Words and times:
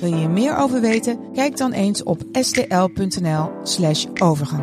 Wil 0.00 0.08
je 0.08 0.16
hier 0.16 0.30
meer 0.30 0.56
over 0.56 0.80
weten? 0.80 1.32
Kijk 1.32 1.56
dan 1.56 1.72
eens 1.72 2.02
op 2.02 2.22
stl.nl/slash 2.32 4.06
overgang. 4.22 4.62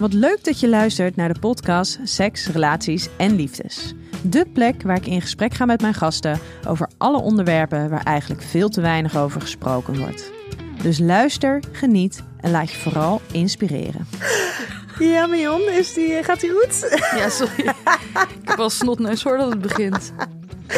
Wat 0.00 0.12
leuk 0.12 0.44
dat 0.44 0.60
je 0.60 0.68
luistert 0.68 1.16
naar 1.16 1.32
de 1.32 1.40
podcast 1.40 1.98
Seks, 2.04 2.46
Relaties 2.46 3.08
en 3.16 3.34
Liefdes. 3.34 3.94
De 4.22 4.46
plek 4.52 4.82
waar 4.82 4.96
ik 4.96 5.06
in 5.06 5.20
gesprek 5.20 5.54
ga 5.54 5.64
met 5.64 5.80
mijn 5.80 5.94
gasten 5.94 6.40
over 6.68 6.88
alle 6.98 7.20
onderwerpen 7.20 7.90
waar 7.90 8.04
eigenlijk 8.04 8.42
veel 8.42 8.68
te 8.68 8.80
weinig 8.80 9.16
over 9.16 9.40
gesproken 9.40 9.98
wordt. 9.98 10.32
Dus 10.82 10.98
luister, 10.98 11.62
geniet 11.72 12.22
en 12.40 12.50
laat 12.50 12.70
je 12.70 12.76
vooral 12.76 13.20
inspireren. 13.32 14.06
Ja, 14.98 15.26
Mion, 15.26 15.60
is 15.68 15.92
die, 15.94 16.22
gaat 16.22 16.40
die 16.40 16.50
goed? 16.50 17.00
Ja, 17.16 17.28
sorry. 17.28 17.68
ik 18.42 18.48
heb 18.48 18.58
al 18.58 18.70
snotneus 18.70 19.22
voordat 19.22 19.50
het 19.50 19.60
begint. 19.60 20.12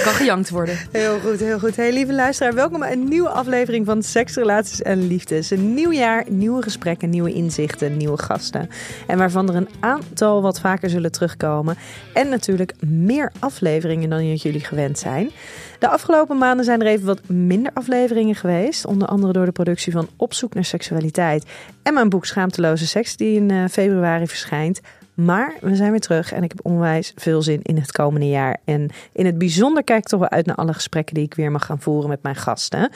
Kan 0.00 0.12
gejankt 0.12 0.50
worden. 0.50 0.78
Heel 0.90 1.18
goed, 1.20 1.40
heel 1.40 1.58
goed. 1.58 1.76
Hey, 1.76 1.92
lieve 1.92 2.12
luisteraar, 2.12 2.54
welkom 2.54 2.78
bij 2.78 2.92
een 2.92 3.08
nieuwe 3.08 3.28
aflevering 3.28 3.86
van 3.86 4.02
Seks, 4.02 4.34
Relaties 4.34 4.82
en 4.82 5.06
Liefdes. 5.06 5.50
Een 5.50 5.74
nieuw 5.74 5.92
jaar, 5.92 6.24
nieuwe 6.28 6.62
gesprekken, 6.62 7.10
nieuwe 7.10 7.32
inzichten, 7.32 7.96
nieuwe 7.96 8.18
gasten. 8.22 8.68
En 9.06 9.18
waarvan 9.18 9.48
er 9.48 9.54
een 9.54 9.68
aantal 9.80 10.42
wat 10.42 10.60
vaker 10.60 10.90
zullen 10.90 11.12
terugkomen. 11.12 11.76
En 12.14 12.28
natuurlijk 12.28 12.74
meer 12.86 13.32
afleveringen 13.38 14.10
dan 14.10 14.34
jullie 14.34 14.64
gewend 14.64 14.98
zijn. 14.98 15.30
De 15.78 15.88
afgelopen 15.88 16.38
maanden 16.38 16.64
zijn 16.64 16.80
er 16.80 16.86
even 16.86 17.06
wat 17.06 17.28
minder 17.28 17.72
afleveringen 17.74 18.34
geweest. 18.34 18.86
Onder 18.86 19.08
andere 19.08 19.32
door 19.32 19.46
de 19.46 19.52
productie 19.52 19.92
van 19.92 20.08
Op 20.16 20.34
zoek 20.34 20.54
naar 20.54 20.64
seksualiteit. 20.64 21.44
En 21.82 21.94
mijn 21.94 22.08
boek 22.08 22.26
Schaamteloze 22.26 22.86
Seks, 22.86 23.16
die 23.16 23.36
in 23.36 23.50
eh, 23.50 23.64
februari 23.70 24.26
verschijnt. 24.26 24.80
Maar 25.24 25.54
we 25.60 25.76
zijn 25.76 25.90
weer 25.90 26.00
terug 26.00 26.32
en 26.32 26.42
ik 26.42 26.50
heb 26.50 26.66
onwijs 26.66 27.12
veel 27.16 27.42
zin 27.42 27.62
in 27.62 27.76
het 27.76 27.92
komende 27.92 28.28
jaar. 28.28 28.56
En 28.64 28.90
in 29.12 29.26
het 29.26 29.38
bijzonder 29.38 29.84
kijk 29.84 29.98
ik 29.98 30.08
toch 30.08 30.20
wel 30.20 30.28
uit 30.28 30.46
naar 30.46 30.56
alle 30.56 30.74
gesprekken 30.74 31.14
die 31.14 31.24
ik 31.24 31.34
weer 31.34 31.50
mag 31.50 31.66
gaan 31.66 31.80
voeren 31.80 32.08
met 32.08 32.22
mijn 32.22 32.36
gasten. 32.36 32.90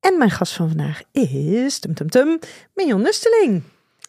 En 0.00 0.18
mijn 0.18 0.30
gast 0.30 0.52
van 0.52 0.68
vandaag 0.68 1.02
is, 1.12 1.78
tum 1.78 1.94
tum 1.94 2.08
tum, 2.08 2.38
Mion 2.74 3.02
Nusteling. 3.02 3.62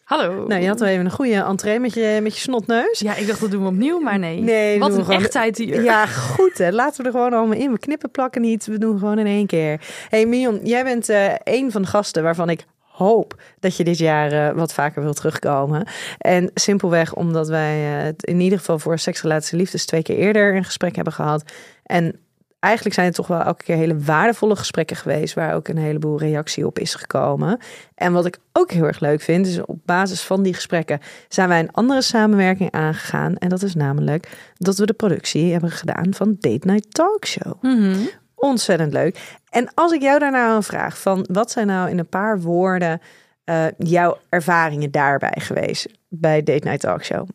Hallo. 0.04 0.46
Nou, 0.46 0.60
je 0.60 0.68
had 0.68 0.80
wel 0.80 0.88
even 0.88 1.04
een 1.04 1.10
goede 1.10 1.42
entree 1.42 1.78
met 1.78 1.94
je, 1.94 2.18
met 2.22 2.34
je 2.34 2.40
snotneus. 2.40 2.98
Ja, 2.98 3.14
ik 3.14 3.26
dacht 3.26 3.40
dat 3.40 3.50
doen 3.50 3.62
we 3.62 3.68
opnieuw, 3.68 3.98
maar 4.00 4.18
nee. 4.18 4.40
Nee, 4.40 4.78
Wat 4.78 4.96
een 4.96 5.10
echtheid 5.10 5.58
hier. 5.58 5.82
Ja, 5.82 6.06
goed 6.06 6.58
hè. 6.58 6.70
Laten 6.70 7.00
we 7.00 7.06
er 7.06 7.14
gewoon 7.14 7.32
allemaal 7.32 7.58
in. 7.58 7.72
We 7.72 7.78
knippen 7.78 8.10
plakken 8.10 8.40
niet. 8.40 8.66
We 8.66 8.78
doen 8.78 8.98
gewoon 8.98 9.18
in 9.18 9.26
één 9.26 9.46
keer. 9.46 9.80
hey, 10.08 10.26
Mion, 10.26 10.60
jij 10.62 10.84
bent 10.84 11.08
eh 11.08 11.34
een 11.44 11.70
van 11.70 11.82
de 11.82 11.88
gasten 11.88 12.22
waarvan 12.22 12.50
ik 12.50 12.64
hoop 12.94 13.40
dat 13.60 13.76
je 13.76 13.84
dit 13.84 13.98
jaar 13.98 14.32
eh, 14.32 14.56
wat 14.56 14.72
vaker 14.72 15.02
wil 15.02 15.12
terugkomen. 15.12 15.86
En 16.18 16.50
simpelweg 16.54 17.14
omdat 17.14 17.48
wij 17.48 17.98
eh, 17.98 18.04
het 18.04 18.24
in 18.24 18.40
ieder 18.40 18.58
geval 18.58 18.78
voor 18.78 18.98
seksrelaties 18.98 19.52
en 19.52 19.58
liefdes 19.58 19.86
twee 19.86 20.02
keer 20.02 20.16
eerder 20.16 20.56
een 20.56 20.64
gesprek 20.64 20.94
hebben 20.94 21.12
gehad. 21.12 21.52
En 21.82 22.18
eigenlijk 22.60 22.94
zijn 22.94 23.06
het 23.06 23.16
toch 23.16 23.26
wel 23.26 23.40
elke 23.40 23.64
keer 23.64 23.76
hele 23.76 23.98
waardevolle 23.98 24.56
gesprekken 24.56 24.96
geweest, 24.96 25.34
waar 25.34 25.54
ook 25.54 25.68
een 25.68 25.78
heleboel 25.78 26.18
reactie 26.18 26.66
op 26.66 26.78
is 26.78 26.94
gekomen. 26.94 27.58
En 27.94 28.12
wat 28.12 28.26
ik 28.26 28.38
ook 28.52 28.70
heel 28.70 28.84
erg 28.84 29.00
leuk 29.00 29.20
vind, 29.20 29.46
is 29.46 29.64
op 29.64 29.78
basis 29.84 30.22
van 30.22 30.42
die 30.42 30.54
gesprekken 30.54 31.00
zijn 31.28 31.48
wij 31.48 31.58
een 31.58 31.72
andere 31.72 32.02
samenwerking 32.02 32.70
aangegaan. 32.70 33.36
En 33.36 33.48
dat 33.48 33.62
is 33.62 33.74
namelijk 33.74 34.28
dat 34.56 34.78
we 34.78 34.86
de 34.86 34.92
productie 34.92 35.52
hebben 35.52 35.70
gedaan 35.70 36.14
van 36.14 36.36
Date 36.40 36.66
Night 36.66 36.94
Talk 36.94 37.26
Show. 37.26 37.62
Mhm. 37.62 37.96
Ontzettend 38.44 38.92
leuk. 38.92 39.36
En 39.50 39.68
als 39.74 39.92
ik 39.92 40.02
jou 40.02 40.18
daarna 40.18 40.54
een 40.54 40.62
vraag 40.62 41.00
van 41.00 41.26
wat 41.32 41.50
zijn 41.50 41.66
nou 41.66 41.90
in 41.90 41.98
een 41.98 42.08
paar 42.08 42.40
woorden 42.40 43.00
eh, 43.44 43.64
jouw 43.78 44.18
ervaringen 44.28 44.90
daarbij 44.90 45.36
geweest 45.38 45.86
bij 46.08 46.42
Date 46.42 46.64
Night 46.68 46.80
Talk 46.80 47.04
Show? 47.04 47.28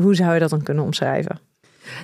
Hoe 0.00 0.14
zou 0.14 0.34
je 0.34 0.40
dat 0.40 0.50
dan 0.50 0.62
kunnen 0.62 0.84
omschrijven? 0.84 1.38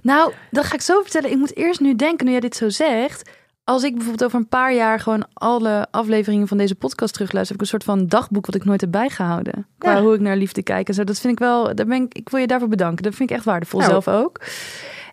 Nou, 0.02 0.32
dat 0.50 0.64
ga 0.64 0.74
ik 0.74 0.80
zo 0.80 1.00
vertellen. 1.02 1.30
Ik 1.30 1.36
moet 1.36 1.56
eerst 1.56 1.80
nu 1.80 1.96
denken, 1.96 2.24
nu 2.26 2.30
jij 2.32 2.40
dit 2.40 2.56
zo 2.56 2.68
zegt. 2.68 3.30
Als 3.64 3.82
ik 3.82 3.92
bijvoorbeeld 3.94 4.24
over 4.24 4.38
een 4.38 4.48
paar 4.48 4.74
jaar 4.74 5.00
gewoon 5.00 5.26
alle 5.32 5.86
afleveringen 5.90 6.48
van 6.48 6.56
deze 6.58 6.74
podcast 6.74 7.12
terugluister, 7.12 7.56
heb 7.56 7.64
ik 7.64 7.72
een 7.72 7.78
soort 7.80 7.98
van 7.98 8.06
dagboek 8.06 8.46
wat 8.46 8.54
ik 8.54 8.64
nooit 8.64 8.80
heb 8.80 8.90
bijgehouden. 8.90 9.66
Qua 9.78 9.92
Ja. 9.92 10.00
hoe 10.02 10.14
ik 10.14 10.20
naar 10.20 10.36
liefde 10.36 10.62
kijk 10.62 10.88
en 10.88 10.94
zo. 10.94 11.04
Dat 11.04 11.18
vind 11.20 11.32
ik 11.32 11.38
wel, 11.38 11.74
daar 11.74 11.86
ben 11.86 12.02
ik, 12.02 12.14
ik 12.14 12.28
wil 12.28 12.40
je 12.40 12.46
daarvoor 12.46 12.68
bedanken. 12.68 13.02
Dat 13.02 13.14
vind 13.14 13.30
ik 13.30 13.36
echt 13.36 13.44
waardevol 13.44 13.80
Nou. 13.80 13.90
zelf 13.90 14.08
ook. 14.08 14.40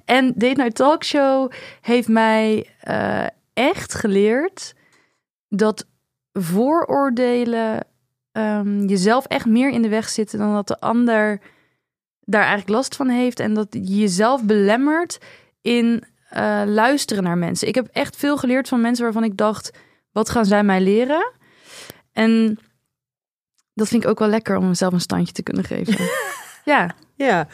En 0.05 0.33
Date 0.35 0.61
Night 0.61 0.75
Talk 0.75 1.03
Show 1.03 1.51
heeft 1.81 2.07
mij 2.07 2.69
eh, 2.79 3.25
echt 3.53 3.93
geleerd 3.93 4.73
dat 5.49 5.85
vooroordelen 6.33 7.87
ehm, 8.31 8.85
jezelf 8.85 9.25
echt 9.25 9.45
meer 9.45 9.69
in 9.69 9.81
de 9.81 9.89
weg 9.89 10.09
zitten 10.09 10.39
dan 10.39 10.53
dat 10.53 10.67
de 10.67 10.79
ander 10.79 11.41
daar 12.21 12.41
eigenlijk 12.41 12.69
last 12.69 12.95
van 12.95 13.09
heeft. 13.09 13.39
En 13.39 13.53
dat 13.53 13.67
je 13.71 13.81
jezelf 13.81 14.43
belemmert 14.43 15.17
in 15.61 16.03
eh, 16.29 16.61
luisteren 16.65 17.23
naar 17.23 17.37
mensen. 17.37 17.67
Ik 17.67 17.75
heb 17.75 17.87
echt 17.91 18.15
veel 18.15 18.37
geleerd 18.37 18.67
van 18.67 18.81
mensen 18.81 19.03
waarvan 19.03 19.23
ik 19.23 19.37
dacht, 19.37 19.71
wat 20.11 20.29
gaan 20.29 20.45
zij 20.45 20.63
mij 20.63 20.81
leren? 20.81 21.31
En 22.11 22.59
dat 23.73 23.87
vind 23.87 24.03
ik 24.03 24.09
ook 24.09 24.19
wel 24.19 24.27
lekker 24.27 24.57
om 24.57 24.67
mezelf 24.67 24.93
een 24.93 25.01
standje 25.01 25.33
te 25.33 25.43
kunnen 25.43 25.63
geven. 25.63 25.97
ja. 26.73 26.95
Ja, 27.15 27.47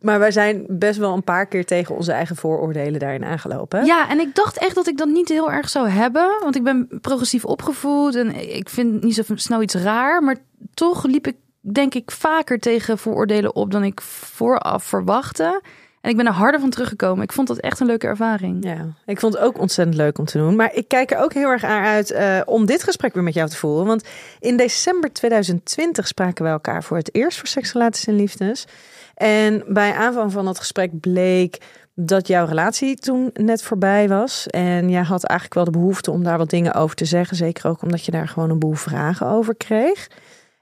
maar 0.00 0.18
wij 0.18 0.30
zijn 0.30 0.64
best 0.68 0.98
wel 0.98 1.12
een 1.12 1.24
paar 1.24 1.46
keer 1.46 1.64
tegen 1.64 1.94
onze 1.96 2.12
eigen 2.12 2.36
vooroordelen 2.36 3.00
daarin 3.00 3.24
aangelopen. 3.24 3.84
ja, 3.84 4.08
en 4.08 4.20
ik 4.20 4.34
dacht 4.34 4.58
echt 4.58 4.74
dat 4.74 4.86
ik 4.86 4.98
dat 4.98 5.08
niet 5.08 5.28
heel 5.28 5.52
erg 5.52 5.68
zou 5.68 5.88
hebben. 5.88 6.36
Want 6.40 6.56
ik 6.56 6.62
ben 6.62 6.88
progressief 7.00 7.44
opgevoed 7.44 8.14
en 8.14 8.56
ik 8.56 8.68
vind 8.68 9.02
niet 9.02 9.14
zo 9.14 9.22
snel 9.34 9.62
iets 9.62 9.74
raar. 9.74 10.22
Maar 10.22 10.36
toch 10.74 11.04
liep 11.04 11.26
ik, 11.26 11.36
denk 11.60 11.94
ik, 11.94 12.10
vaker 12.10 12.58
tegen 12.58 12.98
vooroordelen 12.98 13.54
op 13.54 13.70
dan 13.70 13.84
ik 13.84 14.00
vooraf 14.00 14.84
verwachtte. 14.84 15.62
En 16.00 16.10
ik 16.10 16.16
ben 16.16 16.26
er 16.26 16.32
harder 16.32 16.60
van 16.60 16.70
teruggekomen. 16.70 17.22
Ik 17.22 17.32
vond 17.32 17.48
dat 17.48 17.58
echt 17.58 17.80
een 17.80 17.86
leuke 17.86 18.06
ervaring. 18.06 18.64
Ja, 18.64 18.86
ik 19.06 19.20
vond 19.20 19.34
het 19.34 19.42
ook 19.42 19.58
ontzettend 19.58 19.96
leuk 19.96 20.18
om 20.18 20.24
te 20.24 20.38
doen. 20.38 20.56
Maar 20.56 20.74
ik 20.74 20.88
kijk 20.88 21.10
er 21.10 21.18
ook 21.18 21.32
heel 21.32 21.48
erg 21.48 21.62
naar 21.62 21.84
uit 21.86 22.10
eh, 22.10 22.40
om 22.44 22.66
dit 22.66 22.82
gesprek 22.82 23.14
weer 23.14 23.22
met 23.22 23.34
jou 23.34 23.48
te 23.48 23.56
voeren. 23.56 23.86
Want 23.86 24.08
in 24.40 24.56
december 24.56 25.12
2020 25.12 26.06
spraken 26.06 26.44
wij 26.44 26.52
elkaar 26.52 26.82
voor 26.82 26.96
het 26.96 27.14
eerst 27.14 27.38
voor 27.38 27.48
Seks, 27.48 27.72
Relaties 27.72 28.06
en 28.06 28.16
Liefdes. 28.16 28.66
En 29.14 29.64
bij 29.68 29.92
aanvang 29.94 30.32
van 30.32 30.44
dat 30.44 30.58
gesprek 30.58 31.00
bleek 31.00 31.58
dat 31.94 32.26
jouw 32.26 32.46
relatie 32.46 32.96
toen 32.96 33.30
net 33.32 33.62
voorbij 33.62 34.08
was. 34.08 34.46
En 34.46 34.90
jij 34.90 35.02
had 35.02 35.24
eigenlijk 35.24 35.54
wel 35.54 35.64
de 35.64 35.78
behoefte 35.78 36.10
om 36.10 36.24
daar 36.24 36.38
wat 36.38 36.50
dingen 36.50 36.74
over 36.74 36.96
te 36.96 37.04
zeggen. 37.04 37.36
Zeker 37.36 37.68
ook 37.68 37.82
omdat 37.82 38.04
je 38.04 38.10
daar 38.10 38.28
gewoon 38.28 38.50
een 38.50 38.58
boel 38.58 38.74
vragen 38.74 39.26
over 39.26 39.54
kreeg. 39.56 40.10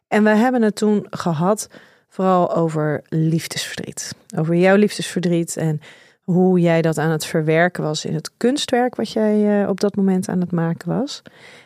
En 0.08 0.24
we 0.24 0.30
hebben 0.30 0.62
het 0.62 0.76
toen 0.76 1.06
gehad 1.10 1.68
vooral 2.14 2.54
over 2.54 3.02
liefdesverdriet. 3.08 4.14
Over 4.36 4.54
jouw 4.54 4.76
liefdesverdriet 4.76 5.56
en 5.56 5.80
hoe 6.22 6.60
jij 6.60 6.82
dat 6.82 6.98
aan 6.98 7.10
het 7.10 7.26
verwerken 7.26 7.82
was 7.82 8.04
in 8.04 8.14
het 8.14 8.30
kunstwerk 8.36 8.94
wat 8.94 9.10
jij 9.10 9.62
eh, 9.62 9.68
op 9.68 9.80
dat 9.80 9.96
moment 9.96 10.28
aan 10.28 10.40
het 10.40 10.52
maken 10.52 10.88
was. 10.88 11.22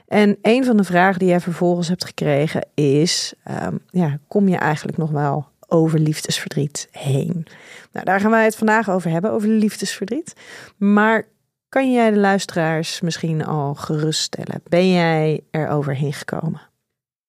En 0.07 0.39
een 0.43 0.65
van 0.65 0.77
de 0.77 0.85
vragen 0.85 1.19
die 1.19 1.29
jij 1.29 1.41
vervolgens 1.41 1.89
hebt 1.89 2.05
gekregen 2.05 2.67
is: 2.75 3.35
ehm, 3.45 3.77
ja, 3.91 4.19
kom 4.29 4.49
je 4.49 4.57
eigenlijk 4.57 4.99
nog 4.99 5.11
wel 5.11 5.47
over 5.67 5.99
liefdesverdriet 5.99 6.89
heen? 6.91 7.47
Nou, 7.93 8.05
daar 8.05 8.21
gaan 8.21 8.31
wij 8.31 8.45
het 8.45 8.57
vandaag 8.57 8.91
over 8.91 9.11
hebben, 9.11 9.33
over 9.33 9.49
liefdesverdriet. 9.49 10.33
Maar 10.77 11.27
kan 11.69 11.93
jij 11.93 12.11
de 12.11 12.19
luisteraars 12.19 13.01
misschien 13.01 13.45
al 13.45 13.75
geruststellen? 13.75 14.63
Ben 14.69 14.93
jij 14.93 15.41
er 15.51 15.69
overheen 15.69 16.13
gekomen? 16.13 16.68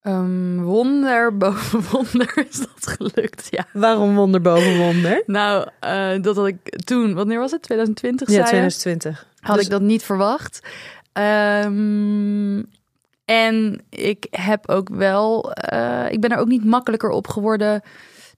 Ehm, 0.01 0.61
wonder 0.61 1.37
boven 1.37 1.81
wonder 1.91 2.45
is 2.49 2.57
dat 2.57 2.97
gelukt, 2.97 3.47
ja. 3.51 3.65
Waarom 3.73 4.15
wonder 4.15 4.41
boven 4.41 4.77
wonder? 4.77 5.23
Nou, 5.25 5.67
eh, 5.79 6.21
dat 6.21 6.35
had 6.35 6.47
ik 6.47 6.79
toen, 6.85 7.13
wanneer 7.13 7.39
was 7.39 7.51
het? 7.51 7.61
2020 7.61 8.27
Ja, 8.27 8.33
zei 8.33 8.45
je? 8.45 8.49
2020. 8.49 9.27
Had 9.39 9.55
Dus- 9.55 9.65
ik 9.65 9.71
dat 9.71 9.81
niet 9.81 10.03
verwacht. 10.03 10.59
Ehm, 11.13 12.63
en 13.25 13.81
ik 13.89 14.27
heb 14.29 14.69
ook 14.69 14.89
wel, 14.89 15.51
eh, 15.53 16.11
ik 16.11 16.21
ben 16.21 16.29
er 16.29 16.37
ook 16.37 16.47
niet 16.47 16.65
makkelijker 16.65 17.09
op 17.09 17.27
geworden, 17.27 17.81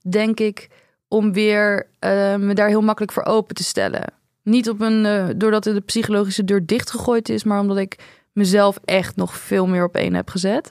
denk 0.08 0.40
ik, 0.40 0.68
om 1.08 1.32
weer 1.32 1.86
eh, 1.98 2.34
me 2.36 2.54
daar 2.54 2.68
heel 2.68 2.80
makkelijk 2.80 3.12
voor 3.12 3.24
open 3.24 3.54
te 3.54 3.64
stellen. 3.64 4.12
Niet 4.42 4.68
op 4.68 4.80
een, 4.80 5.32
doordat 5.38 5.64
de 5.64 5.80
psychologische 5.80 6.44
deur 6.44 6.66
dichtgegooid 6.66 7.28
is, 7.28 7.44
maar 7.44 7.60
omdat 7.60 7.78
ik 7.78 7.96
mezelf 8.32 8.78
echt 8.84 9.16
nog 9.16 9.36
veel 9.36 9.66
meer 9.66 9.84
op 9.84 9.96
één 9.96 10.14
heb 10.14 10.28
gezet. 10.30 10.70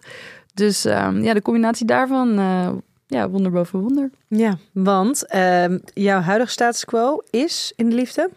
Dus 0.62 0.86
ehm, 0.86 1.24
ja, 1.24 1.34
de 1.34 1.42
combinatie 1.42 1.86
daarvan, 1.86 2.40
eh, 2.40 2.70
ja, 3.08 3.30
wonder 3.30 3.52
boven 3.52 3.80
wonder. 3.80 4.10
Ja, 4.28 4.58
want 4.74 5.26
ehm, 5.28 5.78
jouw 5.94 6.20
huidige 6.20 6.52
status 6.52 6.86
quo 6.86 7.22
is 7.30 7.74
in 7.76 7.90
de 7.90 7.96
liefde? 7.96 8.30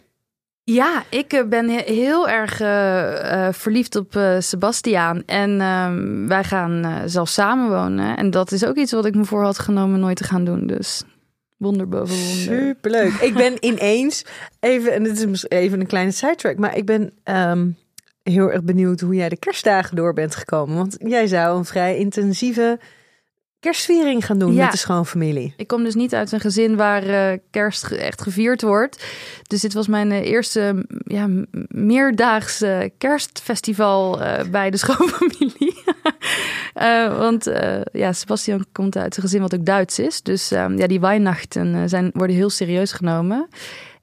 Ja, 0.62 1.02
ik 1.10 1.32
eh, 1.32 1.44
ben 1.48 1.68
he- 1.68 1.92
heel 1.94 2.28
erg 2.28 2.60
eh, 2.60 3.48
verliefd 3.52 3.96
op 3.96 4.18
Sebastiaan. 4.38 5.22
En 5.26 5.60
ehm, 5.60 6.26
wij 6.26 6.44
gaan 6.44 7.02
zelfs 7.06 7.32
samenwonen. 7.32 8.16
En 8.16 8.30
dat 8.30 8.52
is 8.52 8.64
ook 8.64 8.76
iets 8.76 8.92
wat 8.92 9.04
ik 9.04 9.14
me 9.14 9.24
voor 9.24 9.42
had 9.42 9.58
genomen 9.58 10.00
nooit 10.00 10.16
te 10.16 10.24
gaan 10.24 10.44
doen. 10.44 10.66
Dus 10.66 11.02
wonder 11.56 11.88
boven 11.88 12.16
wonder. 12.16 12.66
Superleuk. 12.66 13.12
Ik 13.12 13.34
ben 13.34 13.56
ineens 13.60 14.24
even, 14.60 14.92
en 14.92 15.02
dit 15.02 15.28
is 15.28 15.48
even 15.48 15.80
een 15.80 15.86
kleine 15.86 16.10
sidetrack, 16.10 16.56
maar 16.58 16.76
ik 16.76 16.84
ben 16.86 17.12
heel 18.24 18.50
erg 18.52 18.62
benieuwd 18.62 19.00
hoe 19.00 19.14
jij 19.14 19.28
de 19.28 19.36
kerstdagen 19.36 19.96
door 19.96 20.12
bent 20.12 20.34
gekomen. 20.34 20.76
Want 20.76 20.96
jij 20.98 21.26
zou 21.26 21.58
een 21.58 21.64
vrij 21.64 21.98
intensieve 21.98 22.78
kerstviering 23.60 24.26
gaan 24.26 24.38
doen 24.38 24.54
Ja. 24.54 24.62
met 24.62 24.72
de 24.72 24.78
schoonfamilie. 24.78 25.54
Ik 25.56 25.66
kom 25.66 25.84
dus 25.84 25.94
niet 25.94 26.14
uit 26.14 26.32
een 26.32 26.40
gezin 26.40 26.76
waar 26.76 27.02
eh, 27.02 27.38
kerst 27.50 27.90
echt 27.90 28.22
gevierd 28.22 28.62
wordt. 28.62 29.04
Dus 29.42 29.60
dit 29.60 29.72
was 29.72 29.86
mijn 29.88 30.10
eh, 30.12 30.24
eerste 30.30 30.86
ja, 31.04 31.28
meerdaagse 31.68 32.92
kerstfestival 32.98 34.20
eh, 34.22 34.44
bij 34.50 34.70
de 34.70 34.76
schoonfamilie. 34.84 35.82
Want 37.18 37.50
ja, 37.92 38.12
Sebastian 38.12 38.66
komt 38.72 38.96
uit 38.96 39.16
een 39.16 39.22
gezin 39.22 39.40
wat 39.40 39.54
ook 39.54 39.64
Duits 39.64 39.98
is. 39.98 40.22
Dus 40.22 40.50
ehm, 40.50 40.78
ja, 40.78 40.86
die 40.86 41.00
Weihnachten 41.00 41.74
eh, 41.74 41.82
zijn, 41.86 42.10
worden 42.12 42.36
heel 42.36 42.50
serieus 42.50 42.92
genomen. 42.92 43.48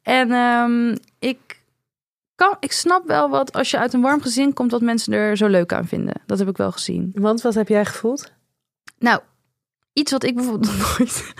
En 0.01 0.31
ehm, 0.31 0.95
ik, 1.19 1.60
kan, 2.41 2.55
ik 2.59 2.71
snap 2.71 3.07
wel 3.07 3.29
wat 3.29 3.53
als 3.53 3.71
je 3.71 3.77
uit 3.77 3.93
een 3.93 4.01
warm 4.01 4.21
gezin 4.21 4.53
komt, 4.53 4.71
wat 4.71 4.81
mensen 4.81 5.13
er 5.13 5.37
zo 5.37 5.47
leuk 5.47 5.73
aan 5.73 5.87
vinden. 5.87 6.21
Dat 6.25 6.39
heb 6.39 6.47
ik 6.47 6.57
wel 6.57 6.71
gezien. 6.71 7.11
Want 7.13 7.41
wat 7.41 7.53
heb 7.53 7.67
jij 7.67 7.85
gevoeld? 7.85 8.31
Nou, 8.97 9.21
iets 9.93 10.11
wat 10.11 10.23
ik 10.23 10.35
bijvoorbeeld 10.35 10.71
nog 10.77 10.97
nooit. 10.97 11.33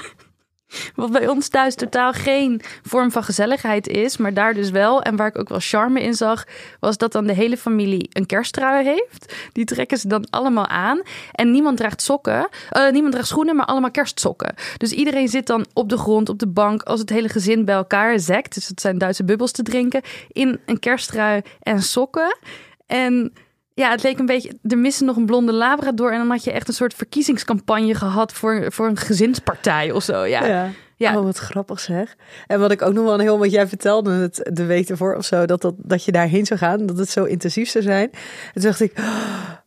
Wat 0.96 1.12
bij 1.12 1.28
ons 1.28 1.48
thuis 1.48 1.76
totaal 1.76 2.12
geen 2.12 2.62
vorm 2.84 3.12
van 3.12 3.24
gezelligheid 3.24 3.88
is, 3.88 4.18
maar 4.18 4.34
daar 4.34 4.54
dus 4.54 4.70
wel. 4.70 5.02
En 5.02 5.16
waar 5.16 5.28
ik 5.28 5.40
ook 5.40 5.50
wel 5.50 5.60
charme 5.62 6.02
in 6.02 6.14
zag, 6.14 6.46
was 6.80 6.98
dat 6.98 7.12
dan 7.12 7.28
de 7.28 7.34
hele 7.34 7.58
familie 7.58 8.10
een 8.14 8.26
kersttrui 8.26 8.86
heeft. 8.86 9.36
Die 9.52 9.66
trekken 9.66 9.98
ze 9.98 10.08
dan 10.08 10.28
allemaal 10.30 10.68
aan. 10.68 11.02
En 11.32 11.52
niemand 11.52 11.78
draagt 11.78 12.02
sokken, 12.02 12.50
eh, 12.70 12.92
niemand 12.92 13.14
draagt 13.14 13.28
schoenen, 13.28 13.56
maar 13.56 13.66
allemaal 13.66 13.92
kerstsokken. 13.92 14.54
Dus 14.78 14.92
iedereen 14.92 15.28
zit 15.28 15.48
dan 15.48 15.66
op 15.74 15.90
de 15.90 15.98
grond, 15.98 16.30
op 16.30 16.40
de 16.40 16.48
bank, 16.48 16.84
als 16.84 17.00
het 17.00 17.10
hele 17.10 17.30
gezin 17.30 17.66
bij 17.66 17.76
elkaar 17.76 18.20
zekt. 18.20 18.54
Dus 18.54 18.68
het 18.68 18.82
zijn 18.82 18.98
Duitse 18.98 19.24
bubbels 19.24 19.52
te 19.52 19.64
drinken. 19.64 20.02
In 20.32 20.60
een 20.66 20.80
kersttrui 20.80 21.42
en 21.62 21.82
sokken. 21.82 22.38
En 22.86 23.34
ja, 23.82 23.92
het 23.92 24.04
leek 24.04 24.20
een 24.20 24.26
beetje. 24.26 24.58
Er 24.64 24.78
miste 24.78 25.04
nog 25.04 25.16
een 25.16 25.26
blonde 25.26 25.54
labrador. 25.54 26.12
En 26.12 26.18
dan 26.18 26.30
had 26.30 26.44
je 26.44 26.52
echt 26.52 26.68
een 26.68 26.74
soort 26.74 26.94
verkiezingscampagne 26.94 27.96
gehad 27.96 28.34
voor, 28.34 28.72
voor 28.72 28.88
een 28.88 28.98
gezinspartij 28.98 29.92
of 29.92 30.04
zo. 30.04 30.24
Ja, 30.24 30.72
ja. 30.96 31.18
Oh, 31.18 31.24
wat 31.24 31.38
grappig 31.38 31.80
zeg. 31.80 32.16
En 32.48 32.60
wat 32.60 32.72
ik 32.72 32.82
ook 32.82 32.94
nog 32.94 33.04
wel 33.04 33.14
een 33.14 33.20
heel, 33.20 33.40
wat 33.40 33.52
jij 33.52 33.68
vertelde 33.68 34.12
het 34.12 34.50
de 34.54 34.66
week 34.66 34.90
ervoor 34.90 35.16
of 35.16 35.26
zo, 35.26 35.46
dat, 35.46 35.62
dat, 35.62 35.74
dat 35.78 36.06
je 36.06 36.12
daarheen 36.12 36.46
zou 36.46 36.60
gaan, 36.60 36.86
dat 36.86 36.98
het 36.98 37.10
zo 37.10 37.24
intensief 37.24 37.70
zou 37.70 37.84
zijn. 37.84 38.10
En 38.12 38.54
toen 38.54 38.64
dacht 38.64 38.80
ik, 38.80 38.94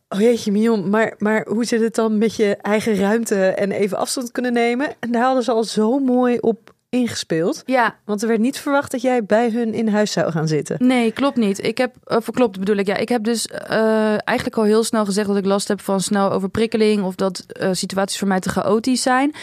oh 0.09 0.19
jeetje 0.19 0.51
Mion, 0.51 0.89
maar, 0.89 1.13
maar 1.17 1.45
hoe 1.47 1.65
zit 1.65 1.81
het 1.81 1.95
dan 1.95 2.17
met 2.17 2.35
je 2.35 2.55
eigen 2.55 2.95
ruimte 2.95 3.45
en 3.45 3.71
even 3.71 3.97
afstand 3.97 4.31
kunnen 4.31 4.53
nemen? 4.53 4.87
En 4.99 5.11
daar 5.11 5.23
hadden 5.23 5.43
ze 5.43 5.51
al 5.51 5.63
zo 5.63 5.99
mooi 5.99 6.37
op 6.39 6.74
ingespeeld. 6.95 7.63
ja. 7.65 7.95
Want 8.05 8.21
er 8.21 8.27
werd 8.27 8.39
niet 8.39 8.59
verwacht 8.59 8.91
dat 8.91 9.01
jij 9.01 9.23
bij 9.23 9.49
hun 9.49 9.73
in 9.73 9.87
huis 9.87 10.11
zou 10.11 10.31
gaan 10.31 10.47
zitten. 10.47 10.77
Nee, 10.79 11.11
klopt 11.11 11.35
niet. 11.35 11.63
Ik 11.63 11.77
heb, 11.77 11.95
of 12.05 12.31
klopt 12.31 12.59
bedoel 12.59 12.75
ik, 12.75 12.87
ja. 12.87 12.95
Ik 12.95 13.09
heb 13.09 13.23
dus 13.23 13.47
eh, 13.47 14.27
eigenlijk 14.27 14.57
al 14.57 14.63
heel 14.63 14.83
snel 14.83 15.05
gezegd 15.05 15.27
dat 15.27 15.37
ik 15.37 15.45
last 15.45 15.67
heb 15.67 15.81
van 15.81 16.01
snel 16.01 16.31
overprikkeling 16.31 17.03
of 17.03 17.15
dat 17.15 17.45
eh, 17.47 17.69
situaties 17.71 18.19
voor 18.19 18.27
mij 18.27 18.39
te 18.39 18.49
chaotisch 18.49 19.01
zijn. 19.01 19.33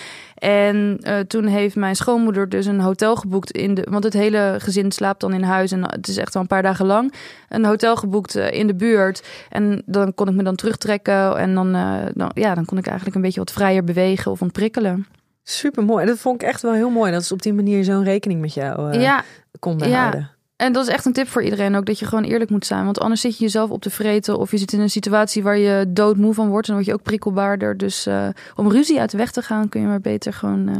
En 0.42 0.98
eh, 1.00 1.18
toen 1.18 1.46
heeft 1.46 1.76
mijn 1.76 1.96
schoonmoeder 1.96 2.48
dus 2.48 2.66
een 2.66 2.80
hotel 2.80 3.16
geboekt 3.16 3.50
in 3.50 3.74
de, 3.74 3.86
want 3.90 4.04
het 4.04 4.12
hele 4.12 4.56
gezin 4.58 4.92
slaapt 4.92 5.20
dan 5.20 5.32
in 5.32 5.42
huis 5.42 5.72
en 5.72 5.90
het 5.90 6.08
is 6.08 6.16
echt 6.16 6.34
al 6.34 6.40
een 6.40 6.46
paar 6.46 6.62
dagen 6.62 6.86
lang. 6.86 7.12
Een 7.48 7.64
hotel 7.64 7.96
geboekt 7.96 8.34
eh, 8.34 8.52
in 8.52 8.66
de 8.66 8.74
buurt 8.74 9.22
en 9.48 9.82
dan 9.86 10.14
kon 10.14 10.28
ik 10.28 10.34
me 10.34 10.42
dan 10.42 10.56
terugtrekken 10.56 11.36
en 11.36 11.54
dan, 11.54 11.74
eh, 11.74 11.96
dan, 12.14 12.30
ja, 12.34 12.54
dan 12.54 12.64
kon 12.64 12.78
ik 12.78 12.86
eigenlijk 12.86 13.16
een 13.16 13.22
beetje 13.22 13.40
wat 13.40 13.52
vrijer 13.52 13.84
bewegen 13.84 14.30
of 14.30 14.42
ontprikkelen. 14.42 15.06
Super 15.42 15.84
mooi. 15.84 16.02
En 16.02 16.08
dat 16.08 16.18
vond 16.18 16.42
ik 16.42 16.48
echt 16.48 16.62
wel 16.62 16.72
heel 16.72 16.90
mooi. 16.90 17.12
Dat 17.12 17.24
ze 17.24 17.32
op 17.32 17.42
die 17.42 17.52
manier 17.52 17.84
zo'n 17.84 18.04
rekening 18.04 18.40
met 18.40 18.54
jou 18.54 18.92
eh, 18.92 19.02
ja, 19.02 19.24
konden 19.58 19.88
ja. 19.88 20.00
houden. 20.00 20.30
En 20.56 20.72
dat 20.72 20.86
is 20.86 20.92
echt 20.92 21.04
een 21.04 21.12
tip 21.12 21.28
voor 21.28 21.42
iedereen 21.42 21.74
ook, 21.74 21.86
dat 21.86 21.98
je 21.98 22.06
gewoon 22.06 22.24
eerlijk 22.24 22.50
moet 22.50 22.66
zijn. 22.66 22.84
Want 22.84 23.00
anders 23.00 23.20
zit 23.20 23.36
je 23.36 23.44
jezelf 23.44 23.70
op 23.70 23.82
te 23.82 23.90
vreten 23.90 24.38
of 24.38 24.50
je 24.50 24.56
zit 24.58 24.72
in 24.72 24.80
een 24.80 24.90
situatie 24.90 25.42
waar 25.42 25.58
je 25.58 25.86
doodmoe 25.88 26.34
van 26.34 26.48
wordt. 26.48 26.68
En 26.68 26.74
dan 26.74 26.82
word 26.82 26.94
je 26.94 27.00
ook 27.00 27.06
prikkelbaarder. 27.06 27.76
Dus 27.76 28.06
eh, 28.06 28.28
om 28.54 28.70
ruzie 28.70 29.00
uit 29.00 29.10
de 29.10 29.16
weg 29.16 29.30
te 29.30 29.42
gaan 29.42 29.68
kun 29.68 29.80
je 29.80 29.86
maar 29.86 30.00
beter 30.00 30.32
gewoon 30.32 30.68
eh, 30.68 30.76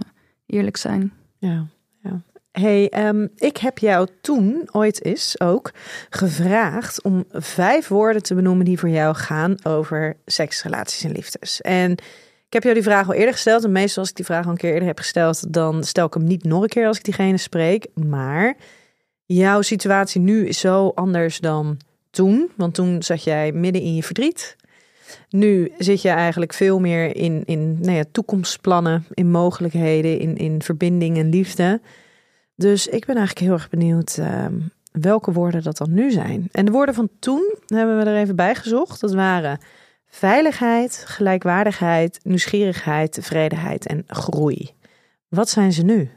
eerlijk 0.47 0.76
zijn. 0.76 1.12
Ja, 1.38 1.67
ja. 2.03 2.23
Hey, 2.53 2.88
ehm, 2.88 3.26
ik 3.37 3.56
heb 3.56 3.79
jou 3.79 4.08
toen 4.20 4.69
ooit 4.73 5.05
eens 5.05 5.41
ook 5.41 5.70
gevraagd 6.11 7.03
om 7.03 7.25
vijf 7.31 7.88
woorden 7.88 8.23
te 8.23 8.35
benoemen 8.35 8.65
die 8.65 8.79
voor 8.79 8.88
jou 8.88 9.15
gaan 9.15 9.56
over 9.62 10.17
seks, 10.26 10.62
relaties 10.62 11.05
en 11.05 11.12
liefdes. 11.12 11.61
En 11.61 11.97
ik 12.52 12.62
heb 12.62 12.72
jou 12.72 12.82
die 12.82 12.93
vraag 12.93 13.06
al 13.06 13.14
eerder 13.14 13.32
gesteld. 13.32 13.64
En 13.64 13.72
meestal 13.72 14.02
als 14.02 14.10
ik 14.10 14.16
die 14.16 14.25
vraag 14.25 14.44
al 14.44 14.50
een 14.50 14.56
keer 14.56 14.72
eerder 14.72 14.88
heb 14.88 14.99
gesteld, 14.99 15.52
dan 15.52 15.84
stel 15.84 16.06
ik 16.06 16.14
hem 16.14 16.25
niet 16.25 16.44
nog 16.44 16.62
een 16.62 16.69
keer 16.69 16.87
als 16.87 16.96
ik 16.96 17.04
diegene 17.04 17.37
spreek. 17.37 17.87
Maar 17.94 18.56
jouw 19.25 19.62
situatie 19.62 20.20
nu 20.20 20.46
is 20.46 20.58
zo 20.58 20.93
anders 20.94 21.40
dan 21.40 21.76
toen. 22.10 22.50
Want 22.56 22.75
toen 22.75 23.02
zat 23.02 23.25
jij 23.25 23.52
midden 23.52 23.82
in 23.82 23.94
je 23.94 24.02
verdriet. 24.02 24.56
Nu 25.28 25.72
zit 25.78 26.02
je 26.02 26.08
eigenlijk 26.08 26.52
veel 26.52 26.81
meer 26.81 27.16
in, 27.16 27.43
in 27.44 27.81
nou 27.81 27.96
ja, 27.96 28.04
toekomstplannen, 28.12 29.06
in 29.10 29.31
mogelijkheden, 29.31 30.19
in, 30.19 30.37
in 30.37 30.62
verbinding 30.62 31.19
en 31.19 31.28
liefde. 31.28 31.81
Dus 32.56 32.87
ik 32.87 33.06
ben 33.06 33.16
eigenlijk 33.16 33.46
heel 33.46 33.55
erg 33.55 33.69
benieuwd 33.69 34.16
ehm, 34.19 34.58
welke 34.93 35.32
woorden 35.32 35.62
dat 35.62 35.76
dan 35.76 35.94
nu 35.94 36.10
zijn. 36.10 36.48
En 36.50 36.64
de 36.64 36.72
woorden 36.72 36.94
van 36.94 37.08
toen 37.19 37.55
hebben 37.66 37.98
we 37.98 38.05
er 38.05 38.16
even 38.16 38.37
bij 38.37 38.55
gezocht. 38.55 39.00
Dat 39.00 39.14
waren 39.14 39.58
veiligheid, 40.12 41.05
gelijkwaardigheid, 41.06 42.20
nieuwsgierigheid, 42.23 43.12
tevredenheid 43.12 43.87
en 43.87 44.05
groei. 44.06 44.75
Wat 45.29 45.49
zijn 45.49 45.73
ze 45.73 45.82
nu? 45.82 46.11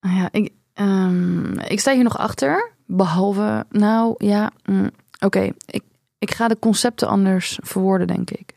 Nou 0.00 0.16
ja, 0.16 0.28
ik, 0.32 0.52
ehm, 0.74 1.58
ik 1.58 1.80
sta 1.80 1.92
hier 1.92 2.02
nog 2.02 2.18
achter. 2.18 2.72
Behalve, 2.86 3.66
nou 3.68 4.14
ja, 4.18 4.52
mm, 4.64 4.90
oké. 5.20 5.52
Ik, 5.66 5.82
ik 6.18 6.30
ga 6.30 6.48
de 6.48 6.58
concepten 6.58 7.08
anders 7.08 7.58
verwoorden, 7.62 8.06
denk 8.06 8.30
ik. 8.30 8.54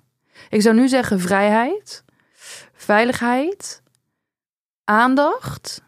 Ik 0.50 0.62
zou 0.62 0.76
nu 0.76 0.88
zeggen 0.88 1.20
vrijheid, 1.20 2.04
veiligheid, 2.74 3.82
aandacht, 4.84 5.82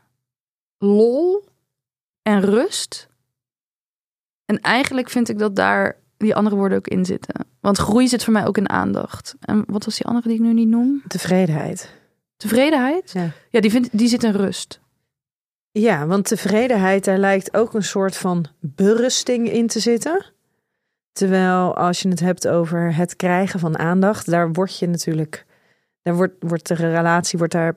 lol 0.77 1.45
en 2.21 2.41
rust. 2.41 3.07
En 4.45 4.59
eigenlijk 4.59 5.09
vind 5.09 5.29
ik 5.29 5.39
dat 5.39 5.55
daar 5.55 6.03
die 6.17 6.35
andere 6.35 6.55
woorden 6.55 6.77
ook 6.77 6.87
in 6.87 7.05
zitten. 7.05 7.45
Want 7.59 7.77
groei 7.77 8.07
zit 8.07 8.23
voor 8.23 8.33
mij 8.33 8.45
ook 8.45 8.57
in 8.57 8.69
aandacht. 8.69 9.35
En 9.39 9.63
wat 9.67 9.85
was 9.85 9.95
die 9.95 10.05
andere 10.05 10.27
die 10.27 10.37
ik 10.37 10.43
nu 10.43 10.53
niet 10.53 10.67
noem? 10.67 11.03
Tevredenheid. 11.07 11.93
Tevredenheid? 12.37 13.11
Ja. 13.11 13.29
Ja, 13.49 13.59
die, 13.59 13.71
vind, 13.71 13.89
die 13.91 14.07
zit 14.07 14.23
in 14.23 14.31
rust. 14.31 14.79
Ja, 15.71 16.05
want 16.07 16.25
tevredenheid, 16.25 17.05
daar 17.05 17.17
lijkt 17.17 17.57
ook 17.57 17.73
een 17.73 17.83
soort 17.83 18.17
van 18.17 18.45
berusting 18.59 19.51
in 19.51 19.67
te 19.67 19.79
zitten. 19.79 20.25
Terwijl 21.11 21.75
als 21.75 22.01
je 22.01 22.09
het 22.09 22.19
hebt 22.19 22.47
over 22.47 22.95
het 22.95 23.15
krijgen 23.15 23.59
van 23.59 23.77
aandacht, 23.77 24.29
daar 24.29 24.51
word 24.51 24.79
je 24.79 24.87
natuurlijk, 24.87 25.45
daar 26.01 26.15
wordt, 26.15 26.33
wordt 26.39 26.67
de 26.67 26.73
relatie 26.73 27.37
wordt 27.37 27.53
daar 27.53 27.75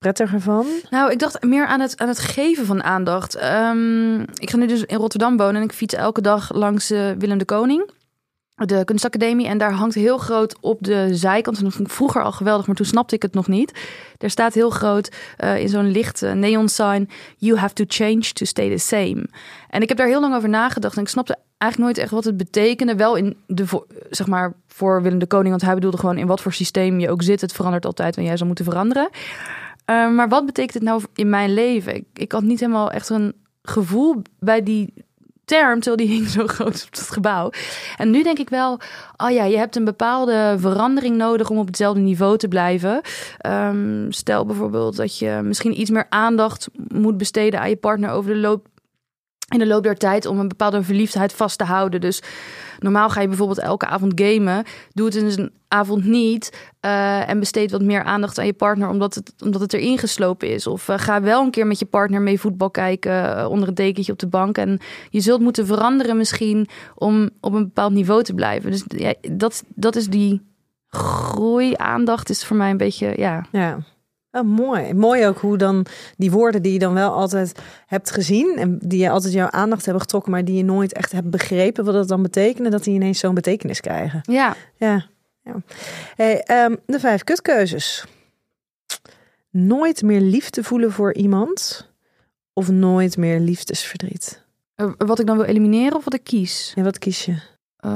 prettiger 0.00 0.40
van. 0.40 0.66
Nou, 0.90 1.10
ik 1.10 1.18
dacht 1.18 1.42
meer 1.42 1.66
aan 1.66 1.80
het, 1.80 1.98
aan 1.98 2.08
het 2.08 2.18
geven 2.18 2.66
van 2.66 2.82
aandacht. 2.82 3.34
Ehm, 3.34 4.20
ik 4.20 4.50
ga 4.50 4.56
nu 4.56 4.66
dus 4.66 4.84
in 4.84 4.96
Rotterdam 4.96 5.36
wonen 5.36 5.54
en 5.54 5.62
ik 5.62 5.72
fiets 5.72 5.94
elke 5.94 6.20
dag 6.20 6.52
langs 6.54 6.90
eh, 6.90 7.10
Willem 7.18 7.38
de 7.38 7.44
Koning. 7.44 7.90
De 8.54 8.84
kunstacademie. 8.84 9.46
En 9.46 9.58
daar 9.58 9.72
hangt 9.72 9.94
heel 9.94 10.18
groot 10.18 10.56
op 10.60 10.78
de 10.80 11.08
zijkant. 11.14 11.58
En 11.58 11.64
dat 11.64 11.72
vond 11.72 11.88
ik 11.88 11.94
vroeger 11.94 12.22
al 12.22 12.32
geweldig, 12.32 12.66
maar 12.66 12.76
toen 12.76 12.86
snapte 12.86 13.14
ik 13.14 13.22
het 13.22 13.34
nog 13.34 13.48
niet. 13.48 13.80
Er 14.18 14.30
staat 14.30 14.54
heel 14.54 14.70
groot 14.70 15.16
eh, 15.36 15.60
in 15.60 15.68
zo'n 15.68 15.90
licht 15.90 16.22
eh, 16.22 16.32
neon 16.32 16.68
sign. 16.68 17.08
You 17.36 17.58
have 17.58 17.74
to 17.74 17.84
change 17.88 18.32
to 18.32 18.44
stay 18.44 18.70
the 18.70 18.78
same. 18.78 19.26
En 19.70 19.82
ik 19.82 19.88
heb 19.88 19.98
daar 19.98 20.06
heel 20.06 20.20
lang 20.20 20.34
over 20.34 20.48
nagedacht. 20.48 20.96
En 20.96 21.02
ik 21.02 21.08
snapte 21.08 21.36
eigenlijk 21.58 21.92
nooit 21.92 22.04
echt 22.04 22.14
wat 22.14 22.24
het 22.24 22.36
betekende. 22.36 22.96
Wel 22.96 23.16
in 23.16 23.36
de, 23.46 23.64
zeg 24.10 24.26
maar, 24.26 24.52
voor 24.66 25.02
Willem 25.02 25.18
de 25.18 25.26
Koning. 25.26 25.50
Want 25.50 25.62
hij 25.62 25.74
bedoelde 25.74 25.98
gewoon 25.98 26.18
in 26.18 26.26
wat 26.26 26.40
voor 26.40 26.52
systeem 26.52 27.00
je 27.00 27.10
ook 27.10 27.22
zit. 27.22 27.40
Het 27.40 27.52
verandert 27.52 27.86
altijd 27.86 28.16
en 28.16 28.24
jij 28.24 28.36
zal 28.36 28.46
moeten 28.46 28.64
veranderen. 28.64 29.08
Uh, 29.90 30.10
maar 30.10 30.28
wat 30.28 30.46
betekent 30.46 30.74
het 30.74 30.82
nou 30.82 31.02
in 31.14 31.28
mijn 31.28 31.54
leven? 31.54 31.94
Ik, 31.94 32.04
ik 32.14 32.32
had 32.32 32.42
niet 32.42 32.60
helemaal 32.60 32.90
echt 32.90 33.08
een 33.08 33.34
gevoel 33.62 34.22
bij 34.38 34.62
die 34.62 34.92
term, 35.44 35.80
terwijl 35.80 36.08
die 36.08 36.08
hing 36.16 36.28
zo 36.28 36.46
groot 36.46 36.86
op 36.86 36.90
het 36.90 37.10
gebouw. 37.10 37.50
En 37.96 38.10
nu 38.10 38.22
denk 38.22 38.38
ik 38.38 38.48
wel, 38.48 38.80
oh 39.16 39.30
ja, 39.30 39.44
je 39.44 39.56
hebt 39.56 39.76
een 39.76 39.84
bepaalde 39.84 40.56
verandering 40.58 41.16
nodig 41.16 41.50
om 41.50 41.58
op 41.58 41.66
hetzelfde 41.66 42.00
niveau 42.00 42.36
te 42.36 42.48
blijven. 42.48 43.00
Um, 43.46 44.12
stel 44.12 44.46
bijvoorbeeld 44.46 44.96
dat 44.96 45.18
je 45.18 45.40
misschien 45.42 45.80
iets 45.80 45.90
meer 45.90 46.06
aandacht 46.08 46.68
moet 46.88 47.16
besteden 47.16 47.60
aan 47.60 47.68
je 47.68 47.76
partner 47.76 48.10
over 48.10 48.32
de 48.32 48.38
loop 48.40 48.68
in 49.48 49.58
de 49.58 49.66
loop 49.66 49.82
der 49.82 49.96
tijd 49.96 50.26
om 50.26 50.38
een 50.38 50.48
bepaalde 50.48 50.82
verliefdheid 50.82 51.32
vast 51.32 51.58
te 51.58 51.64
houden. 51.64 52.00
Dus 52.00 52.22
normaal 52.82 53.08
ga 53.08 53.20
je 53.20 53.28
bijvoorbeeld 53.28 53.58
elke 53.58 53.86
avond 53.86 54.12
gamen. 54.20 54.64
Doe 54.92 55.06
het 55.06 55.14
in 55.14 55.24
een 55.26 55.50
avond 55.68 56.04
niet. 56.04 56.68
eh, 56.80 57.28
en 57.28 57.38
besteed 57.38 57.70
wat 57.70 57.82
meer 57.82 58.02
aandacht 58.02 58.38
aan 58.38 58.46
je 58.46 58.52
partner 58.52 58.88
omdat 58.88 59.14
het, 59.14 59.32
omdat 59.44 59.60
het 59.60 59.72
erin 59.72 59.98
geslopen 59.98 60.48
is. 60.48 60.66
Of 60.66 60.88
eh, 60.88 60.98
ga 60.98 61.22
wel 61.22 61.42
een 61.42 61.50
keer 61.50 61.66
met 61.66 61.78
je 61.78 61.84
partner 61.84 62.22
mee 62.22 62.40
voetbal 62.40 62.70
kijken 62.70 63.36
eh, 63.36 63.50
onder 63.50 63.68
een 63.68 63.74
dekentje 63.74 64.12
op 64.12 64.18
de 64.18 64.26
bank. 64.26 64.58
En 64.58 64.78
je 65.10 65.20
zult 65.20 65.40
moeten 65.40 65.66
veranderen 65.66 66.16
misschien 66.16 66.68
om 66.94 67.30
op 67.40 67.52
een 67.52 67.64
bepaald 67.64 67.92
niveau 67.92 68.22
te 68.22 68.34
blijven. 68.34 68.70
Dus 68.70 68.84
dat, 69.30 69.64
dat 69.74 69.96
is 69.96 70.06
die 70.08 70.42
groei. 70.88 71.74
Aandacht 71.76 72.30
is 72.30 72.44
voor 72.44 72.56
mij 72.56 72.70
een 72.70 72.76
beetje, 72.76 73.12
ja, 73.16 73.46
Ja. 73.52 73.78
Oh, 74.32 74.42
mooi. 74.42 74.94
Mooi 74.94 75.26
ook 75.26 75.38
hoe 75.38 75.56
dan 75.58 75.86
die 76.16 76.30
woorden 76.30 76.62
die 76.62 76.72
je 76.72 76.78
dan 76.78 76.94
wel 76.94 77.12
altijd 77.12 77.52
hebt 77.86 78.10
gezien 78.10 78.56
en 78.58 78.78
die 78.82 78.98
je 79.00 79.10
altijd 79.10 79.32
jouw 79.32 79.50
aandacht 79.50 79.84
hebben 79.84 80.02
getrokken, 80.02 80.30
maar 80.32 80.44
die 80.44 80.56
je 80.56 80.64
nooit 80.64 80.92
echt 80.92 81.12
hebt 81.12 81.30
begrepen 81.30 81.84
wat 81.84 81.94
dat 81.94 82.08
dan 82.08 82.22
betekenen, 82.22 82.70
dat 82.70 82.84
die 82.84 82.94
ineens 82.94 83.18
zo'n 83.18 83.34
betekenis 83.34 83.80
krijgen. 83.80 84.20
ja. 84.24 84.56
Ja. 84.76 85.06
ja. 85.42 85.54
Hey, 86.16 86.42
ehm, 86.42 86.76
de 86.86 87.00
vijf 87.00 87.24
kutkeuzes. 87.24 88.04
Nooit 89.50 90.02
meer 90.02 90.20
liefde 90.20 90.64
voelen 90.64 90.92
voor 90.92 91.14
iemand 91.14 91.88
of 92.52 92.68
nooit 92.70 93.16
meer 93.16 93.40
liefdesverdriet. 93.40 94.44
Eh, 94.74 94.90
Wat 94.96 95.18
ik 95.18 95.26
dan 95.26 95.36
wil 95.36 95.46
elimineren 95.46 95.96
of 95.96 96.04
wat 96.04 96.14
ik 96.14 96.24
kies? 96.24 96.72
En 96.76 96.84
wat 96.84 96.98
kies 96.98 97.24
je? 97.24 97.36
Eh, 97.76 97.90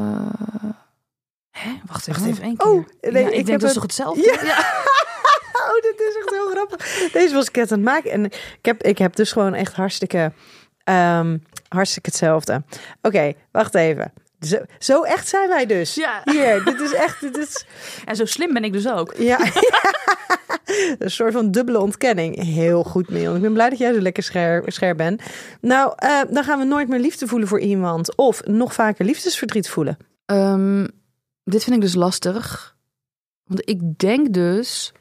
hè? 1.51 1.71
Wacht 1.87 2.09
even, 2.09 2.21
Wacht 2.23 2.33
even 2.33 2.45
één 2.45 2.57
keer. 2.57 2.67
Oh, 2.71 2.85
nee, 3.01 3.23
Ja, 3.23 3.29
ik, 3.29 3.35
ik 3.35 3.47
denk 3.47 3.61
dat 3.61 3.63
het- 3.63 3.73
toch 3.73 3.83
hetzelfde? 3.83 4.23
Ja. 4.45 4.83
dit 5.97 6.09
is 6.09 6.17
echt 6.17 6.31
heel 6.31 6.51
grappig. 6.51 7.11
Deze 7.13 7.35
was 7.35 7.49
ik 7.49 7.57
net 7.57 7.73
aan 7.73 7.79
het 7.79 7.87
maken. 7.87 8.11
En 8.11 8.25
ik 8.25 8.59
heb, 8.63 8.83
ik 8.83 8.99
heb 8.99 9.17
dus 9.17 9.33
gewoon 9.33 9.55
echt 9.55 9.73
hartstikke, 9.73 10.33
ehm, 10.85 11.39
hartstikke 11.69 12.09
hetzelfde. 12.09 12.63
Oké, 13.03 13.33
wacht 13.53 13.75
even. 13.75 14.13
Zo, 14.41 14.57
zo 14.79 15.03
echt 15.03 15.29
zijn 15.29 15.49
wij 15.49 15.67
dus. 15.67 15.95
Ja. 15.95 16.23
Hier, 16.25 16.65
dit 16.65 16.81
is 16.81 16.93
echt, 16.93 17.21
dit 17.21 17.37
is, 17.37 17.67
En 18.09 18.17
zo 18.17 18.25
slim 18.25 18.53
ben 18.53 18.65
ik 18.65 18.73
dus 18.73 18.89
ook. 18.89 19.15
ja. 19.17 19.39
Een 20.99 21.11
soort 21.11 21.33
van 21.33 21.51
dubbele 21.51 21.79
ontkenning. 21.79 22.43
Heel 22.43 22.85
goed, 22.85 23.09
Miel. 23.11 23.35
Ik 23.35 23.41
ben 23.41 23.53
blij 23.53 23.69
dat 23.69 23.79
jij 23.79 23.93
zo 23.95 24.01
lekker 24.01 24.23
scherp, 24.23 24.73
scherp 24.73 24.97
bent. 24.97 25.23
Nou, 25.61 25.93
eh, 25.97 26.21
dan 26.31 26.45
gaan 26.45 26.59
we 26.59 26.65
nooit 26.65 26.89
meer 26.89 26.99
liefde 26.99 27.27
voelen 27.27 27.49
voor 27.49 27.61
iemand. 27.61 28.17
Of 28.17 28.45
nog 28.45 28.75
vaker 28.75 29.05
liefdesverdriet 29.05 29.69
voelen. 29.69 29.97
Ehm, 30.27 30.87
dit 31.45 31.65
vind 31.65 31.77
ik 31.77 31.83
dus 31.83 31.95
lastig. 31.95 32.77
Want 33.45 33.69
ik 33.69 33.99
denk 33.99 34.33
dus... 34.33 34.93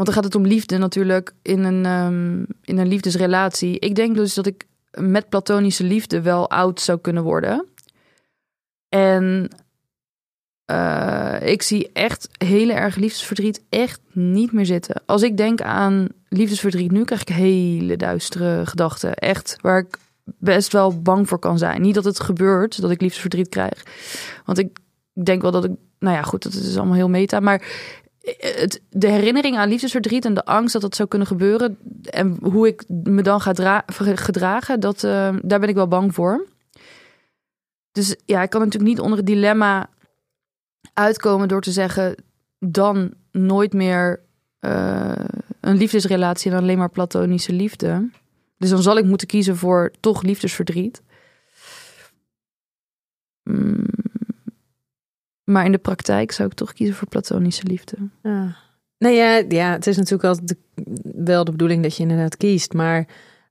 Want 0.00 0.12
dan 0.12 0.22
gaat 0.22 0.32
het 0.32 0.42
om 0.42 0.50
liefde 0.50 0.78
natuurlijk 0.78 1.32
in 1.42 1.64
een, 1.64 1.86
ehm, 1.86 2.38
in 2.64 2.78
een 2.78 2.88
liefdesrelatie. 2.88 3.78
Ik 3.78 3.94
denk 3.94 4.16
dus 4.16 4.34
dat 4.34 4.46
ik 4.46 4.66
met 4.90 5.28
platonische 5.28 5.84
liefde 5.84 6.20
wel 6.20 6.50
oud 6.50 6.80
zou 6.80 6.98
kunnen 6.98 7.22
worden. 7.22 7.66
En 8.88 9.48
eh, 10.64 11.36
ik 11.42 11.62
zie 11.62 11.90
echt 11.92 12.28
hele 12.44 12.72
erg 12.72 12.96
liefdesverdriet 12.96 13.62
echt 13.68 14.00
niet 14.12 14.52
meer 14.52 14.66
zitten. 14.66 15.02
Als 15.06 15.22
ik 15.22 15.36
denk 15.36 15.60
aan 15.60 16.08
liefdesverdriet 16.28 16.90
nu, 16.90 17.04
krijg 17.04 17.20
ik 17.20 17.28
hele 17.28 17.96
duistere 17.96 18.66
gedachten. 18.66 19.14
Echt, 19.14 19.56
waar 19.60 19.78
ik 19.78 19.98
best 20.24 20.72
wel 20.72 21.00
bang 21.00 21.28
voor 21.28 21.38
kan 21.38 21.58
zijn. 21.58 21.80
Niet 21.80 21.94
dat 21.94 22.04
het 22.04 22.20
gebeurt, 22.20 22.80
dat 22.80 22.90
ik 22.90 23.00
liefdesverdriet 23.00 23.48
krijg. 23.48 23.84
Want 24.44 24.58
ik 24.58 24.78
denk 25.24 25.42
wel 25.42 25.50
dat 25.50 25.64
ik... 25.64 25.72
Nou 25.98 26.16
ja, 26.16 26.22
goed, 26.22 26.42
dat 26.42 26.52
is 26.52 26.76
allemaal 26.76 26.94
heel 26.94 27.08
meta. 27.08 27.40
Maar 27.40 27.62
de 28.90 29.08
herinnering 29.08 29.56
aan 29.56 29.68
liefdesverdriet 29.68 30.24
en 30.24 30.34
de 30.34 30.44
angst 30.44 30.72
dat 30.72 30.82
dat 30.82 30.96
zou 30.96 31.08
kunnen 31.08 31.28
gebeuren... 31.28 31.78
en 32.02 32.38
hoe 32.42 32.66
ik 32.66 32.84
me 32.88 33.22
dan 33.22 33.40
ga 33.40 33.52
dra- 33.52 33.84
gedragen, 33.86 34.80
dat, 34.80 35.04
eh, 35.04 35.36
daar 35.42 35.60
ben 35.60 35.68
ik 35.68 35.74
wel 35.74 35.88
bang 35.88 36.14
voor. 36.14 36.46
Dus 37.92 38.16
ja, 38.24 38.42
ik 38.42 38.50
kan 38.50 38.60
natuurlijk 38.60 38.90
niet 38.90 39.00
onder 39.00 39.18
het 39.18 39.26
dilemma 39.26 39.90
uitkomen 40.92 41.48
door 41.48 41.60
te 41.60 41.72
zeggen... 41.72 42.14
dan 42.58 43.14
nooit 43.30 43.72
meer 43.72 44.20
eh, 44.58 45.12
een 45.60 45.76
liefdesrelatie 45.76 46.50
en 46.50 46.58
alleen 46.58 46.78
maar 46.78 46.90
platonische 46.90 47.52
liefde. 47.52 48.10
Dus 48.58 48.70
dan 48.70 48.82
zal 48.82 48.96
ik 48.96 49.04
moeten 49.04 49.26
kiezen 49.26 49.56
voor 49.56 49.92
toch 50.00 50.22
liefdesverdriet. 50.22 51.02
Mm. 53.42 53.99
Maar 55.50 55.64
in 55.64 55.72
de 55.72 55.78
praktijk 55.78 56.32
zou 56.32 56.48
ik 56.48 56.54
toch 56.54 56.72
kiezen 56.72 56.96
voor 56.96 57.08
platonische 57.08 57.66
liefde. 57.66 57.96
Ja. 58.22 58.56
Nee, 58.98 59.16
ja, 59.16 59.42
ja, 59.48 59.72
het 59.72 59.86
is 59.86 59.96
natuurlijk 59.96 60.24
altijd 60.24 60.48
de, 60.48 60.56
wel 61.24 61.44
de 61.44 61.50
bedoeling 61.50 61.82
dat 61.82 61.96
je 61.96 62.02
inderdaad 62.02 62.36
kiest. 62.36 62.72
Maar 62.72 63.06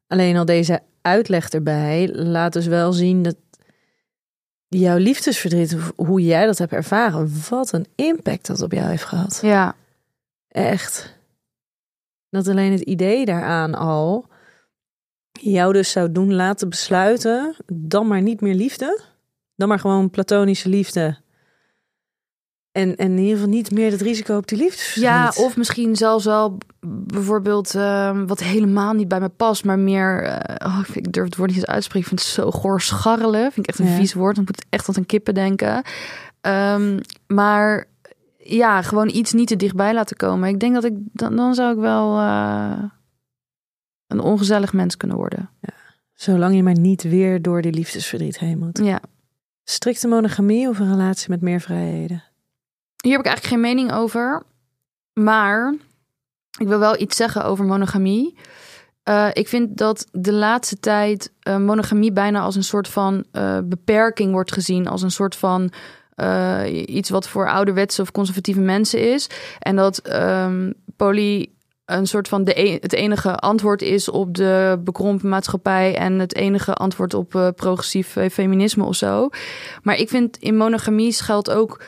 alleen 0.07 0.37
al 0.37 0.45
deze 0.45 0.81
uitleg 1.01 1.49
erbij 1.49 2.09
laat 2.13 2.53
dus 2.53 2.65
wel 2.65 2.93
zien 2.93 3.23
dat 3.23 3.35
jouw 4.67 4.97
liefdesverdriet, 4.97 5.77
hoe 5.95 6.21
jij 6.21 6.45
dat 6.45 6.57
hebt 6.57 6.71
ervaren, 6.71 7.31
wat 7.49 7.71
een 7.71 7.85
impact 7.95 8.47
dat 8.47 8.61
op 8.61 8.71
jou 8.71 8.87
heeft 8.87 9.03
gehad. 9.03 9.39
Ja, 9.41 9.75
Echt. 10.49 11.17
Dat 12.29 12.47
alleen 12.47 12.71
het 12.71 12.81
idee 12.81 13.25
daaraan 13.25 13.75
al 13.75 14.25
jou 15.31 15.73
dus 15.73 15.91
zou 15.91 16.11
doen 16.11 16.33
laten 16.33 16.69
besluiten, 16.69 17.55
dan 17.73 18.07
maar 18.07 18.21
niet 18.21 18.41
meer 18.41 18.53
liefde, 18.53 19.01
dan 19.55 19.67
maar 19.67 19.79
gewoon 19.79 20.09
platonische 20.09 20.69
liefde. 20.69 21.17
En, 22.71 22.95
en 22.95 23.11
in 23.11 23.17
ieder 23.17 23.33
geval 23.33 23.49
niet 23.49 23.71
meer 23.71 23.91
het 23.91 24.01
risico 24.01 24.37
op 24.37 24.47
die 24.47 24.57
liefdesverdriet. 24.57 25.03
ja 25.03 25.33
of 25.43 25.57
misschien 25.57 25.95
zelfs 25.95 26.25
wel 26.25 26.57
bijvoorbeeld 27.05 27.75
ehm, 27.75 28.25
wat 28.25 28.39
helemaal 28.39 28.93
niet 28.93 29.07
bij 29.07 29.19
me 29.19 29.29
past, 29.29 29.65
maar 29.65 29.79
meer. 29.79 30.23
eh, 30.23 30.67
oh, 30.67 30.79
ik, 30.93 31.11
durf 31.13 31.25
het 31.25 31.35
woord 31.35 31.49
niet 31.49 31.59
eens 31.59 31.67
uitspreken. 31.69 32.01
Ik 32.11 32.17
vind 32.17 32.19
het 32.19 32.29
zo 32.45 32.51
goor 32.51 32.81
scharrelen. 32.81 33.41
Vind 33.51 33.57
ik 33.57 33.67
echt 33.67 33.79
een 33.79 33.85
Ja. 33.91 33.95
vies 33.95 34.13
woord. 34.13 34.35
Dan 34.35 34.43
moet 34.47 34.57
ik 34.61 34.65
echt 34.69 34.89
aan 34.89 34.95
een 34.97 35.05
kippen 35.05 35.33
denken. 35.33 35.83
Ehm, 36.41 36.99
maar 37.27 37.85
ja, 38.37 38.81
gewoon 38.81 39.09
iets 39.09 39.33
niet 39.33 39.47
te 39.47 39.55
dichtbij 39.55 39.93
laten 39.93 40.17
komen. 40.17 40.49
Ik 40.49 40.59
denk 40.59 40.73
dat 40.73 40.83
ik 40.83 40.93
dan, 40.95 41.35
dan 41.35 41.53
zou 41.53 41.73
ik 41.73 41.79
wel 41.79 42.17
eh, 42.19 42.83
een 44.07 44.19
ongezellig 44.19 44.73
mens 44.73 44.97
kunnen 44.97 45.17
worden. 45.17 45.49
Zolang 46.13 46.55
je 46.55 46.63
maar 46.63 46.79
niet 46.79 47.03
weer 47.03 47.41
door 47.41 47.61
die 47.61 47.71
liefdesverdriet 47.73 48.39
heen 48.39 48.57
moet. 48.59 48.79
Ja. 48.83 48.99
Strikte 49.63 50.07
monogamie 50.07 50.69
of 50.69 50.79
een 50.79 50.89
relatie 50.91 51.29
met 51.29 51.41
meer 51.41 51.61
vrijheden? 51.61 52.23
Hier 53.03 53.11
heb 53.11 53.19
ik 53.19 53.27
eigenlijk 53.27 53.45
geen 53.45 53.75
mening 53.75 53.93
over. 53.93 54.43
Maar 55.13 55.75
ik 56.59 56.67
wil 56.67 56.79
wel 56.79 56.99
iets 57.01 57.15
zeggen 57.15 57.43
over 57.43 57.65
monogamie. 57.65 58.37
Eh, 59.03 59.27
ik 59.33 59.47
vind 59.47 59.77
dat 59.77 60.07
de 60.11 60.33
laatste 60.33 60.79
tijd 60.79 61.31
eh, 61.39 61.57
monogamie 61.57 62.11
bijna 62.11 62.39
als 62.39 62.55
een 62.55 62.63
soort 62.63 62.87
van 62.87 63.25
eh, 63.31 63.57
beperking 63.63 64.31
wordt 64.31 64.51
gezien. 64.51 64.87
Als 64.87 65.01
een 65.01 65.11
soort 65.11 65.35
van 65.35 65.71
iets 66.85 67.09
wat 67.09 67.27
voor 67.27 67.49
ouderwetse 67.49 68.01
of 68.01 68.11
conservatieve 68.11 68.59
mensen 68.59 69.13
is. 69.13 69.29
En 69.59 69.75
dat 69.75 69.97
ehm 69.97 70.71
poly 70.95 71.51
een 71.85 72.07
soort 72.07 72.27
van 72.27 72.43
de 72.43 72.61
e- 72.61 72.77
het 72.81 72.93
enige 72.93 73.35
antwoord 73.35 73.81
is 73.81 74.09
op 74.09 74.35
de 74.35 74.81
bekrompen 74.83 75.29
maatschappij 75.29 75.95
en 75.95 76.19
het 76.19 76.35
enige 76.35 76.73
antwoord 76.73 77.13
op 77.13 77.53
progressief 77.55 78.17
feminisme 78.31 78.83
of 78.83 78.95
zo. 78.95 79.29
Maar 79.83 79.95
ik 79.95 80.09
vind 80.09 80.37
in 80.37 80.57
monogamie 80.57 81.11
schuilt 81.11 81.49
ook 81.49 81.83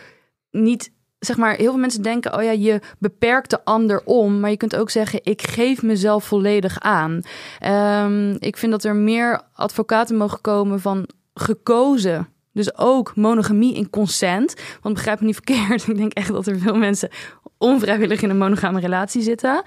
niet 0.52 0.92
zeg 1.26 1.38
maar, 1.38 1.56
heel 1.56 1.72
veel 1.72 1.80
mensen 1.80 2.02
denken: 2.02 2.38
oh 2.38 2.44
ja, 2.44 2.52
je 2.52 2.80
beperkt 3.00 3.50
de 3.50 3.66
ander 3.66 4.02
om. 4.04 4.40
Maar 4.40 4.50
je 4.50 4.58
kunt 4.58 4.76
ook 4.76 4.90
zeggen: 4.90 5.20
ik 5.24 5.42
geef 5.42 5.82
mezelf 5.82 6.24
volledig 6.24 6.80
aan. 6.80 7.22
Ehm, 7.60 8.36
ik 8.40 8.58
vind 8.58 8.72
dat 8.72 8.84
er 8.84 8.96
meer 8.96 9.42
advocaten 9.54 10.18
mogen 10.18 10.42
komen 10.42 10.80
van 10.80 11.08
gekozen. 11.34 12.28
Dus 12.54 12.78
ook 12.78 13.16
monogamie 13.16 13.76
in 13.76 13.90
consent. 13.90 14.56
Want 14.82 14.96
begrijp 14.96 15.20
me 15.20 15.26
niet 15.26 15.36
verkeerd. 15.36 15.88
Ik 15.88 15.98
denk 15.98 16.14
echt 16.14 16.32
dat 16.32 16.48
er 16.48 16.60
veel 16.60 16.76
mensen 16.76 17.10
onvrijwillig 17.58 18.22
in 18.22 18.30
een 18.30 18.38
monogame 18.38 18.80
relatie 18.80 19.22
zitten. 19.22 19.64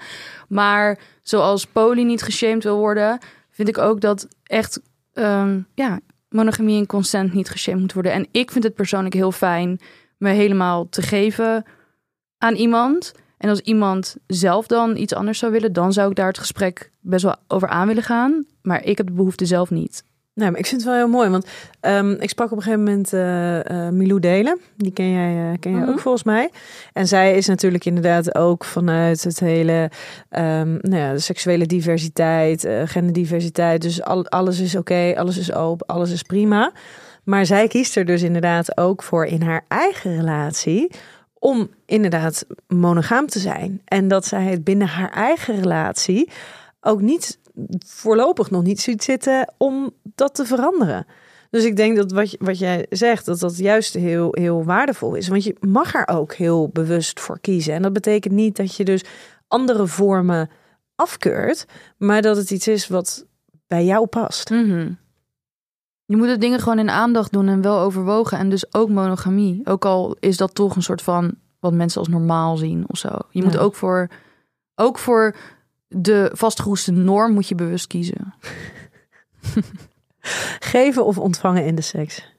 Maar 0.47 0.99
zoals 1.23 1.65
poly 1.65 2.03
niet 2.03 2.21
geshamed 2.21 2.63
wil 2.63 2.77
worden, 2.77 3.19
vind 3.51 3.67
ik 3.67 3.77
ook 3.77 4.01
dat 4.01 4.27
echt 4.43 4.81
ehm, 5.13 5.59
ja, 5.73 5.99
monogamie 6.29 6.77
in 6.77 6.85
consent 6.85 7.33
niet 7.33 7.49
geshamed 7.49 7.81
moet 7.81 7.93
worden. 7.93 8.11
En 8.11 8.27
ik 8.31 8.51
vind 8.51 8.63
het 8.63 8.75
persoonlijk 8.75 9.13
heel 9.13 9.31
fijn 9.31 9.79
me 10.17 10.29
helemaal 10.29 10.89
te 10.89 11.01
geven 11.01 11.65
aan 12.37 12.55
iemand. 12.55 13.13
En 13.37 13.49
als 13.49 13.59
iemand 13.59 14.15
zelf 14.27 14.67
dan 14.67 14.97
iets 14.97 15.13
anders 15.13 15.39
zou 15.39 15.51
willen, 15.51 15.73
dan 15.73 15.93
zou 15.93 16.09
ik 16.09 16.15
daar 16.15 16.27
het 16.27 16.37
gesprek 16.37 16.91
best 16.99 17.23
wel 17.23 17.35
over 17.47 17.67
aan 17.67 17.87
willen 17.87 18.03
gaan. 18.03 18.45
Maar 18.61 18.83
ik 18.83 18.97
heb 18.97 19.07
de 19.07 19.13
behoefte 19.13 19.45
zelf 19.45 19.69
niet. 19.69 20.03
Nou, 20.33 20.51
maar 20.51 20.59
ik 20.59 20.65
vind 20.65 20.81
het 20.81 20.89
wel 20.89 20.99
heel 20.99 21.09
mooi, 21.09 21.29
want 21.29 21.47
ehm, 21.79 22.11
ik 22.11 22.29
sprak 22.29 22.51
op 22.51 22.57
een 22.57 22.63
gegeven 22.63 22.83
moment 22.83 23.13
eh, 23.13 23.89
Milou 23.89 24.19
Delen. 24.19 24.59
Die 24.77 24.91
ken 24.91 25.11
jij, 25.11 25.51
eh, 25.51 25.59
ken 25.59 25.71
jij 25.71 25.79
Mhm. 25.81 25.89
ook 25.89 25.99
volgens 25.99 26.23
mij. 26.23 26.49
En 26.93 27.07
zij 27.07 27.35
is 27.37 27.47
natuurlijk 27.47 27.85
inderdaad 27.85 28.35
ook 28.35 28.63
vanuit 28.65 29.23
het 29.23 29.39
hele 29.39 29.89
ehm, 30.29 30.71
nou 30.81 30.95
ja, 30.95 31.11
de 31.13 31.19
seksuele 31.19 31.65
diversiteit, 31.65 32.67
genderdiversiteit. 32.85 33.81
Dus 33.81 34.03
al, 34.03 34.27
alles 34.27 34.59
is 34.59 34.75
oké, 34.75 35.13
alles 35.17 35.37
is 35.37 35.53
open, 35.53 35.87
alles 35.87 36.11
is 36.11 36.21
prima. 36.21 36.71
Maar 37.25 37.45
zij 37.45 37.67
kiest 37.67 37.95
er 37.95 38.05
dus 38.05 38.21
inderdaad 38.21 38.77
ook 38.77 39.03
voor 39.03 39.25
in 39.25 39.41
haar 39.41 39.65
eigen 39.67 40.15
relatie 40.15 40.91
om 41.33 41.69
inderdaad 41.85 42.45
monogaam 42.67 43.27
te 43.27 43.39
zijn. 43.39 43.81
En 43.85 44.07
dat 44.07 44.25
zij 44.25 44.43
het 44.43 44.63
binnen 44.63 44.87
haar 44.87 45.11
eigen 45.11 45.55
relatie 45.55 46.29
ook 46.81 47.01
niet 47.01 47.39
voorlopig 47.85 48.49
nog 48.51 48.63
niet 48.63 48.81
ziet 48.81 49.03
zitten 49.03 49.53
om 49.57 49.91
dat 50.03 50.35
te 50.35 50.45
veranderen. 50.45 51.05
Dus 51.49 51.63
ik 51.63 51.75
denk 51.75 51.95
dat 51.95 52.11
wat, 52.11 52.35
wat 52.39 52.59
jij 52.59 52.85
zegt, 52.89 53.25
dat 53.25 53.39
dat 53.39 53.57
juist 53.57 53.93
heel, 53.93 54.29
heel 54.31 54.63
waardevol 54.63 55.15
is. 55.15 55.27
Want 55.27 55.43
je 55.43 55.55
mag 55.59 55.95
er 55.95 56.07
ook 56.07 56.33
heel 56.33 56.69
bewust 56.69 57.19
voor 57.19 57.39
kiezen. 57.39 57.73
En 57.73 57.81
dat 57.81 57.93
betekent 57.93 58.33
niet 58.33 58.55
dat 58.55 58.75
je 58.75 58.85
dus 58.85 59.03
andere 59.47 59.87
vormen 59.87 60.49
afkeurt, 60.95 61.65
maar 61.97 62.21
dat 62.21 62.37
het 62.37 62.51
iets 62.51 62.67
is 62.67 62.87
wat 62.87 63.25
bij 63.67 63.85
jou 63.85 64.05
past. 64.05 64.49
Mhm. 64.49 64.91
Je 66.05 66.15
moet 66.17 66.27
de 66.27 66.37
dingen 66.37 66.59
gewoon 66.59 66.79
in 66.79 66.89
aandacht 66.89 67.31
doen 67.31 67.47
en 67.47 67.61
wel 67.61 67.79
overwogen. 67.79 68.37
En 68.37 68.49
dus 68.49 68.73
ook 68.73 68.89
monogamie. 68.89 69.61
Ook 69.63 69.85
al 69.85 70.15
is 70.19 70.37
dat 70.37 70.55
toch 70.55 70.75
een 70.75 70.83
soort 70.83 71.01
van 71.01 71.35
wat 71.59 71.73
mensen 71.73 71.99
als 71.99 72.07
normaal 72.09 72.57
zien 72.57 72.83
of 72.87 72.97
zo. 72.97 73.09
Je 73.29 73.43
moet 73.43 73.53
Ja. 73.53 73.59
ook 73.59 73.75
voor, 73.75 74.09
ook 74.75 74.97
voor 74.97 75.35
de 75.87 76.29
vastgeroeste 76.33 76.91
norm 76.91 77.33
moet 77.33 77.47
je 77.47 77.55
bewust 77.55 77.87
kiezen. 77.87 78.33
Geven 80.59 81.05
of 81.05 81.17
ontvangen 81.17 81.65
in 81.65 81.75
de 81.75 81.81
seks. 81.81 82.33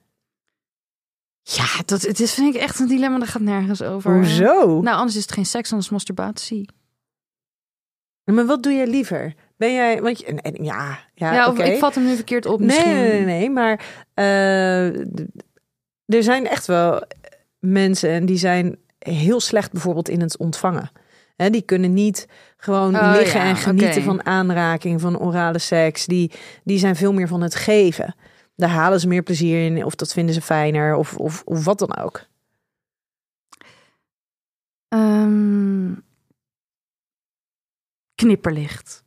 Ja, 1.43 1.65
dat, 1.85 2.03
het 2.03 2.21
is 2.21 2.35
vind 2.35 2.55
ik 2.55 2.61
echt 2.61 2.79
een 2.79 2.89
dilemma. 2.89 3.19
Dat 3.19 3.29
gaat 3.29 3.43
nergens 3.43 3.83
over. 3.83 4.15
Hoezo? 4.15 4.81
Nou, 4.81 4.97
anders 4.97 5.17
is 5.17 5.23
het 5.23 5.33
geen 5.33 5.47
seks, 5.47 5.71
anders 5.71 5.91
masturbatie. 5.91 6.69
Maar 8.25 8.47
wat 8.47 8.63
doe 8.63 8.73
jij 8.73 8.87
liever? 8.87 9.35
Ben 9.57 9.73
jij, 9.75 10.03
want 10.03 10.19
je, 10.19 10.25
en- 10.27 10.41
en- 10.41 10.65
ja, 10.65 10.99
ja, 11.15 11.33
Ja, 11.35 11.65
ik 11.65 11.79
vat 11.79 11.95
hem 11.95 12.05
nu 12.05 12.15
verkeerd 12.15 12.47
op 12.47 12.59
Nee, 12.59 12.67
misschien. 12.67 12.93
nee, 12.93 13.09
nee, 13.11 13.25
nee, 13.25 13.51
maar 13.51 13.85
eh, 14.15 14.87
er 16.07 16.23
zijn 16.23 16.47
echt 16.47 16.67
wel 16.67 17.03
mensen 17.59 18.11
en 18.11 18.27
die 18.27 18.37
zijn 18.39 18.79
heel 18.99 19.41
slecht 19.41 19.73
bijvoorbeeld 19.73 20.09
in 20.09 20.21
het 20.21 20.37
ontvangen. 20.37 20.91
Hè, 21.37 21.51
die 21.51 21.63
kunnen 21.63 21.93
niet 21.95 22.29
gewoon 22.57 22.97
Oh, 22.97 23.13
liggen 23.15 23.41
ja, 23.41 23.47
en 23.47 23.57
genieten 23.57 24.03
van 24.03 24.27
aanraking, 24.27 25.01
van 25.01 25.19
orale 25.19 25.59
seks. 25.59 26.07
Die, 26.07 26.33
die 26.65 26.79
zijn 26.79 26.97
veel 26.97 27.13
meer 27.13 27.29
van 27.29 27.41
het 27.41 27.55
geven. 27.55 28.15
Daar 28.57 28.69
halen 28.69 29.01
ze 29.01 29.09
meer 29.09 29.23
plezier 29.23 29.65
in, 29.65 29.85
of 29.85 29.95
dat 29.95 30.13
vinden 30.13 30.35
ze 30.35 30.41
fijner, 30.43 30.95
of, 30.95 31.17
of, 31.17 31.43
of 31.45 31.65
wat 31.65 31.79
dan 31.79 31.97
ook. 31.97 32.27
Ehm, 34.89 35.93
knipperlicht. 38.15 39.05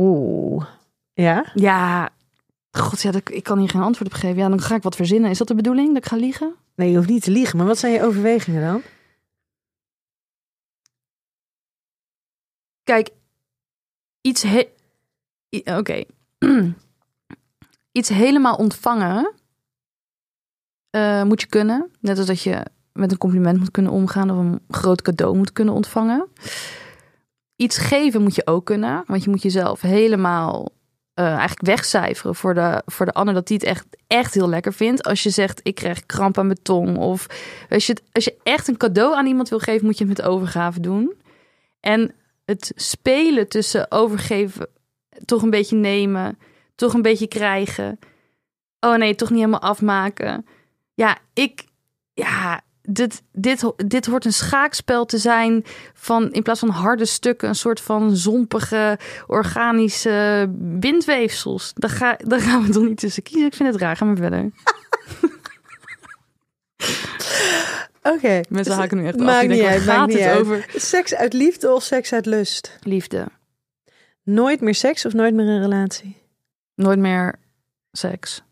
Oeh. 0.00 0.66
Ja? 1.12 1.50
Ja, 1.54 2.10
god, 2.70 3.02
ja, 3.02 3.12
ik 3.30 3.42
kan 3.42 3.58
hier 3.58 3.68
geen 3.68 3.82
antwoord 3.82 4.12
op 4.12 4.18
geven. 4.18 4.36
Ja, 4.36 4.48
dan 4.48 4.60
ga 4.60 4.74
ik 4.74 4.82
wat 4.82 4.96
verzinnen. 4.96 5.30
Is 5.30 5.38
dat 5.38 5.48
de 5.48 5.54
bedoeling, 5.54 5.88
dat 5.88 5.96
ik 5.96 6.06
ga 6.06 6.16
liegen? 6.16 6.54
Nee, 6.74 6.90
je 6.90 6.96
hoeft 6.96 7.08
niet 7.08 7.22
te 7.22 7.30
liegen, 7.30 7.56
maar 7.56 7.66
wat 7.66 7.78
zijn 7.78 7.92
je 7.92 8.02
overwegingen 8.02 8.62
dan? 8.72 8.82
Kijk, 12.84 13.10
iets... 14.20 14.42
he- 14.42 14.68
Oké. 15.78 16.04
iets 17.98 18.08
helemaal 18.08 18.56
ontvangen 18.56 19.32
eh, 20.90 21.22
moet 21.22 21.40
je 21.40 21.46
kunnen. 21.46 21.90
Net 22.00 22.18
als 22.18 22.26
dat 22.26 22.42
je 22.42 22.66
met 22.92 23.12
een 23.12 23.18
compliment 23.18 23.58
moet 23.58 23.70
kunnen 23.70 23.92
omgaan... 23.92 24.30
of 24.30 24.36
een 24.36 24.60
groot 24.68 25.02
cadeau 25.02 25.36
moet 25.36 25.52
kunnen 25.52 25.74
ontvangen. 25.74 26.28
Iets 27.60 27.78
geven 27.78 28.22
moet 28.22 28.34
je 28.34 28.46
ook 28.46 28.64
kunnen. 28.64 29.04
Want 29.06 29.24
je 29.24 29.30
moet 29.30 29.42
jezelf 29.42 29.80
helemaal 29.80 30.68
eh, 31.14 31.26
eigenlijk 31.26 31.60
wegcijferen 31.60 32.34
voor 32.34 32.54
de, 32.54 32.82
voor 32.86 33.06
de 33.06 33.12
ander... 33.12 33.34
dat 33.34 33.46
die 33.46 33.56
het 33.56 33.66
echt, 33.66 33.86
echt 34.06 34.34
heel 34.34 34.48
lekker 34.48 34.72
vindt. 34.72 35.02
Als 35.02 35.22
je 35.22 35.30
zegt, 35.30 35.60
ik 35.62 35.74
krijg 35.74 36.06
kramp 36.06 36.38
aan 36.38 36.46
mijn 36.46 36.62
tong. 36.62 36.96
Of 36.96 37.26
als 37.70 37.86
je, 37.86 37.96
als 38.12 38.24
je 38.24 38.36
echt 38.42 38.68
een 38.68 38.76
cadeau 38.76 39.16
aan 39.16 39.26
iemand 39.26 39.48
wil 39.48 39.58
geven... 39.58 39.86
moet 39.86 39.98
je 39.98 40.04
het 40.04 40.16
met 40.18 40.26
overgave 40.26 40.80
doen. 40.80 41.14
En 41.80 42.14
het 42.44 42.72
spelen 42.74 43.48
tussen 43.48 43.90
overgeven, 43.90 44.68
toch 45.24 45.42
een 45.42 45.50
beetje 45.50 45.76
nemen, 45.76 46.38
toch 46.74 46.94
een 46.94 47.02
beetje 47.02 47.28
krijgen. 47.28 47.98
Oh 48.80 48.96
nee, 48.96 49.14
toch 49.14 49.30
niet 49.30 49.38
helemaal 49.38 49.60
afmaken. 49.60 50.46
Ja, 50.94 51.18
ik, 51.34 51.64
ja, 52.12 52.60
dit, 52.82 53.22
dit, 53.32 53.72
dit 53.76 54.06
hoort 54.06 54.24
een 54.24 54.32
schaakspel 54.32 55.04
te 55.04 55.18
zijn 55.18 55.64
van 55.94 56.32
in 56.32 56.42
plaats 56.42 56.60
van 56.60 56.68
harde 56.68 57.04
stukken, 57.04 57.48
een 57.48 57.54
soort 57.54 57.80
van 57.80 58.16
zompige 58.16 58.98
organische 59.26 60.46
bindweefsels. 60.58 61.72
Daar, 61.74 61.90
ga, 61.90 62.16
daar 62.24 62.40
gaan 62.40 62.62
we 62.62 62.72
toch 62.72 62.82
niet 62.82 62.98
tussen 62.98 63.22
kiezen. 63.22 63.46
Ik 63.46 63.54
vind 63.54 63.72
het 63.72 63.80
raar. 63.80 63.96
Ga 63.96 64.04
maar 64.04 64.16
verder. 64.16 64.50
Oké. 68.02 68.40
Mensen 68.48 68.74
haken 68.74 68.96
nu 68.96 69.06
echt 69.06 69.18
af. 69.18 69.24
Maakt 69.24 69.40
Die 69.40 69.48
niet 69.48 69.58
denken, 69.58 69.76
uit, 69.76 69.86
maakt 69.86 70.12
niet 70.12 70.26
over? 70.26 70.66
Seks 70.74 71.14
uit 71.14 71.32
liefde 71.32 71.72
of 71.72 71.82
seks 71.82 72.12
uit 72.12 72.26
lust? 72.26 72.78
Liefde. 72.82 73.26
Nooit 74.22 74.60
meer 74.60 74.74
seks 74.74 75.06
of 75.06 75.12
nooit 75.12 75.34
meer 75.34 75.46
een 75.46 75.60
relatie? 75.60 76.16
Nooit 76.74 76.98
meer 76.98 77.34
seks. 77.92 78.42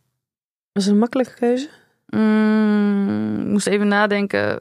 Was 0.72 0.84
het 0.84 0.92
een 0.92 0.98
makkelijke 0.98 1.34
keuze? 1.34 1.68
Mm, 2.10 3.40
ik 3.40 3.46
moest 3.46 3.66
even 3.66 3.88
nadenken. 3.88 4.60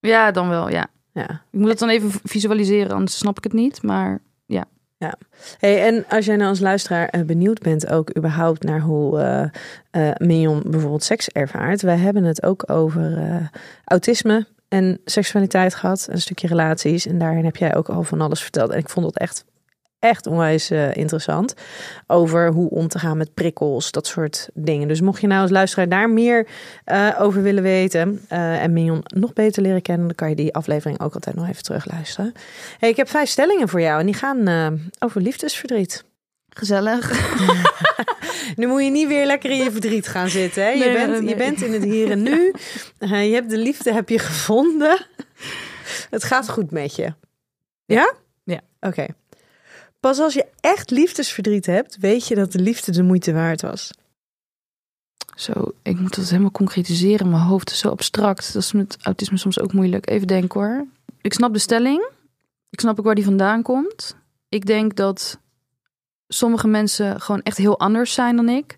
Ja, 0.00 0.30
dan 0.30 0.48
wel, 0.48 0.68
ja. 0.68 0.86
Ja. 1.12 1.30
Ik 1.50 1.58
moet 1.58 1.68
het 1.68 1.78
dan 1.78 1.88
even 1.88 2.10
visualiseren, 2.24 2.92
anders 2.92 3.18
snap 3.18 3.36
ik 3.36 3.44
het 3.44 3.52
niet. 3.52 3.82
Maar 3.82 4.20
Hey, 5.58 5.86
en 5.86 6.04
als 6.08 6.24
jij 6.24 6.36
nou 6.36 6.48
als 6.48 6.60
luisteraar 6.60 7.08
eh, 7.08 7.22
benieuwd 7.22 7.58
bent 7.58 7.90
ook 7.90 8.16
überhaupt 8.16 8.62
naar 8.62 8.80
hoe 8.80 9.50
Mignon 10.16 10.62
bijvoorbeeld 10.66 11.02
seks 11.02 11.28
ervaart. 11.28 11.82
Wij 11.82 11.96
hebben 11.96 12.24
het 12.24 12.42
ook 12.42 12.70
over 12.70 13.50
autisme 13.84 14.46
en 14.68 15.00
seksualiteit 15.04 15.74
gehad. 15.74 16.08
Een 16.10 16.20
stukje 16.20 16.46
relaties. 16.46 17.06
En 17.06 17.18
daarin 17.18 17.44
heb 17.44 17.56
jij 17.56 17.76
ook 17.76 17.88
al 17.88 18.02
van 18.02 18.20
alles 18.20 18.42
verteld. 18.42 18.70
En 18.70 18.78
ik 18.78 18.88
vond 18.88 19.06
dat 19.06 19.16
echt, 19.16 19.44
echt 20.00 20.26
onwijs 20.26 20.70
eh, 20.70 20.96
interessant. 20.96 21.54
Over 22.06 22.52
hoe 22.52 22.70
om 22.70 22.88
te 22.88 22.98
gaan 22.98 23.16
met 23.16 23.34
prikkels, 23.34 23.90
dat 23.90 24.06
soort 24.06 24.48
dingen. 24.54 24.88
Dus 24.88 25.00
mocht 25.00 25.20
je 25.20 25.26
nou 25.26 25.42
als 25.42 25.50
luisteraar 25.50 25.88
daar 25.88 26.10
meer 26.10 26.46
eh, 26.84 27.08
over 27.18 27.42
willen 27.42 27.62
weten. 27.62 28.20
eh, 28.28 28.62
en 28.62 28.72
Mignon 28.72 29.00
nog 29.04 29.32
beter 29.32 29.62
leren 29.62 29.82
kennen. 29.82 30.06
Dan 30.06 30.16
kan 30.16 30.28
je 30.28 30.34
die 30.34 30.54
aflevering 30.54 31.00
ook 31.00 31.14
altijd 31.14 31.36
nog 31.36 31.48
even 31.48 31.62
terugluisteren. 31.62 32.32
Hey, 32.78 32.88
ik 32.88 32.96
heb 32.96 33.08
vijf 33.08 33.28
stellingen 33.28 33.68
voor 33.68 33.80
jou. 33.80 34.00
En 34.00 34.06
die 34.06 34.14
gaan 34.14 34.48
over 34.98 35.20
liefdesverdriet. 35.20 36.04
gezellig. 36.48 37.10
Nu 38.56 38.66
moet 38.66 38.84
je 38.84 38.90
niet 38.90 39.08
weer 39.08 39.26
lekker 39.26 39.50
in 39.50 39.56
je 39.56 39.70
verdriet 39.70 40.08
gaan 40.08 40.28
zitten. 40.28 40.62
Hè? 40.62 40.68
Je, 40.68 40.92
bent, 40.92 41.10
nee, 41.10 41.20
nee. 41.20 41.28
je 41.28 41.36
bent 41.36 41.62
in 41.62 41.72
het 41.72 41.84
hier 41.84 42.10
en 42.10 42.22
nu. 42.22 42.54
Je 43.28 43.34
hebt 43.34 43.50
de 43.50 43.56
liefde 43.56 43.92
heb 43.92 44.08
je 44.08 44.18
gevonden. 44.18 45.06
Het 46.10 46.24
gaat 46.24 46.48
goed 46.48 46.70
met 46.70 46.96
je. 46.96 47.12
Ja? 47.84 48.14
Ja. 48.44 48.60
Oké. 48.80 49.06
Pas 50.00 50.18
als 50.18 50.34
je 50.34 50.46
echt 50.60 50.90
liefdesverdriet 50.90 51.66
hebt, 51.66 51.96
weet 51.98 52.28
je 52.28 52.34
dat 52.34 52.52
de 52.52 52.58
liefde 52.60 52.92
de 52.92 53.02
moeite 53.02 53.32
waard 53.32 53.60
was. 53.60 53.90
Zo, 55.34 55.72
ik 55.82 55.98
moet 55.98 56.16
dat 56.16 56.28
helemaal 56.28 56.50
concretiseren. 56.50 57.30
Mijn 57.30 57.42
hoofd 57.42 57.70
is 57.70 57.78
zo 57.78 57.88
abstract. 57.88 58.52
Dat 58.52 58.62
is 58.62 58.72
met 58.72 58.96
autisme 59.00 59.36
soms 59.36 59.60
ook 59.60 59.72
moeilijk. 59.72 60.10
Even 60.10 60.26
denken 60.26 60.60
hoor. 60.60 60.86
Ik 61.20 61.32
snap 61.32 61.52
de 61.52 61.58
stelling. 61.58 62.10
Ik 62.70 62.80
snap 62.80 62.98
ook 62.98 63.04
waar 63.04 63.14
die 63.14 63.24
vandaan 63.24 63.62
komt. 63.62 64.16
Ik 64.48 64.66
denk 64.66 64.96
dat 64.96 65.38
sommige 66.28 66.68
mensen 66.68 67.20
gewoon 67.20 67.42
echt 67.42 67.56
heel 67.56 67.78
anders 67.78 68.12
zijn 68.12 68.36
dan 68.36 68.48
ik. 68.48 68.76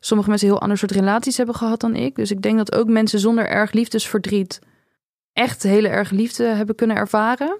Sommige 0.00 0.28
mensen 0.28 0.48
heel 0.48 0.60
ander 0.60 0.78
soort 0.78 0.90
relaties 0.90 1.36
hebben 1.36 1.54
gehad 1.54 1.80
dan 1.80 1.94
ik. 1.94 2.14
Dus 2.14 2.30
ik 2.30 2.42
denk 2.42 2.56
dat 2.56 2.74
ook 2.74 2.88
mensen 2.88 3.18
zonder 3.18 3.48
erg 3.48 3.72
liefdesverdriet 3.72 4.58
echt 5.32 5.62
hele 5.62 5.88
erg 5.88 6.10
liefde 6.10 6.44
hebben 6.44 6.74
kunnen 6.74 6.96
ervaren. 6.96 7.58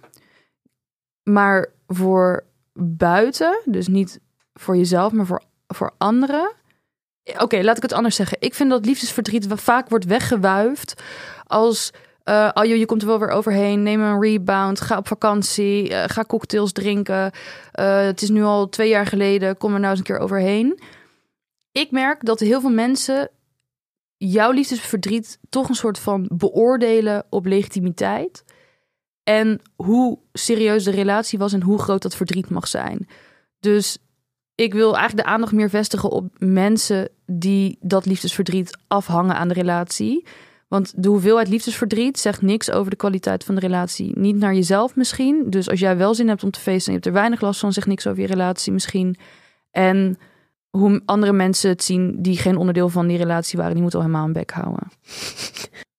Maar 1.23 1.69
voor 1.87 2.45
buiten, 2.81 3.61
dus 3.65 3.89
niet 3.89 4.21
voor 4.55 4.77
jezelf, 4.77 5.13
maar 5.13 5.27
voor, 5.27 5.43
voor 5.67 5.95
anderen. 5.99 6.53
Oké, 7.39 7.63
laat 7.63 7.77
ik 7.77 7.83
het 7.83 7.93
anders 7.93 8.17
zeggen. 8.17 8.37
Ik 8.41 8.55
vind 8.55 8.71
dat 8.71 8.87
liefdesverdriet 8.87 9.47
vaak 9.49 9.89
wordt 9.89 10.05
weggewuifd 10.05 11.03
als. 11.47 11.93
eh 12.25 12.51
oh 12.55 12.65
joh, 12.65 12.77
je 12.77 12.87
komt 12.87 13.03
er 13.03 13.09
wel 13.09 13.19
weer 13.19 13.29
overheen. 13.29 13.83
Neem 13.83 14.01
een 14.01 14.21
rebound. 14.21 14.81
Ga 14.81 14.97
op 14.97 15.09
vakantie. 15.09 15.95
eh, 15.95 16.09
ga 16.09 16.25
cocktails 16.25 16.73
drinken. 16.73 17.31
Eh, 17.73 18.01
het 18.01 18.23
is 18.23 18.29
nu 18.29 18.43
al 18.43 18.69
twee 18.69 18.89
jaar 18.89 19.07
geleden. 19.07 19.57
Kom 19.57 19.73
er 19.75 19.79
nou 19.79 19.91
eens 19.91 19.99
een 19.99 20.05
keer 20.05 20.19
overheen. 20.19 20.81
Ik 21.73 21.91
merk 21.91 22.25
dat 22.25 22.41
heel 22.41 22.61
veel 22.61 22.71
mensen 22.71 23.29
jouw 24.17 24.51
liefdesverdriet 24.51 25.39
toch 25.49 25.69
een 25.69 25.75
soort 25.75 25.99
van 25.99 26.31
beoordelen 26.33 27.25
op 27.31 27.47
legitimiteit. 27.47 28.45
En 29.29 29.61
hoe 29.77 30.19
serieus 30.33 30.85
de 30.85 30.91
relatie 30.91 31.39
was 31.39 31.53
en 31.53 31.63
hoe 31.63 31.79
groot 31.79 32.03
dat 32.03 32.17
verdriet 32.17 32.51
mag 32.51 32.69
zijn. 32.69 33.09
Dus 33.61 33.99
ik 34.55 34.73
wil 34.73 34.97
eigenlijk 34.97 35.27
de 35.27 35.33
aandacht 35.33 35.53
meer 35.53 35.71
vestigen 35.71 36.11
op 36.11 36.29
mensen 36.39 37.09
die 37.27 37.79
dat 37.81 38.07
liefdesverdriet 38.07 38.79
afhangen 38.87 39.37
aan 39.37 39.49
de 39.49 39.55
relatie. 39.55 40.27
Want 40.69 40.93
de 40.97 41.09
hoeveelheid 41.09 41.49
liefdesverdriet 41.49 42.19
zegt 42.19 42.43
niks 42.43 42.71
over 42.71 42.91
de 42.91 42.97
kwaliteit 42.97 43.45
van 43.45 43.55
de 43.55 43.61
relatie. 43.61 44.19
Niet 44.19 44.37
naar 44.37 44.55
jezelf 44.55 44.97
misschien. 44.97 45.51
Dus 45.51 45.71
als 45.71 45.81
jij 45.81 45.97
wel 45.97 46.15
zin 46.15 46.29
hebt 46.29 46.45
om 46.45 46.51
te 46.51 46.61
feesten 46.61 46.93
en 46.93 46.99
je 46.99 47.05
hebt 47.05 47.07
er 47.07 47.21
weinig 47.21 47.41
last 47.41 47.61
van, 47.61 47.73
zegt 47.73 47.87
niks 47.87 48.07
over 48.07 48.21
je 48.21 48.27
relatie 48.27 48.73
misschien. 48.73 49.17
En 49.71 50.19
hoe 50.71 51.03
andere 51.05 51.33
mensen 51.33 51.71
het 51.71 51.83
zien 51.83 52.23
die 52.23 52.37
geen 52.37 52.57
onderdeel 52.57 52.89
van 52.89 53.07
die 53.07 53.19
relatie 53.19 53.59
waren, 53.59 53.73
die 53.73 53.83
moeten 53.83 54.01
al 54.01 54.07
helemaal 54.07 54.27
een 54.27 54.33
bek 54.33 54.51
houden. 54.51 54.89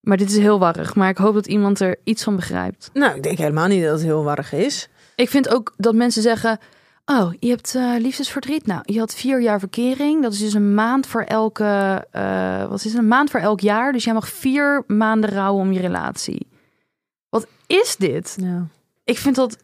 Maar 0.10 0.18
dit 0.18 0.30
is 0.30 0.38
heel 0.38 0.60
warrig. 0.60 0.96
Maar 0.96 1.10
ik 1.10 1.18
hoop 1.18 1.34
dat 1.34 1.48
iemand 1.48 1.80
er 1.80 1.96
iets 2.04 2.24
van 2.24 2.36
begrijpt. 2.36 2.90
Nou, 2.94 3.16
ik 3.16 3.24
denk 3.24 3.38
helemaal 3.38 3.68
niet 3.68 3.84
dat 3.84 3.92
het 3.92 4.02
heel 4.02 4.24
warrig 4.24 4.54
is. 4.54 4.90
Ik 5.16 5.30
vind 5.30 5.50
ook 5.50 5.74
dat 5.78 5.96
mensen 5.96 6.22
zeggen: 6.22 6.60
Oh, 7.06 7.34
je 7.40 7.50
hebt 7.50 7.76
eh, 7.76 7.94
liefdesverdriet. 7.98 8.66
Nou, 8.66 8.82
je 8.84 9.00
had 9.00 9.14
vier 9.14 9.42
jaar 9.42 9.60
verkering. 9.60 10.22
Dat 10.24 10.34
is 10.34 10.40
dus 10.40 10.54
een 10.54 10.74
maand 10.74 11.08
voor 11.08 11.22
elke. 11.22 12.06
eh, 12.12 12.68
wat 12.68 12.78
is 12.78 12.84
het? 12.84 13.02
Een 13.02 13.08
maand 13.08 13.30
voor 13.30 13.40
elk 13.40 13.60
jaar. 13.60 13.92
Dus 13.92 14.04
jij 14.04 14.14
mag 14.14 14.30
vier 14.30 14.84
maanden 14.88 15.30
rouwen 15.30 15.62
om 15.64 15.72
je 15.72 15.80
relatie. 15.80 16.48
Wat 17.30 17.48
is 17.68 17.96
dit? 17.96 18.38
Ja. 18.42 18.68
Ik 19.04 19.18
vind 19.18 19.36
dat 19.36 19.58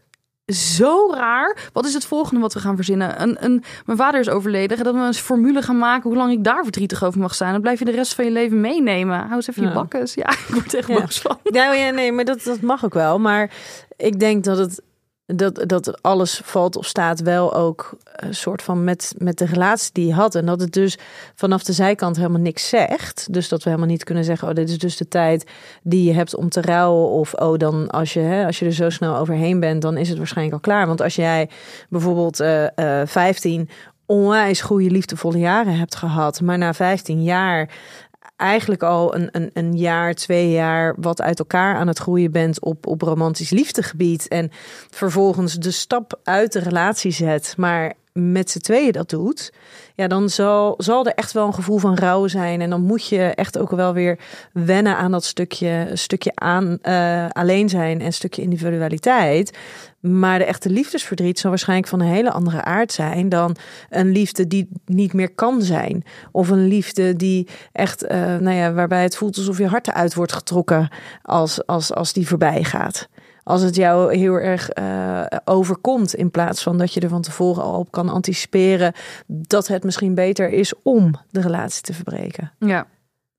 zo 0.54 1.12
raar. 1.14 1.58
Wat 1.74 1.86
is 1.86 1.94
het 1.94 2.06
volgende 2.06 2.42
wat 2.42 2.54
we 2.54 2.60
gaan 2.60 2.76
verzinnen? 2.76 3.22
Een, 3.22 3.38
een, 3.46 3.64
mijn 3.86 3.98
vader 3.98 4.20
is 4.20 4.30
overleden. 4.30 4.84
Dat 4.84 4.94
we 4.94 5.00
een 5.00 5.14
formule 5.14 5.62
gaan 5.62 5.78
maken 5.78 6.10
hoe 6.10 6.18
lang 6.18 6.32
ik 6.32 6.44
daar 6.44 6.64
verdrietig 6.64 7.04
over 7.04 7.20
mag 7.20 7.36
zijn. 7.36 7.52
Dan 7.52 7.62
blijf 7.62 7.80
je 7.80 7.86
de 7.86 7.92
rest 7.92 8.14
van 8.16 8.26
je 8.26 8.32
leven 8.32 8.62
meenemen. 8.62 9.20
Hou 9.20 9.34
eens 9.36 9.48
even 9.48 9.62
Ja. 9.64 9.68
je 9.70 9.74
bakkes. 9.76 10.14
Ja, 10.14 10.30
ik 10.48 10.54
word 10.54 10.74
echt 10.74 10.88
Ja. 10.88 11.00
boos 11.00 11.22
van. 11.22 11.38
Ja, 11.44 11.74
ja, 11.74 11.90
nee, 11.92 12.12
maar 12.12 12.26
dat, 12.26 12.44
dat 12.44 12.62
mag 12.62 12.86
ook 12.86 12.94
wel. 12.94 13.20
Maar 13.20 13.52
ik 13.98 14.20
denk 14.20 14.44
dat 14.44 14.58
het 14.58 14.82
dat, 15.26 15.64
dat 15.68 16.02
alles 16.02 16.42
valt 16.44 16.76
of 16.76 16.86
staat 16.86 17.20
wel 17.20 17.54
ook 17.54 17.98
een 18.16 18.36
soort 18.36 18.62
van 18.62 18.84
met, 18.84 19.16
met 19.18 19.38
de 19.38 19.46
relatie 19.46 19.90
die 19.94 20.08
je 20.08 20.14
had. 20.14 20.36
En 20.36 20.46
dat 20.46 20.62
het 20.62 20.74
dus 20.74 20.98
vanaf 21.36 21.64
de 21.64 21.74
zijkant 21.74 22.16
helemaal 22.16 22.42
niks 22.42 22.70
zegt. 22.70 23.34
Dus 23.34 23.50
dat 23.50 23.64
we 23.64 23.70
helemaal 23.70 23.92
niet 23.92 24.04
kunnen 24.04 24.24
zeggen, 24.24 24.48
oh, 24.48 24.54
dit 24.54 24.70
is 24.70 24.78
dus 24.78 24.98
de 24.98 25.08
tijd 25.08 25.52
die 25.84 26.04
je 26.04 26.14
hebt 26.14 26.36
om 26.36 26.50
te 26.50 26.62
rouwen. 26.62 27.10
Of 27.10 27.34
oh, 27.34 27.58
dan 27.58 27.90
als 27.90 28.14
je, 28.14 28.20
hè, 28.20 28.46
als 28.46 28.60
je 28.60 28.66
er 28.66 28.74
zo 28.74 28.90
snel 28.90 29.18
overheen 29.18 29.60
bent, 29.60 29.82
dan 29.82 29.98
is 29.98 30.10
het 30.10 30.18
waarschijnlijk 30.18 30.56
al 30.56 30.72
klaar. 30.72 30.88
Want 30.88 31.02
als 31.02 31.16
jij 31.16 31.50
bijvoorbeeld 31.90 32.40
eh 32.40 32.64
eh 33.02 33.08
15 33.08 33.70
onwijs 34.06 34.62
goede 34.62 34.90
liefdevolle 34.90 35.38
jaren 35.38 35.78
hebt 35.78 35.96
gehad, 35.96 36.42
maar 36.42 36.58
na 36.58 36.74
15 36.74 37.24
jaar 37.24 37.70
eigenlijk 38.36 38.84
al 38.84 39.16
een, 39.16 39.30
een, 39.32 39.50
een 39.54 39.78
jaar, 39.78 40.14
twee 40.14 40.52
jaar 40.52 40.96
wat 40.98 41.22
uit 41.22 41.40
elkaar 41.40 41.76
aan 41.76 41.88
het 41.88 42.00
groeien 42.00 42.32
bent 42.32 42.62
op, 42.62 42.88
op 42.88 43.02
romantisch 43.02 43.50
liefdegebied. 43.50 44.28
En 44.28 44.52
vervolgens 44.90 45.54
de 45.54 45.72
stap 45.72 46.20
uit 46.24 46.52
de 46.52 46.60
relatie 46.60 47.12
zet, 47.12 47.54
maar 47.58 47.94
met 48.20 48.52
z'n 48.52 48.60
tweeën 48.60 48.92
dat 48.92 49.10
doet. 49.10 49.54
Ja, 49.96 50.08
dan 50.08 50.30
zal, 50.30 50.74
zal 50.78 51.06
er 51.06 51.14
echt 51.14 51.32
wel 51.32 51.48
een 51.48 51.54
gevoel 51.54 51.78
van 51.78 51.96
rouw 51.96 52.28
zijn. 52.28 52.62
En 52.62 52.70
dan 52.70 52.82
moet 52.82 53.08
je 53.08 53.22
echt 53.24 53.58
ook 53.58 53.72
wel 53.72 53.94
weer 53.94 54.20
wennen 54.54 54.98
aan 54.98 55.12
dat 55.12 55.24
stukje, 55.24 55.90
stukje 55.94 56.32
aan, 56.36 56.78
eh, 56.82 57.30
alleen 57.30 57.70
zijn 57.70 58.02
en 58.02 58.14
stukje 58.14 58.42
individualiteit. 58.42 59.58
Maar 60.00 60.40
de 60.40 60.46
echte 60.46 60.70
liefdesverdriet 60.70 61.40
zal 61.40 61.50
waarschijnlijk 61.50 61.90
van 61.90 62.00
een 62.00 62.08
hele 62.08 62.32
andere 62.32 62.64
aard 62.64 62.92
zijn 62.92 63.30
dan 63.30 63.56
een 63.90 64.12
liefde 64.12 64.48
die 64.48 64.70
niet 64.86 65.14
meer 65.14 65.34
kan 65.34 65.62
zijn. 65.62 66.04
Of 66.32 66.50
een 66.50 66.68
liefde 66.68 67.16
die 67.16 67.48
echt, 67.72 68.04
eh, 68.04 68.20
nou 68.20 68.56
ja, 68.56 68.74
waarbij 68.74 69.04
het 69.04 69.18
voelt 69.18 69.38
alsof 69.38 69.58
je 69.58 69.68
hart 69.68 69.88
eruit 69.88 70.14
wordt 70.14 70.34
getrokken 70.34 70.90
als, 71.22 71.66
als, 71.66 71.94
als 71.94 72.14
die 72.14 72.28
voorbij 72.28 72.64
gaat. 72.64 73.08
Als 73.48 73.62
het 73.62 73.76
jou 73.76 74.16
heel 74.16 74.34
erg 74.34 74.70
eh, 74.70 75.26
overkomt, 75.44 76.16
in 76.16 76.32
plaats 76.32 76.64
van 76.64 76.78
dat 76.78 76.94
je 76.94 77.00
er 77.00 77.10
van 77.10 77.22
tevoren 77.22 77.64
al 77.64 77.80
op 77.80 77.92
kan 77.92 78.10
anticiperen 78.10 78.94
dat 79.28 79.68
het 79.68 79.84
misschien 79.84 80.14
beter 80.14 80.50
is 80.50 80.74
om 80.84 81.16
de 81.30 81.42
relatie 81.42 81.82
te 81.82 81.94
verbreken. 81.94 82.52
Ja, 82.60 82.88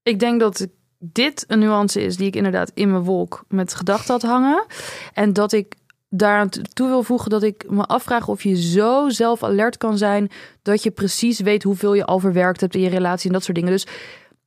ik 0.02 0.18
denk 0.20 0.40
dat 0.40 0.66
dit 0.98 1.44
een 1.48 1.58
nuance 1.58 2.02
is 2.02 2.16
die 2.16 2.26
ik 2.26 2.36
inderdaad 2.36 2.70
in 2.74 2.90
mijn 2.90 3.02
wolk 3.02 3.44
met 3.48 3.74
gedachten 3.74 4.12
had 4.12 4.22
hangen. 4.22 4.64
En 5.12 5.32
dat 5.32 5.52
ik 5.52 5.74
daaraan 6.08 6.48
toe 6.48 6.88
wil 6.88 7.02
voegen 7.02 7.30
dat 7.30 7.42
ik 7.42 7.64
me 7.68 7.84
afvraag 7.84 8.28
of 8.28 8.42
je 8.42 8.62
zo 8.62 9.08
zelf 9.08 9.42
alert 9.42 9.76
kan 9.76 9.98
zijn 9.98 10.30
dat 10.62 10.82
je 10.82 10.90
precies 10.90 11.40
weet 11.40 11.62
hoeveel 11.62 11.94
je 11.94 12.04
al 12.04 12.18
verwerkt 12.18 12.60
hebt 12.60 12.74
in 12.74 12.80
je 12.80 12.88
relatie 12.88 13.26
en 13.26 13.32
dat 13.32 13.44
soort 13.44 13.56
dingen. 13.56 13.72
Dus 13.72 13.86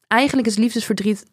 eigenlijk 0.07 0.47
is 0.47 0.57
liefdesverdriet, 0.57 1.25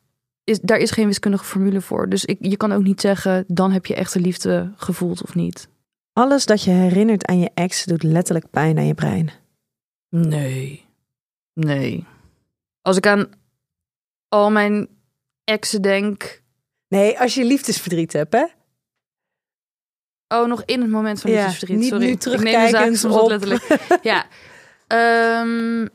is, 0.47 0.61
daar 0.61 0.79
is 0.79 0.91
geen 0.91 1.07
wiskundige 1.07 1.45
formule 1.45 1.81
voor. 1.81 2.09
Dus 2.09 2.25
ik, 2.25 2.37
je 2.41 2.57
kan 2.57 2.73
ook 2.73 2.83
niet 2.83 3.01
zeggen, 3.01 3.45
dan 3.49 3.71
heb 3.73 3.87
je 3.87 3.95
echte 3.95 4.21
liefde 4.21 4.73
gevoeld 4.77 5.23
of 5.23 5.35
niet. 5.35 5.69
Alles 6.13 6.47
dat 6.47 6.63
je 6.63 6.71
herinnert 6.71 7.27
aan 7.27 7.39
je 7.39 7.51
ex 7.55 7.85
doet 7.85 8.03
letterlijk 8.03 8.51
pijn 8.51 8.79
aan 8.79 8.87
je 8.87 8.95
brein. 8.95 9.31
Nee. 10.09 10.85
Nee. 11.53 12.05
Als 12.83 12.97
ik 12.97 13.07
aan 13.07 13.27
al 14.29 14.51
mijn 14.51 14.89
exen 15.45 15.83
denk, 15.83 16.43
Nee, 16.89 17.21
als 17.21 17.35
je 17.35 17.45
liefdesverdriet 17.45 18.13
hebt, 18.13 18.33
hè? 18.33 18.45
Oh, 20.29 20.47
nog 20.49 20.63
in 20.65 20.81
het 20.81 20.91
moment 20.91 21.21
van 21.21 21.31
Ja, 21.31 21.37
liefdesverdriet. 21.37 21.79
niet 21.79 21.89
Sorry. 21.89 22.07
nu 22.07 22.17
terugkijkend 22.17 22.99
soms 22.99 23.15
op. 23.17 23.29
letterlijk. 23.29 23.79
ja. 24.03 24.27
Ehm, 24.87 25.87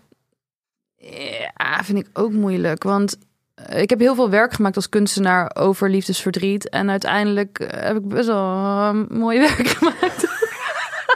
ja, 0.96 1.84
vind 1.84 1.98
ik 1.98 2.10
ook 2.14 2.32
moeilijk. 2.32 2.84
Want 2.84 3.18
ik 3.70 3.90
heb 3.90 4.00
heel 4.00 4.16
veel 4.16 4.30
werk 4.30 4.54
gemaakt 4.54 4.76
als 4.76 4.90
kunstenaar 4.90 5.56
over 5.56 5.90
liefdesverdriet. 5.90 6.70
En 6.70 6.90
uiteindelijk 6.90 7.60
eh, 7.60 7.84
heb 7.84 7.98
ik 7.98 8.08
best 8.08 8.28
wel 8.28 8.56
eh, 8.56 8.94
mooi 9.10 9.40
werk 9.48 9.68
gemaakt. 9.68 10.28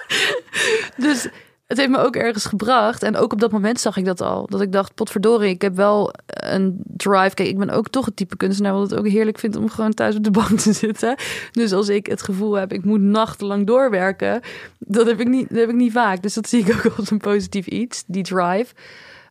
dus 1.06 1.28
het 1.68 1.78
heeft 1.78 1.90
me 1.90 1.98
ook 1.98 2.16
ergens 2.16 2.46
gebracht. 2.46 3.04
En 3.04 3.16
ook 3.16 3.34
op 3.34 3.40
dat 3.40 3.52
moment 3.52 3.80
zag 3.80 3.98
ik 3.98 4.06
dat 4.06 4.22
al. 4.22 4.48
Dat 4.48 4.62
ik 4.62 4.72
dacht, 4.72 4.94
potverdorie, 4.94 5.50
ik 5.50 5.62
heb 5.62 5.76
wel 5.76 6.14
een 6.26 6.82
drive. 6.84 7.34
Kijk, 7.34 7.50
ik 7.50 7.58
ben 7.58 7.70
ook 7.70 7.90
toch 7.90 8.06
het 8.06 8.16
type 8.16 8.38
kunstenaar... 8.38 8.74
wat 8.74 8.90
het 8.90 9.00
ook 9.00 9.08
heerlijk 9.08 9.40
vindt 9.40 9.56
om 9.56 9.70
gewoon 9.70 9.94
thuis 9.94 10.16
op 10.16 10.24
de 10.24 10.32
bank 10.32 10.60
te 10.60 10.74
zitten. 10.74 11.16
Dus 11.52 11.72
als 11.74 11.90
ik 11.90 12.06
het 12.06 12.22
gevoel 12.22 12.54
heb, 12.54 12.74
ik 12.74 12.86
moet 12.86 13.02
nachtenlang 13.02 13.68
doorwerken... 13.68 14.42
dat 14.80 15.08
heb 15.08 15.20
ik 15.20 15.28
niet, 15.28 15.50
heb 15.50 15.70
ik 15.70 15.76
niet 15.76 15.92
vaak. 15.92 16.22
Dus 16.22 16.34
dat 16.34 16.50
zie 16.50 16.66
ik 16.66 16.86
ook 16.86 16.94
als 16.98 17.12
een 17.12 17.18
positief 17.18 17.68
iets, 17.68 18.04
die 18.08 18.24
drive. 18.24 18.74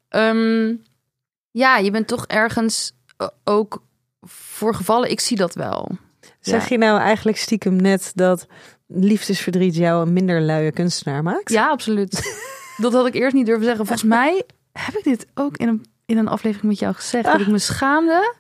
Ehm, 0.09 0.75
ja, 1.51 1.77
je 1.77 1.91
bent 1.91 2.07
toch 2.07 2.27
ergens 2.27 2.93
ook 3.45 3.83
voor 4.21 4.75
gevallen... 4.75 5.11
Ik 5.11 5.21
zie 5.21 5.37
dat 5.37 5.55
wel. 5.55 5.91
Zeg 6.41 6.63
Ja. 6.63 6.67
je 6.69 6.79
nou 6.79 7.01
eigenlijk 7.01 7.37
stiekem 7.37 7.77
net 7.77 8.13
dat 8.15 8.47
liefdesverdriet 8.87 9.75
jou 9.77 10.07
een 10.07 10.13
minder 10.13 10.41
luie 10.41 10.73
kunstenaar 10.73 11.23
maakt? 11.23 11.51
Ja, 11.51 11.69
absoluut. 11.69 12.37
dat 12.83 12.93
had 12.93 13.07
ik 13.07 13.15
eerst 13.15 13.35
niet 13.35 13.47
durven 13.47 13.65
zeggen. 13.65 13.87
Volgens 13.87 14.09
mij 14.09 14.43
heb 14.73 14.95
ik 14.95 15.05
dit 15.05 15.27
ook 15.35 15.57
in 15.57 15.69
een, 15.69 15.85
in 16.07 16.19
een 16.19 16.29
aflevering 16.29 16.69
met 16.69 16.79
jou 16.79 16.95
gezegd. 16.95 17.25
Dat 17.25 17.41
ik 17.41 17.47
me 17.47 17.59
schaamde 17.59 18.35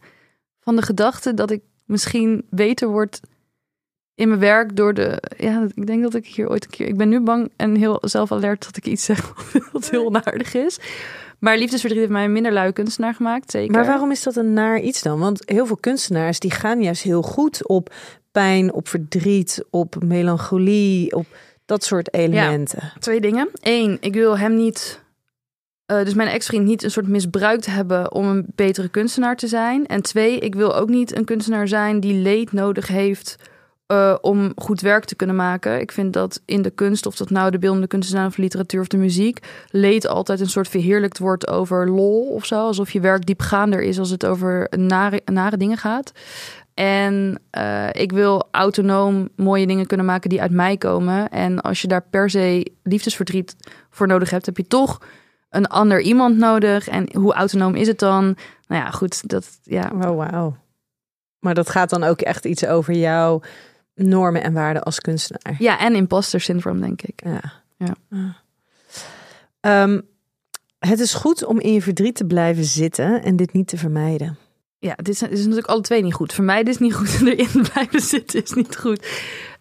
van 0.60 0.76
de 0.76 0.82
gedachte 0.82 1.34
dat 1.34 1.50
ik 1.50 1.62
misschien 1.84 2.46
beter 2.50 2.88
word 2.88 3.20
in 4.14 4.28
mijn 4.28 4.40
werk 4.40 4.76
door 4.76 4.94
de... 4.94 5.22
Ja, 5.36 5.66
ik 5.74 5.86
denk 5.86 6.02
dat 6.02 6.14
ik 6.14 6.26
hier 6.26 6.48
ooit 6.48 6.64
een 6.64 6.70
keer... 6.70 6.86
Ik 6.86 6.96
ben 6.96 7.08
nu 7.08 7.20
bang 7.20 7.52
en 7.56 7.74
heel 7.74 7.98
zelfalert 8.00 8.64
dat 8.64 8.76
ik 8.76 8.86
iets 8.86 9.04
zeg 9.04 9.32
wat 9.72 9.90
heel 9.90 10.06
onaardig 10.06 10.54
is. 10.54 10.78
Maar 11.38 11.58
liefdesverdriet 11.58 12.00
heeft 12.00 12.12
mij 12.12 12.24
een 12.24 12.32
minder 12.32 12.52
lui 12.52 12.72
kunstenaar 12.72 13.14
gemaakt, 13.14 13.50
zeker. 13.50 13.72
Maar 13.72 13.86
waarom 13.86 14.10
is 14.10 14.22
dat 14.22 14.36
een 14.36 14.52
naar 14.52 14.80
iets 14.80 15.02
dan? 15.02 15.18
Want 15.18 15.42
heel 15.44 15.66
veel 15.66 15.76
kunstenaars 15.76 16.38
die 16.38 16.50
gaan 16.50 16.82
juist 16.82 17.02
heel 17.02 17.22
goed 17.22 17.68
op 17.68 17.94
pijn, 18.32 18.72
op 18.72 18.88
verdriet, 18.88 19.64
op 19.70 20.02
melancholie, 20.02 21.12
op 21.12 21.26
dat 21.64 21.84
soort 21.84 22.14
elementen. 22.14 22.92
Twee 22.98 23.20
dingen. 23.20 23.48
Eén, 23.60 23.96
ik 24.00 24.14
wil 24.14 24.38
hem 24.38 24.56
niet, 24.56 25.00
eh, 25.86 26.04
dus 26.04 26.14
mijn 26.14 26.28
ex-vriend 26.28 26.64
niet 26.64 26.82
een 26.82 26.90
soort 26.90 27.08
misbruikt 27.08 27.66
hebben 27.66 28.12
om 28.12 28.26
een 28.26 28.46
betere 28.54 28.88
kunstenaar 28.88 29.36
te 29.36 29.46
zijn. 29.46 29.86
En 29.86 30.02
twee, 30.02 30.38
ik 30.38 30.54
wil 30.54 30.74
ook 30.76 30.88
niet 30.88 31.16
een 31.16 31.24
kunstenaar 31.24 31.68
zijn 31.68 32.00
die 32.00 32.14
leed 32.14 32.52
nodig 32.52 32.88
heeft 32.88 33.36
eh, 33.86 34.14
om 34.20 34.52
goed 34.56 34.80
werk 34.80 35.04
te 35.04 35.14
kunnen 35.14 35.36
maken. 35.36 35.80
Ik 35.80 35.92
vind 35.92 36.12
dat 36.12 36.42
in 36.44 36.62
de 36.62 36.70
kunst, 36.70 37.06
of 37.06 37.16
dat 37.16 37.30
nou 37.30 37.50
de 37.50 37.58
beeldende 37.58 37.86
kunst 37.86 38.14
is 38.14 38.20
of 38.20 38.36
literatuur 38.36 38.80
of 38.80 38.86
de 38.86 38.96
muziek, 38.96 39.38
leed 39.70 40.06
altijd 40.06 40.40
een 40.40 40.48
soort 40.48 40.68
verheerlijkt 40.68 41.18
wordt 41.18 41.48
over 41.48 41.90
lol 41.90 42.26
of 42.26 42.44
zo. 42.46 42.56
Alsof 42.56 42.90
je 42.90 43.00
werk 43.00 43.26
diepgaander 43.26 43.82
is 43.82 43.98
als 43.98 44.10
het 44.10 44.26
over 44.26 44.68
nare, 45.24 45.56
dingen 45.56 45.76
gaat. 45.76 46.12
En 46.74 47.40
eh, 47.50 47.88
ik 47.92 48.12
wil 48.12 48.48
autonoom 48.50 49.28
mooie 49.36 49.66
dingen 49.66 49.86
kunnen 49.86 50.06
maken 50.06 50.30
die 50.30 50.40
uit 50.40 50.50
mij 50.50 50.76
komen. 50.76 51.28
En 51.28 51.60
als 51.60 51.82
je 51.82 51.88
daar 51.88 52.06
per 52.10 52.30
se 52.30 52.72
liefdesverdriet 52.82 53.56
voor 53.90 54.06
nodig 54.06 54.30
hebt, 54.30 54.46
heb 54.46 54.56
je 54.56 54.66
toch 54.66 55.00
een 55.50 55.66
ander 55.66 56.00
iemand 56.00 56.36
nodig. 56.36 56.88
En 56.88 57.08
hoe 57.16 57.34
autonoom 57.34 57.74
is 57.74 57.86
het 57.86 57.98
dan? 57.98 58.24
Nou 58.66 58.84
ja, 58.84 58.90
goed, 58.90 59.28
dat 59.28 59.58
ja. 59.62 59.90
Oh, 59.94 60.16
wauw. 60.16 60.56
Maar 61.38 61.54
dat 61.54 61.70
gaat 61.70 61.90
dan 61.90 62.04
ook 62.04 62.20
echt 62.20 62.44
iets 62.44 62.66
over 62.66 62.94
jouw 62.94 63.40
normen 63.94 64.42
en 64.42 64.52
waarden 64.52 64.82
als 64.82 65.00
kunstenaar. 65.00 65.56
Ja, 65.58 65.78
en 65.78 65.94
imposter 65.94 66.40
syndroom, 66.40 66.80
denk 66.80 67.02
ik. 67.02 67.20
Ja. 67.24 67.52
Ja. 67.76 67.94
Ah. 68.10 68.34
Ehm, 69.60 70.00
het 70.78 71.00
is 71.00 71.14
goed 71.14 71.44
om 71.44 71.60
in 71.60 71.72
je 71.72 71.82
verdriet 71.82 72.16
te 72.16 72.24
blijven 72.24 72.64
zitten 72.64 73.22
en 73.22 73.36
dit 73.36 73.52
niet 73.52 73.68
te 73.68 73.76
vermijden. 73.76 74.36
Ja, 74.78 74.94
dit 74.94 75.08
is, 75.08 75.18
dit 75.18 75.30
is 75.30 75.40
natuurlijk 75.40 75.66
alle 75.66 75.80
twee 75.80 76.02
niet 76.02 76.14
goed. 76.14 76.32
Vermijden 76.32 76.72
is 76.72 76.78
niet 76.78 76.94
goed 76.94 77.16
en 77.20 77.26
erin 77.26 77.62
blijven 77.72 78.00
zitten 78.00 78.42
is 78.42 78.52
niet 78.52 78.76
goed. 78.76 79.06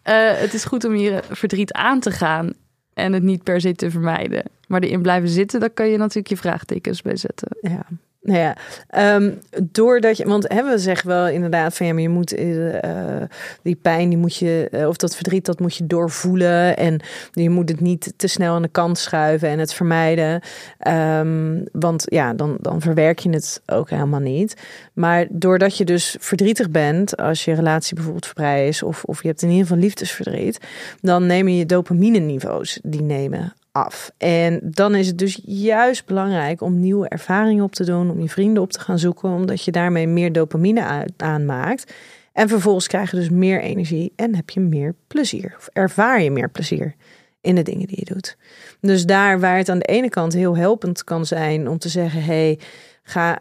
Eh, 0.01 0.31
het 0.33 0.53
is 0.53 0.65
goed 0.65 0.83
om 0.83 0.95
je 0.95 1.23
verdriet 1.29 1.73
aan 1.73 1.99
te 1.99 2.11
gaan 2.11 2.53
en 2.93 3.13
het 3.13 3.23
niet 3.23 3.43
per 3.43 3.61
se 3.61 3.73
te 3.73 3.91
vermijden. 3.91 4.43
Maar 4.67 4.81
erin 4.81 5.01
blijven 5.01 5.29
zitten, 5.29 5.59
daar 5.59 5.69
kan 5.69 5.87
je 5.87 5.97
natuurlijk 5.97 6.27
je 6.27 6.37
vraagtekens 6.37 7.01
bij 7.01 7.15
zetten. 7.15 7.57
Ja. 7.61 7.85
Nou 8.23 8.39
ja, 8.39 8.57
ehm, 8.87 9.31
doordat 9.71 10.17
je, 10.17 10.25
want 10.25 10.47
hè, 10.47 10.63
we 10.63 10.77
zeggen 10.77 11.07
wel 11.07 11.27
inderdaad 11.27 11.75
van 11.75 11.85
ja, 11.85 11.93
maar 11.93 12.01
je 12.01 12.09
moet 12.09 12.33
eh, 12.33 13.21
die 13.61 13.75
pijn, 13.75 14.09
die 14.09 14.17
moet 14.17 14.35
je, 14.35 14.67
eh, 14.71 14.87
of 14.87 14.97
dat 14.97 15.15
verdriet, 15.15 15.45
dat 15.45 15.59
moet 15.59 15.75
je 15.75 15.87
doorvoelen 15.87 16.77
en 16.77 16.99
je 17.31 17.49
moet 17.49 17.69
het 17.69 17.79
niet 17.79 18.13
te 18.15 18.27
snel 18.27 18.55
aan 18.55 18.61
de 18.61 18.67
kant 18.67 18.97
schuiven 18.97 19.49
en 19.49 19.59
het 19.59 19.73
vermijden, 19.73 20.41
Ehm, 20.83 21.61
want 21.71 22.03
ja, 22.05 22.33
dan, 22.33 22.57
dan 22.61 22.81
verwerk 22.81 23.19
je 23.19 23.29
het 23.29 23.61
ook 23.65 23.89
helemaal 23.89 24.19
niet. 24.19 24.61
Maar 24.93 25.27
doordat 25.29 25.77
je 25.77 25.85
dus 25.85 26.15
verdrietig 26.19 26.69
bent, 26.69 27.17
als 27.17 27.45
je 27.45 27.53
relatie 27.53 27.95
bijvoorbeeld 27.95 28.27
vrij 28.27 28.67
is, 28.67 28.83
of, 28.83 29.03
of 29.03 29.21
je 29.21 29.27
hebt 29.27 29.41
in 29.41 29.49
ieder 29.49 29.65
geval 29.65 29.81
liefdesverdriet, 29.81 30.59
dan 31.01 31.25
nemen 31.25 31.55
je 31.55 31.65
dopamine 31.65 32.19
niveaus 32.19 32.79
die 32.83 33.01
nemen 33.01 33.53
af. 33.73 34.11
En 34.17 34.59
dan 34.63 34.95
is 34.95 35.07
het 35.07 35.17
dus 35.17 35.41
juist 35.45 36.05
belangrijk 36.05 36.61
om 36.61 36.79
nieuwe 36.79 37.07
ervaringen 37.07 37.63
op 37.63 37.73
te 37.75 37.85
doen, 37.85 38.11
om 38.11 38.21
je 38.21 38.29
vrienden 38.29 38.63
op 38.63 38.71
te 38.71 38.79
gaan 38.79 38.99
zoeken, 38.99 39.29
omdat 39.29 39.63
je 39.63 39.71
daarmee 39.71 40.07
meer 40.07 40.31
dopamine 40.31 41.07
aanmaakt. 41.17 41.93
En 42.33 42.47
vervolgens 42.49 42.87
krijg 42.87 43.11
je 43.11 43.17
dus 43.17 43.29
meer 43.29 43.61
energie 43.61 44.13
en 44.15 44.35
heb 44.35 44.49
je 44.49 44.59
meer 44.59 44.95
plezier. 45.07 45.53
Of 45.57 45.69
ervaar 45.73 46.21
je 46.21 46.31
meer 46.31 46.49
plezier 46.49 46.95
in 47.41 47.55
de 47.55 47.61
dingen 47.61 47.87
die 47.87 47.99
je 47.99 48.13
doet. 48.13 48.37
Dus 48.81 49.05
daar 49.05 49.39
waar 49.39 49.57
het 49.57 49.69
aan 49.69 49.79
de 49.79 49.85
ene 49.85 50.09
kant 50.09 50.33
heel 50.33 50.57
helpend 50.57 51.03
kan 51.03 51.25
zijn 51.25 51.67
om 51.69 51.77
te 51.77 51.89
zeggen: 51.89 52.23
hey, 52.23 52.59
ga, 53.03 53.39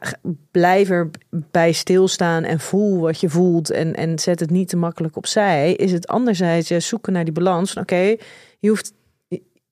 blijf 0.51 0.91
erbij 0.91 1.73
stilstaan 1.73 2.45
en 2.45 2.61
voel 2.61 3.01
wat 3.01 3.21
je 3.21 3.29
voelt 3.29 3.71
en, 3.71 3.95
en 3.95 4.19
zet 4.19 4.41
het 4.41 4.51
niet 4.51 4.69
te 4.69 4.77
makkelijk 4.77 5.17
opzij, 5.17 5.73
is 5.73 5.93
het 5.93 6.07
anderzijds 6.07 6.69
juist 6.69 6.89
zoeken 6.89 7.13
naar 7.13 7.25
die 7.25 7.33
balans 7.33 7.73
van 7.73 7.83
oké, 7.83 8.17
je 8.59 8.69
hoeft 8.69 8.93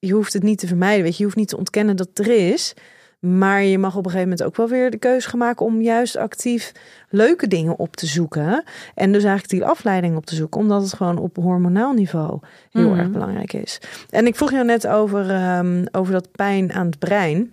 je 0.01 0.13
hoeft 0.13 0.33
het 0.33 0.43
niet 0.43 0.59
te 0.59 0.67
vermijden, 0.67 1.03
weet 1.03 1.13
je, 1.13 1.19
je 1.19 1.25
hoeft 1.25 1.37
niet 1.37 1.49
te 1.49 1.57
ontkennen 1.57 1.97
dat 1.97 2.09
het 2.09 2.19
er 2.19 2.49
is. 2.53 2.75
Maar 3.19 3.63
je 3.63 3.79
mag 3.79 3.97
op 3.97 4.05
een 4.05 4.11
gegeven 4.11 4.29
moment 4.31 4.47
ook 4.47 4.57
wel 4.57 4.69
weer 4.69 4.91
de 4.91 4.97
keuze 4.99 5.29
gaan 5.29 5.39
maken 5.39 5.67
om 5.67 5.81
juist 5.81 6.17
actief 6.17 6.73
leuke 7.09 7.47
dingen 7.49 7.79
op 7.79 7.97
te 7.97 8.07
zoeken. 8.07 8.65
En 8.95 9.13
dus 9.13 9.25
eigenlijk 9.25 9.49
die 9.49 9.65
afleiding 9.65 10.17
op 10.17 10.27
te 10.27 10.35
zoeken, 10.35 10.61
omdat 10.61 10.83
het 10.83 10.93
gewoon 10.93 11.19
op 11.19 11.37
hormonaal 11.37 11.93
niveau 11.93 12.39
heel 12.71 12.89
Mhm. 12.89 12.99
erg 12.99 13.11
belangrijk 13.11 13.53
is. 13.53 13.81
En 14.11 14.27
ik 14.27 14.37
vroeg 14.37 14.51
jou 14.51 14.65
net 14.65 14.87
over, 14.87 15.31
ehm, 15.31 15.85
over 15.93 16.13
dat 16.13 16.31
pijn 16.33 16.73
aan 16.73 16.87
het 16.87 16.99
brein. 16.99 17.53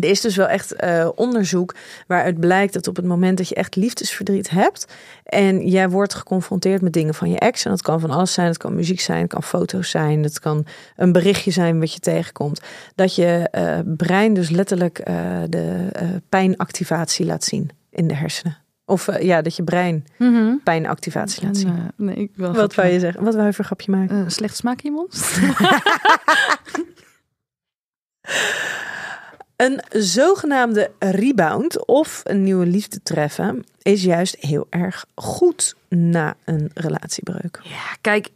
Er 0.00 0.04
is 0.10 0.20
dus 0.20 0.36
wel 0.36 0.46
echt 0.46 0.72
eh, 0.72 1.08
onderzoek 1.14 1.74
waaruit 2.06 2.40
blijkt 2.40 2.72
dat 2.72 2.88
op 2.88 2.96
het 2.96 3.04
moment 3.04 3.38
dat 3.38 3.48
je 3.48 3.54
echt 3.54 3.76
liefdesverdriet 3.76 4.50
hebt 4.50 4.86
en 5.24 5.66
jij 5.68 5.88
wordt 5.90 6.14
geconfronteerd 6.14 6.82
met 6.82 6.92
dingen 6.92 7.14
van 7.14 7.30
je 7.30 7.38
ex, 7.38 7.64
en 7.64 7.70
dat 7.70 7.82
kan 7.82 8.00
van 8.00 8.10
alles 8.10 8.32
zijn, 8.32 8.46
het 8.46 8.56
kan 8.56 8.74
muziek 8.74 9.00
zijn, 9.00 9.20
het 9.22 9.32
kan 9.32 9.42
foto's 9.42 9.90
zijn, 9.90 10.22
het 10.22 10.38
kan 10.40 10.66
een 10.96 11.12
berichtje 11.12 11.50
zijn 11.50 11.80
wat 11.80 11.92
je 11.92 11.98
tegenkomt, 12.00 12.60
dat 12.94 13.14
je 13.14 13.48
eh, 13.50 13.78
brein 13.84 14.34
dus 14.34 14.50
letterlijk 14.50 14.98
eh, 14.98 15.14
de 15.48 15.88
pijnactivatie 16.28 17.26
laat 17.26 17.44
zien 17.44 17.70
in 17.90 18.08
de 18.08 18.14
hersenen. 18.14 18.56
Of 18.86 19.20
ja, 19.22 19.42
dat 19.42 19.56
je 19.56 19.64
brein 19.64 20.04
Mhm. 20.18 20.54
pijnactivatie 20.64 21.42
laat 21.42 21.54
En, 21.54 21.60
zien. 21.60 21.68
eh, 21.76 21.84
nee, 21.96 22.16
ik 22.16 22.30
wil 22.34 22.52
Wat 22.52 22.74
wou 22.74 22.88
je 22.88 22.98
zeggen? 23.00 23.24
Wat 23.24 23.34
wou 23.34 23.46
je 23.46 23.52
voor 23.52 23.64
grapje 23.64 23.90
maken? 23.90 24.16
Eh, 24.24 24.28
slecht 24.28 24.56
smaak 24.56 24.82
in 24.82 24.90
je 24.92 24.96
mond? 24.96 25.12
Een 29.64 29.82
zogenaamde 29.90 30.90
rebound 30.98 31.86
of 31.86 32.20
een 32.24 32.42
nieuwe 32.42 32.66
liefde 32.66 33.02
treffen 33.02 33.64
is 33.82 34.02
juist 34.02 34.36
heel 34.40 34.66
erg 34.70 35.06
goed 35.14 35.74
na 35.88 36.34
een 36.44 36.70
relatiebreuk. 36.74 37.60
Ja, 37.62 37.96
kijk, 38.00 38.28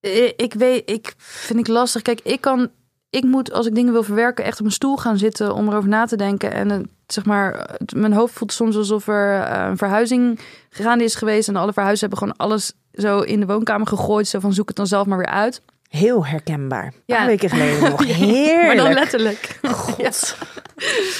eh, 0.00 0.26
ik 0.36 0.54
weet, 0.54 0.90
ik 0.90 1.14
vind 1.16 1.58
ik 1.58 1.66
lastig. 1.66 2.02
Kijk, 2.02 2.20
ik 2.20 2.40
kan, 2.40 2.70
ik 3.10 3.24
moet 3.24 3.52
als 3.52 3.66
ik 3.66 3.74
dingen 3.74 3.92
wil 3.92 4.02
verwerken 4.02 4.44
echt 4.44 4.60
op 4.60 4.66
een 4.66 4.72
stoel 4.72 4.96
gaan 4.96 5.18
zitten 5.18 5.54
om 5.54 5.68
erover 5.68 5.88
na 5.88 6.06
te 6.06 6.16
denken. 6.16 6.52
En 6.52 6.90
zeg 7.06 7.24
maar, 7.24 7.76
mijn 7.94 8.12
hoofd 8.12 8.34
voelt 8.34 8.52
soms 8.52 8.76
alsof 8.76 9.08
er 9.08 9.42
eh, 9.42 9.66
een 9.68 9.76
verhuizing 9.76 10.40
gaande 10.70 11.04
is 11.04 11.14
geweest 11.14 11.48
en 11.48 11.56
alle 11.56 11.72
verhuizen 11.72 12.08
hebben 12.08 12.28
gewoon 12.28 12.48
alles 12.48 12.72
zo 12.92 13.20
in 13.20 13.40
de 13.40 13.46
woonkamer 13.46 13.86
gegooid. 13.86 14.28
Zo 14.28 14.40
van 14.40 14.52
zoek 14.52 14.68
het 14.68 14.76
dan 14.76 14.86
zelf 14.86 15.06
maar 15.06 15.18
weer 15.18 15.26
uit. 15.26 15.62
Heel 15.90 16.26
herkenbaar. 16.26 16.84
Een 16.86 16.92
Ja. 17.06 17.26
weken 17.26 17.48
geleden 17.50 17.90
nog. 17.90 18.04
Heerlijk. 18.26 18.66
Maar 18.66 18.76
dan 18.76 18.92
letterlijk. 18.92 19.58
God. 19.66 20.36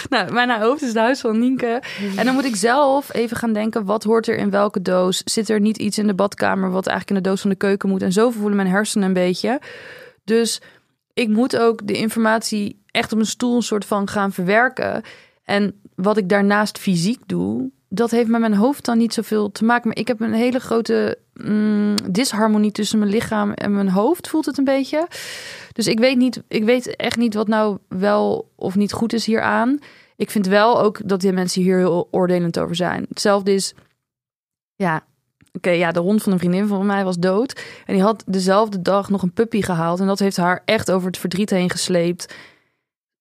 Nou, 0.08 0.32
mijn 0.32 0.60
hoofd 0.60 0.82
is 0.82 0.88
het 0.88 0.96
huis 0.96 1.20
van 1.20 1.38
Nienke. 1.38 1.82
En 2.16 2.24
dan 2.24 2.34
moet 2.34 2.44
ik 2.44 2.56
zelf 2.56 3.14
even 3.14 3.36
gaan 3.36 3.52
denken, 3.52 3.84
wat 3.84 4.04
hoort 4.04 4.28
er 4.28 4.36
in 4.36 4.50
welke 4.50 4.82
doos? 4.82 5.22
Zit 5.24 5.48
er 5.48 5.60
niet 5.60 5.76
iets 5.78 5.98
in 5.98 6.06
de 6.06 6.14
badkamer 6.14 6.70
wat 6.70 6.86
eigenlijk 6.86 7.16
in 7.18 7.22
de 7.22 7.28
doos 7.30 7.40
van 7.40 7.50
de 7.50 7.56
keuken 7.56 7.88
moet? 7.88 8.02
En 8.02 8.12
zo 8.12 8.30
voelen 8.30 8.56
mijn 8.56 8.68
hersenen 8.68 9.06
een 9.06 9.12
beetje. 9.14 9.60
Dus 10.24 10.60
ik 11.14 11.28
moet 11.28 11.56
ook 11.58 11.86
de 11.86 11.92
informatie 11.92 12.82
echt 12.90 13.12
op 13.12 13.18
een 13.18 13.26
stoel 13.26 13.56
een 13.56 13.62
soort 13.62 13.84
van 13.84 14.08
gaan 14.08 14.32
verwerken. 14.32 15.02
En 15.44 15.80
wat 15.94 16.16
ik 16.16 16.28
daarnaast 16.28 16.78
fysiek 16.78 17.20
doe, 17.26 17.70
dat 17.92 18.10
heeft 18.10 18.28
met 18.28 18.40
mijn 18.40 18.54
hoofd 18.54 18.84
dan 18.84 18.98
niet 18.98 19.14
zoveel 19.14 19.52
te 19.52 19.64
maken. 19.64 19.88
Maar 19.88 19.96
ik 19.96 20.08
heb 20.08 20.20
een 20.20 20.32
hele 20.32 20.58
grote 20.58 21.18
mm, 21.34 21.94
disharmonie 22.10 22.72
tussen 22.72 22.98
mijn 22.98 23.10
lichaam 23.10 23.52
en 23.52 23.74
mijn 23.74 23.88
hoofd, 23.88 24.28
voelt 24.28 24.46
het 24.46 24.58
een 24.58 24.64
beetje. 24.64 25.08
Dus 25.72 25.86
ik 25.86 25.98
weet, 25.98 26.16
niet, 26.16 26.42
ik 26.48 26.64
weet 26.64 26.96
echt 26.96 27.16
niet 27.16 27.34
wat 27.34 27.48
nou 27.48 27.78
wel 27.88 28.50
of 28.56 28.74
niet 28.74 28.92
goed 28.92 29.12
is 29.12 29.26
hieraan. 29.26 29.78
Ik 30.16 30.30
vind 30.30 30.46
wel 30.46 30.80
ook 30.80 31.08
dat 31.08 31.20
die 31.20 31.32
mensen 31.32 31.62
hier 31.62 31.76
heel 31.76 32.08
oordelend 32.10 32.58
over 32.58 32.76
zijn. 32.76 33.06
Hetzelfde 33.08 33.54
is, 33.54 33.74
ja, 34.74 35.04
oké, 35.52 35.70
ja, 35.70 35.92
de 35.92 36.00
hond 36.00 36.22
van 36.22 36.32
een 36.32 36.38
vriendin 36.38 36.66
van 36.66 36.86
mij 36.86 37.04
was 37.04 37.18
dood. 37.18 37.62
En 37.86 37.94
die 37.94 38.02
had 38.02 38.24
dezelfde 38.26 38.82
dag 38.82 39.10
nog 39.10 39.22
een 39.22 39.32
puppy 39.32 39.62
gehaald. 39.62 40.00
En 40.00 40.06
dat 40.06 40.18
heeft 40.18 40.36
haar 40.36 40.62
echt 40.64 40.90
over 40.90 41.06
het 41.06 41.18
verdriet 41.18 41.50
heen 41.50 41.70
gesleept. 41.70 42.34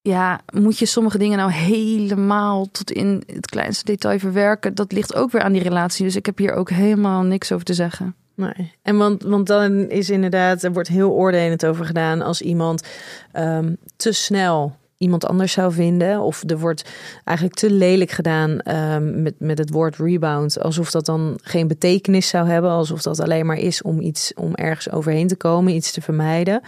Ja, 0.02 0.40
moet 0.54 0.80
je 0.80 0.86
sommige 0.86 1.18
dingen 1.18 1.38
nou 1.38 1.52
helemaal 1.52 2.72
tot 2.72 2.92
in 2.92 3.24
het 3.28 3.46
kleinste 3.46 3.86
detail 3.86 4.20
verwerken? 4.20 4.76
Dat 4.76 4.92
ligt 4.92 5.16
ook 5.16 5.32
weer 5.32 5.42
aan 5.42 5.54
die 5.54 5.64
relatie. 5.64 6.06
Dus 6.06 6.16
ik 6.16 6.26
heb 6.26 6.38
hier 6.38 6.54
ook 6.54 6.70
helemaal 6.70 7.24
niks 7.24 7.52
over 7.52 7.66
te 7.66 7.74
zeggen. 7.74 8.16
Nee. 8.36 8.74
En 8.82 8.98
want, 8.98 9.24
want 9.24 9.48
dan 9.48 9.90
is 9.90 10.10
inderdaad, 10.10 10.64
er 10.64 10.74
wordt 10.74 10.88
heel 10.88 11.12
oordelend 11.12 11.66
over 11.66 11.86
gedaan 11.86 12.22
als 12.22 12.42
iemand 12.42 12.88
ehm, 13.32 13.74
te 13.96 14.12
snel 14.12 14.76
iemand 15.00 15.26
anders 15.26 15.52
zou 15.52 15.74
vinden. 15.74 16.22
Of 16.22 16.44
er 16.48 16.60
wordt 16.60 16.90
eigenlijk 17.24 17.58
te 17.58 17.72
lelijk 17.72 18.12
gedaan 18.12 18.60
ehm, 18.60 19.22
met, 19.22 19.34
met 19.38 19.58
het 19.58 19.70
woord 19.70 19.96
rebound. 19.98 20.62
Alsof 20.62 20.92
dat 20.92 21.06
dan 21.06 21.40
geen 21.44 21.68
betekenis 21.68 22.28
zou 22.28 22.48
hebben. 22.48 22.72
Alsof 22.72 23.02
dat 23.02 23.20
alleen 23.20 23.46
maar 23.46 23.58
is 23.58 23.82
om 23.82 24.00
iets 24.00 24.34
om 24.36 24.56
ergens 24.56 24.92
overheen 24.92 25.28
te 25.28 25.36
komen, 25.36 25.74
iets 25.76 25.92
te 25.92 26.02
vermijden. 26.02 26.62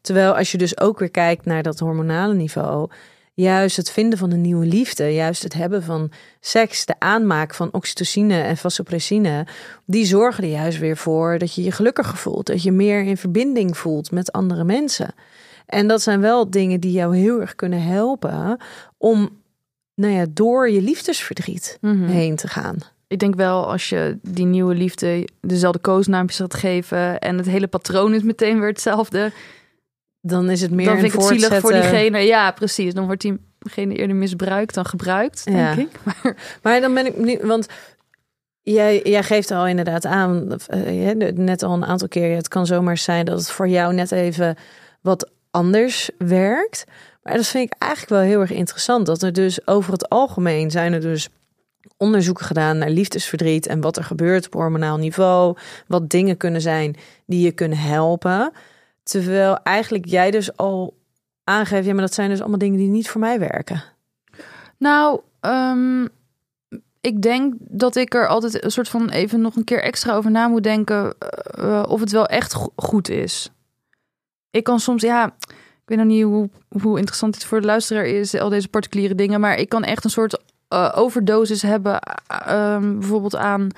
Terwijl 0.00 0.36
als 0.36 0.52
je 0.52 0.58
dus 0.58 0.80
ook 0.80 0.98
weer 0.98 1.10
kijkt 1.10 1.44
naar 1.44 1.62
dat 1.62 1.78
hormonale 1.78 2.34
niveau. 2.34 2.88
Juist 3.36 3.76
het 3.76 3.90
vinden 3.90 4.18
van 4.18 4.30
een 4.30 4.40
nieuwe 4.40 4.66
liefde, 4.66 5.14
juist 5.14 5.42
het 5.42 5.54
hebben 5.54 5.82
van 5.82 6.10
seks, 6.40 6.86
de 6.86 6.94
aanmaak 6.98 7.54
van 7.54 7.72
oxytocine 7.72 8.40
en 8.40 8.56
vasopressine, 8.56 9.46
die 9.84 10.04
zorgen 10.04 10.44
er 10.44 10.50
juist 10.50 10.78
weer 10.78 10.96
voor 10.96 11.38
dat 11.38 11.54
je 11.54 11.62
je 11.62 11.72
gelukkiger 11.72 12.16
voelt, 12.16 12.46
dat 12.46 12.62
je 12.62 12.72
meer 12.72 13.04
in 13.04 13.16
verbinding 13.16 13.76
voelt 13.78 14.10
met 14.10 14.32
andere 14.32 14.64
mensen. 14.64 15.14
En 15.74 15.86
dat 15.86 16.02
zijn 16.02 16.20
wel 16.20 16.50
dingen 16.50 16.80
die 16.80 16.92
jou 16.92 17.16
heel 17.16 17.40
erg 17.40 17.54
kunnen 17.54 17.82
helpen 17.82 18.58
om 18.98 19.42
nou 19.94 20.12
ja, 20.12 20.26
door 20.30 20.70
je 20.70 20.82
liefdesverdriet 20.82 21.78
Mhm. 21.80 22.04
heen 22.06 22.36
te 22.36 22.48
gaan. 22.48 22.76
Ik 23.06 23.18
denk 23.18 23.34
wel 23.34 23.70
als 23.70 23.88
je 23.88 24.18
die 24.22 24.44
nieuwe 24.46 24.74
liefde 24.74 25.28
dezelfde 25.40 25.78
koosnaampjes 25.78 26.38
gaat 26.38 26.54
geven 26.54 27.18
en 27.18 27.36
het 27.36 27.46
hele 27.46 27.66
patroon 27.66 28.14
is 28.14 28.22
meteen 28.22 28.58
weer 28.58 28.68
hetzelfde, 28.68 29.32
Dan 30.26 30.50
is 30.50 30.60
het 30.60 30.70
meer 30.70 30.84
dan 30.86 30.94
een 30.94 31.00
vind 31.00 31.12
ik 31.14 31.18
het 31.20 31.28
zielig 31.28 31.60
voor 31.60 31.72
diegene. 31.72 32.18
Ja, 32.18 32.50
precies. 32.50 32.94
Dan 32.94 33.06
wordt 33.06 33.20
diegene 33.60 33.94
eerder 33.94 34.16
misbruikt 34.16 34.74
dan 34.74 34.86
gebruikt, 34.86 35.44
denk 35.44 35.56
Ja. 35.58 35.72
ik. 35.76 35.88
Maar 36.04 36.36
Maar 36.62 36.80
dan 36.80 36.94
ben 36.94 37.06
ik 37.06 37.16
nu, 37.18 37.38
want 37.42 37.66
jij, 38.62 39.00
jij 39.02 39.22
geeft 39.22 39.50
al 39.50 39.66
inderdaad 39.66 40.06
aan, 40.06 40.56
eh, 40.66 41.14
net 41.34 41.62
al 41.62 41.72
een 41.74 41.84
aantal 41.84 42.08
keer, 42.08 42.36
het 42.36 42.48
kan 42.48 42.66
zomaar 42.66 42.98
zijn 42.98 43.24
dat 43.24 43.38
het 43.38 43.50
voor 43.50 43.68
jou 43.68 43.94
net 43.94 44.12
even 44.12 44.56
wat 45.00 45.30
anders 45.54 46.10
werkt. 46.18 46.84
Maar 47.22 47.34
dat 47.34 47.46
vind 47.46 47.72
ik 47.72 47.78
eigenlijk 47.78 48.12
wel 48.12 48.20
heel 48.20 48.40
erg 48.40 48.50
interessant. 48.50 49.06
Dat 49.06 49.22
er 49.22 49.32
dus 49.32 49.66
over 49.66 49.92
het 49.92 50.08
algemeen 50.08 50.70
zijn 50.70 50.92
er 50.92 51.00
dus 51.00 51.28
onderzoeken 51.96 52.44
gedaan 52.44 52.78
naar 52.78 52.90
liefdesverdriet 52.90 53.66
en 53.66 53.80
wat 53.80 53.96
er 53.96 54.04
gebeurt 54.04 54.46
op 54.46 54.52
hormonaal 54.52 54.96
niveau. 54.96 55.56
Wat 55.86 56.10
dingen 56.10 56.36
kunnen 56.36 56.60
zijn 56.60 56.96
die 57.26 57.44
je 57.44 57.52
kunnen 57.52 57.78
helpen. 57.78 58.52
Terwijl 59.02 59.58
eigenlijk 59.62 60.04
jij 60.04 60.30
dus 60.30 60.56
al 60.56 60.96
aangeeft, 61.44 61.86
ja, 61.86 61.92
maar 61.92 62.04
dat 62.04 62.14
zijn 62.14 62.30
dus 62.30 62.40
allemaal 62.40 62.58
dingen 62.58 62.78
die 62.78 62.88
niet 62.88 63.08
voor 63.08 63.20
mij 63.20 63.38
werken. 63.38 63.82
Nou, 64.78 65.20
ehm, 65.40 66.06
ik 67.00 67.22
denk 67.22 67.54
dat 67.58 67.96
ik 67.96 68.14
er 68.14 68.28
altijd 68.28 68.64
een 68.64 68.70
soort 68.70 68.88
van 68.88 69.08
even 69.08 69.40
nog 69.40 69.56
een 69.56 69.64
keer 69.64 69.82
extra 69.82 70.14
over 70.14 70.30
na 70.30 70.48
moet 70.48 70.62
denken 70.62 71.14
eh, 71.18 71.82
of 71.88 72.00
het 72.00 72.10
wel 72.10 72.26
echt 72.26 72.54
go- 72.54 72.72
goed 72.76 73.08
is. 73.08 73.50
Ik 74.54 74.64
kan 74.64 74.80
soms, 74.80 75.02
ja, 75.02 75.34
ik 75.48 75.84
weet 75.84 75.98
nog 75.98 76.06
niet 76.06 76.22
hoe, 76.22 76.48
hoe 76.82 76.96
interessant 76.98 77.32
dit 77.32 77.44
voor 77.44 77.60
de 77.60 77.66
luisteraar 77.66 78.04
is, 78.06 78.34
al 78.34 78.48
deze 78.48 78.68
particuliere 78.68 79.14
dingen, 79.14 79.40
maar 79.40 79.58
ik 79.58 79.68
kan 79.68 79.84
echt 79.84 80.04
een 80.04 80.10
soort 80.10 80.42
eh, 80.68 80.92
overdosis 80.94 81.62
hebben, 81.62 82.00
eh, 82.00 82.74
ehm, 82.74 82.98
bijvoorbeeld 82.98 83.36
aan. 83.36 83.68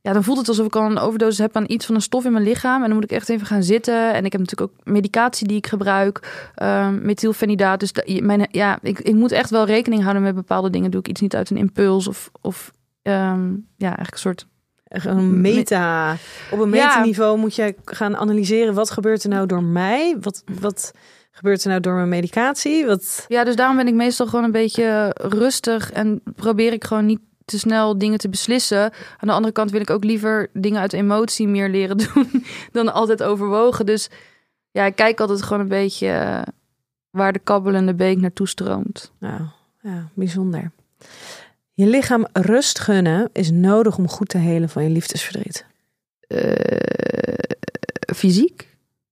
Ja, 0.00 0.12
dan 0.12 0.24
voelt 0.24 0.38
het 0.38 0.48
alsof 0.48 0.66
ik 0.66 0.76
al 0.76 0.90
een 0.90 0.98
overdosis 0.98 1.38
heb 1.38 1.56
aan 1.56 1.64
iets 1.66 1.86
van 1.86 1.94
een 1.94 2.00
stof 2.00 2.24
in 2.24 2.32
mijn 2.32 2.44
lichaam. 2.44 2.80
En 2.80 2.86
dan 2.86 2.94
moet 2.94 3.04
ik 3.04 3.12
echt 3.12 3.28
even 3.28 3.46
gaan 3.46 3.62
zitten. 3.62 4.14
En 4.14 4.24
ik 4.24 4.32
heb 4.32 4.40
natuurlijk 4.40 4.72
ook 4.72 4.86
medicatie 4.86 5.46
die 5.46 5.56
ik 5.56 5.66
gebruik. 5.66 6.50
um, 6.62 7.04
methylfenidaat. 7.04 7.80
Dus 7.80 7.92
mijn, 8.20 8.48
ja, 8.50 8.78
ik, 8.82 8.98
ik 8.98 9.14
moet 9.14 9.32
echt 9.32 9.50
wel 9.50 9.66
rekening 9.66 10.02
houden 10.02 10.22
met 10.22 10.34
bepaalde 10.34 10.70
dingen. 10.70 10.90
Doe 10.90 11.00
ik 11.00 11.08
iets 11.08 11.20
niet 11.20 11.36
uit 11.36 11.50
een 11.50 11.56
impuls 11.56 12.08
of, 12.08 12.30
of 12.40 12.72
ehm, 13.02 13.52
ja, 13.76 13.86
eigenlijk 13.86 14.12
een 14.12 14.18
soort 14.18 14.46
Een 14.84 15.40
meta. 15.40 16.16
Op 16.50 16.58
een 16.58 16.70
metaniveau 16.70 17.38
moet 17.38 17.54
je 17.54 17.74
gaan 17.84 18.16
analyseren 18.16 18.74
wat 18.74 18.90
gebeurt 18.90 19.22
er 19.22 19.28
nou 19.28 19.46
door 19.46 19.62
mij? 19.62 20.16
Wat, 20.20 20.44
wat 20.60 20.92
gebeurt 21.30 21.62
er 21.62 21.68
nou 21.68 21.80
door 21.80 21.94
mijn 21.94 22.08
medicatie? 22.08 22.86
Wat... 22.86 23.24
Ja, 23.28 23.44
dus 23.44 23.56
daarom 23.56 23.76
ben 23.76 23.86
ik 23.86 23.94
meestal 23.94 24.26
gewoon 24.26 24.44
een 24.44 24.52
beetje 24.52 25.16
rustig 25.20 25.92
en 25.92 26.22
probeer 26.36 26.72
ik 26.72 26.84
gewoon 26.84 27.06
niet 27.06 27.20
te 27.44 27.58
snel 27.58 27.98
dingen 27.98 28.18
te 28.18 28.28
beslissen. 28.28 28.82
Aan 29.18 29.28
de 29.28 29.32
andere 29.32 29.52
kant 29.52 29.70
wil 29.70 29.80
ik 29.80 29.90
ook 29.90 30.04
liever 30.04 30.48
dingen 30.52 30.80
uit 30.80 30.92
emotie 30.92 31.48
meer 31.48 31.68
leren 31.68 31.96
doen 32.14 32.44
dan 32.72 32.92
altijd 32.92 33.22
overwogen. 33.22 33.86
Dus 33.86 34.10
ja, 34.70 34.84
ik 34.84 34.94
kijk 34.94 35.20
altijd 35.20 35.42
gewoon 35.42 35.60
een 35.60 35.68
beetje. 35.68 36.44
waar 37.10 37.32
de 37.32 37.38
kabbelende 37.38 37.94
beek 37.94 38.20
naartoe 38.20 38.48
stroomt. 38.48 39.12
Nou, 39.18 39.40
ja, 39.80 40.08
bijzonder. 40.14 40.70
Je 41.74 41.86
lichaam 41.86 42.26
rust 42.32 42.78
gunnen 42.78 43.30
is 43.32 43.50
nodig 43.50 43.98
om 43.98 44.08
goed 44.08 44.28
te 44.28 44.38
helen 44.38 44.68
van 44.68 44.82
je 44.82 44.88
liefdesverdriet. 44.90 45.66
Eh, 46.20 48.14
fysiek? 48.16 48.68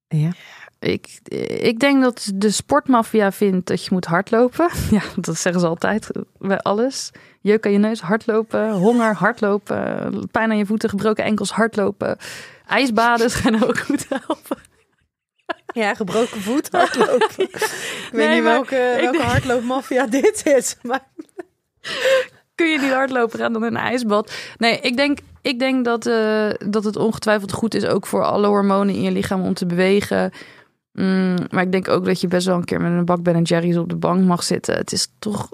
Ja. 0.09 0.31
Ik, 0.79 1.21
ik 1.61 1.79
denk 1.81 2.03
dat 2.03 2.31
de 2.35 2.51
sportmafia 2.51 3.33
vindt 3.33 3.67
dat 3.67 3.85
je 3.85 3.89
moet 3.93 4.05
hardlopen. 4.05 4.71
Ja, 4.91 5.03
dat 5.17 5.39
zeggen 5.39 5.61
ze 5.61 5.67
altijd 5.67 6.09
bij 6.39 6.59
alles. 6.59 7.11
Jeuk 7.41 7.67
aan 7.67 7.73
je 7.73 7.79
neus, 7.79 8.01
hardlopen, 8.01 8.71
honger, 8.73 9.15
hardlopen, 9.15 10.29
pijn 10.31 10.51
aan 10.51 10.57
je 10.59 10.67
voeten, 10.67 10.89
gebroken 10.89 11.25
enkels, 11.25 11.51
hardlopen. 11.51 12.17
Ijsbaden 12.67 13.31
schijnen 13.37 13.69
ook 13.69 13.79
goed 13.79 14.07
helpen. 14.09 14.57
Ja, 15.75 15.95
gebroken 15.95 16.41
voet, 16.41 16.69
hardlopen. 16.71 17.29
ik 17.45 17.57
weet 18.13 18.13
Nee, 18.13 18.35
niet 18.35 18.43
welke, 18.43 18.77
welke 19.01 19.19
denk- 19.19 19.25
hardloopmafia 19.31 20.07
dit 20.07 20.47
is. 20.47 20.77
Maar... 20.83 21.07
Kun 22.55 22.67
je 22.67 22.79
niet 22.79 22.93
hardlopen, 22.93 23.39
gaan 23.39 23.53
dan 23.53 23.65
in 23.65 23.75
een 23.75 23.83
ijsbad. 23.83 24.33
Nee, 24.59 24.81
ik 24.81 24.97
denk, 24.97 25.19
ik 25.41 25.59
denk 25.59 25.85
dat, 25.85 26.07
eh, 26.07 26.51
dat 26.67 26.85
het 26.85 26.97
ongetwijfeld 26.97 27.53
goed 27.53 27.75
is 27.75 27.85
ook 27.85 28.07
voor 28.07 28.25
alle 28.25 28.47
hormonen 28.47 28.95
in 28.95 29.03
je 29.03 29.11
lichaam 29.11 29.43
om 29.43 29.55
te 29.55 29.67
bewegen. 29.67 30.33
Mm, 30.93 31.37
maar 31.51 31.63
ik 31.63 31.73
denk 31.73 31.89
ook 31.89 32.05
dat 32.05 32.21
je 32.21 32.29
best 32.29 32.47
wel 32.47 32.57
een 32.57 32.65
keer 32.65 32.81
met 32.81 32.93
een 32.93 33.05
bak 33.05 33.23
Ben 33.23 33.43
Jerry's 33.43 33.77
op 33.77 33.89
de 33.89 33.97
bank 33.97 34.25
mag 34.25 34.43
zitten. 34.43 34.77
Het 34.77 34.93
is 34.93 35.09
toch 35.19 35.49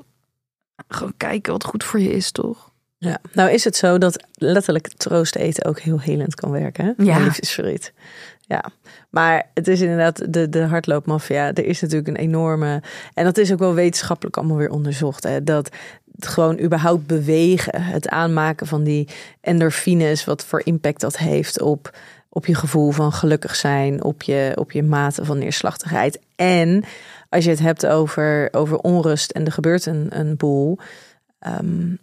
gewoon 0.88 1.14
kijken 1.16 1.52
wat 1.52 1.64
goed 1.64 1.84
voor 1.84 2.00
je 2.00 2.11
is, 2.11 2.30
toch? 2.30 2.70
Ja, 2.98 3.18
nou 3.32 3.50
is 3.50 3.64
het 3.64 3.76
zo 3.76 3.98
dat 3.98 4.24
letterlijk 4.32 4.88
troost 4.88 5.37
eten 5.37 5.64
ook 5.64 5.78
heel 5.78 6.00
helend 6.00 6.34
kan 6.34 6.50
werken. 6.50 6.84
Hè? 6.84 7.04
Ja. 7.04 7.18
Liefdesverdriet. 7.18 7.92
Ja, 8.40 8.64
maar 9.11 9.50
het 9.54 9.68
is 9.68 9.80
inderdaad 9.80 10.32
de, 10.32 10.48
de 10.48 10.62
hardloopmafia. 10.62 11.52
Er 11.52 11.64
is 11.64 11.80
natuurlijk 11.80 12.08
een 12.08 12.16
enorme... 12.16 12.82
En 13.14 13.24
dat 13.24 13.38
is 13.38 13.52
ook 13.52 13.58
wel 13.58 13.74
wetenschappelijk 13.74 14.37
allemaal 14.37 14.56
weer 14.56 14.70
onderzocht. 14.70 15.22
Hè? 15.22 15.44
Dat 15.44 15.68
het 16.18 16.26
gewoon 16.26 16.61
überhaupt 16.61 17.07
bewegen, 17.07 17.83
het 17.83 18.09
aanmaken 18.09 18.66
van 18.66 18.85
die 18.85 19.09
endorfines... 19.40 20.24
wat 20.24 20.44
voor 20.44 20.61
impact 20.64 21.00
dat 21.00 21.18
heeft 21.18 21.61
op, 21.61 21.96
op 22.28 22.46
je 22.46 22.54
gevoel 22.54 22.90
van 22.90 23.12
gelukkig 23.12 23.57
zijn... 23.57 24.04
op 24.04 24.22
je, 24.22 24.52
op 24.54 24.72
je 24.72 24.83
mate 24.83 25.24
van 25.24 25.38
neerslachtigheid. 25.38 26.20
En 26.37 26.85
als 27.28 27.44
je 27.44 27.50
het 27.50 27.59
hebt 27.59 27.87
over, 27.87 28.48
over 28.52 28.78
onrust 28.78 29.31
en 29.31 29.44
er 29.44 29.52
gebeurt 29.52 29.87
een, 29.87 30.18
een 30.18 30.37
boel... 30.37 30.78
ehm, 31.38 31.94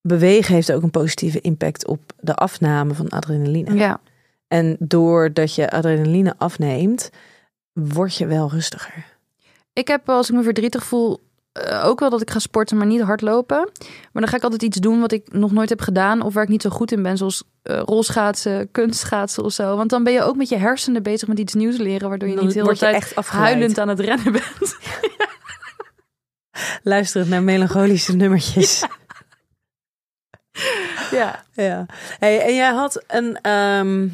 bewegen 0.00 0.54
heeft 0.54 0.72
ook 0.72 0.82
een 0.82 0.90
positieve 0.90 1.40
impact 1.40 1.86
op 1.86 2.00
de 2.20 2.34
afname 2.34 2.94
van 2.94 3.08
adrenaline. 3.08 3.74
Ja. 3.74 4.00
En 4.48 4.76
doordat 4.78 5.54
je 5.54 5.70
adrenaline 5.70 6.34
afneemt, 6.36 7.10
word 7.72 8.16
je 8.16 8.26
wel 8.26 8.50
rustiger. 8.50 9.04
Ik 9.72 9.88
heb 9.88 10.08
als 10.08 10.28
ik 10.28 10.34
me 10.34 10.42
verdrietig 10.42 10.84
voel 10.84 11.20
eh, 11.52 11.84
ook 11.86 12.00
wel 12.00 12.10
dat 12.10 12.20
ik 12.20 12.30
ga 12.30 12.38
sporten, 12.38 12.76
maar 12.76 12.86
niet 12.86 13.00
hardlopen. 13.00 13.70
Maar 14.12 14.22
dan 14.22 14.28
ga 14.28 14.36
ik 14.36 14.42
altijd 14.42 14.62
iets 14.62 14.78
doen 14.78 15.00
wat 15.00 15.12
ik 15.12 15.32
nog 15.32 15.52
nooit 15.52 15.68
heb 15.68 15.80
gedaan 15.80 16.22
of 16.22 16.34
waar 16.34 16.42
ik 16.42 16.48
niet 16.48 16.62
zo 16.62 16.70
goed 16.70 16.92
in 16.92 17.02
ben, 17.02 17.16
zoals 17.16 17.44
eh, 17.62 17.80
rolschaatsen, 17.84 18.70
kunstschaatsen 18.70 19.44
of 19.44 19.52
zo. 19.52 19.76
Want 19.76 19.90
dan 19.90 20.04
ben 20.04 20.12
je 20.12 20.22
ook 20.22 20.36
met 20.36 20.48
je 20.48 20.56
hersenen 20.56 21.02
bezig 21.02 21.28
met 21.28 21.38
iets 21.38 21.54
nieuws 21.54 21.76
leren, 21.76 22.08
waardoor 22.08 22.28
je 22.28 22.34
Dan 22.34 22.44
niet 22.44 22.54
de 22.54 22.60
hele 22.60 22.70
word 22.72 22.80
je 22.80 22.86
tijd 22.90 23.02
echt 23.02 23.14
afgeleid. 23.14 23.46
huilend 23.48 23.78
aan 23.78 23.88
het 23.88 24.00
rennen 24.00 24.32
bent. 24.32 24.76
Luisterend 26.82 27.30
naar 27.30 27.42
melancholische 27.42 28.16
nummertjes. 28.16 28.82
ja. 31.10 31.44
Ja. 31.52 31.86
Hey, 32.18 32.40
en 32.40 32.54
jij 32.54 32.72
had 32.72 33.04
een. 33.06 33.40
ehm, 33.40 34.08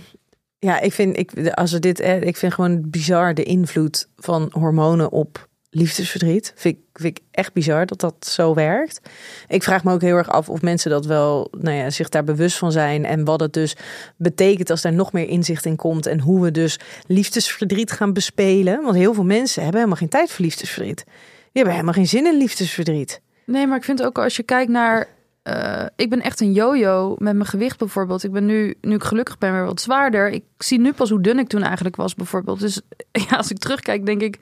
ja, 0.59 0.81
ik 0.81 0.93
vind, 0.93 1.17
ik, 1.19 1.49
als 1.51 1.73
we 1.73 1.79
dit, 1.79 2.01
eh, 2.01 2.23
ik 2.23 2.37
vind 2.37 2.55
gewoon 2.55 2.91
bizar 2.91 3.35
de 3.35 3.43
invloed 3.43 4.09
van 4.17 4.49
hormonen 4.53 5.13
op 5.13 5.49
liefdesverdriet. 5.75 6.53
Vind 6.57 6.77
ik, 6.77 7.05
ik 7.05 7.19
echt 7.31 7.53
bizar 7.53 7.87
dat 7.87 8.01
dat 8.01 8.15
zo 8.27 8.55
werkt. 8.55 9.01
Ik 9.49 9.63
vraag 9.63 9.85
me 9.85 9.93
ook 9.93 10.01
heel 10.01 10.17
erg 10.17 10.29
af 10.29 10.49
of 10.49 10.63
mensen 10.63 10.91
dat 10.91 11.07
wel, 11.07 11.49
nou 11.59 11.77
ja, 11.77 11.91
zich 11.91 12.09
daar 12.09 12.25
bewust 12.25 12.59
van 12.59 12.73
zijn 12.73 13.05
en 13.05 13.25
wat 13.25 13.41
het 13.41 13.53
dus 13.53 13.77
betekent 14.17 14.71
als 14.71 14.83
daar 14.83 14.93
nog 14.93 15.13
meer 15.13 15.29
inzicht 15.29 15.65
in 15.65 15.77
komt 15.77 16.07
en 16.07 16.21
hoe 16.21 16.43
we 16.43 16.51
dus 16.51 16.79
liefdesverdriet 17.07 17.93
gaan 17.93 18.13
bespelen. 18.13 18.83
Want 18.83 18.95
heel 18.97 19.15
veel 19.15 19.25
mensen 19.25 19.63
hebben 19.63 19.81
helemaal 19.81 20.01
geen 20.01 20.09
tijd 20.09 20.31
voor 20.31 20.45
liefdesverdriet. 20.45 21.05
Die 21.05 21.63
hebben 21.63 21.73
helemaal 21.73 21.95
geen 21.95 22.09
zin 22.09 22.27
in 22.27 22.37
liefdesverdriet. 22.39 23.21
Nee, 23.47 23.67
maar 23.67 23.77
ik 23.77 23.85
vind 23.85 24.03
ook 24.03 24.19
als 24.19 24.37
je 24.37 24.43
kijkt 24.43 24.71
naar. 24.71 25.09
eh, 25.43 25.87
ik 25.97 26.11
ben 26.11 26.21
echt 26.21 26.41
een 26.41 26.53
yo-yo 26.53 27.17
met 27.19 27.35
mijn 27.35 27.49
gewicht 27.49 27.79
bijvoorbeeld. 27.79 28.25
Ik 28.25 28.33
ben 28.33 28.47
nu, 28.47 28.75
nu 28.81 28.95
ik 28.95 29.05
gelukkig 29.05 29.39
ben, 29.39 29.53
weer 29.53 29.65
wat 29.65 29.81
zwaarder. 29.81 30.31
Ik 30.31 30.45
zie 30.59 30.81
nu 30.81 30.93
pas 30.93 31.11
hoe 31.11 31.21
dun 31.21 31.39
ik 31.39 31.49
toen 31.49 31.63
eigenlijk 31.63 31.97
was 31.97 32.15
bijvoorbeeld. 32.15 32.61
Dus 32.61 32.81
ja, 33.29 33.37
als 33.37 33.51
ik 33.51 33.59
terugkijk, 33.59 34.07
denk 34.07 34.23
ik... 34.23 34.39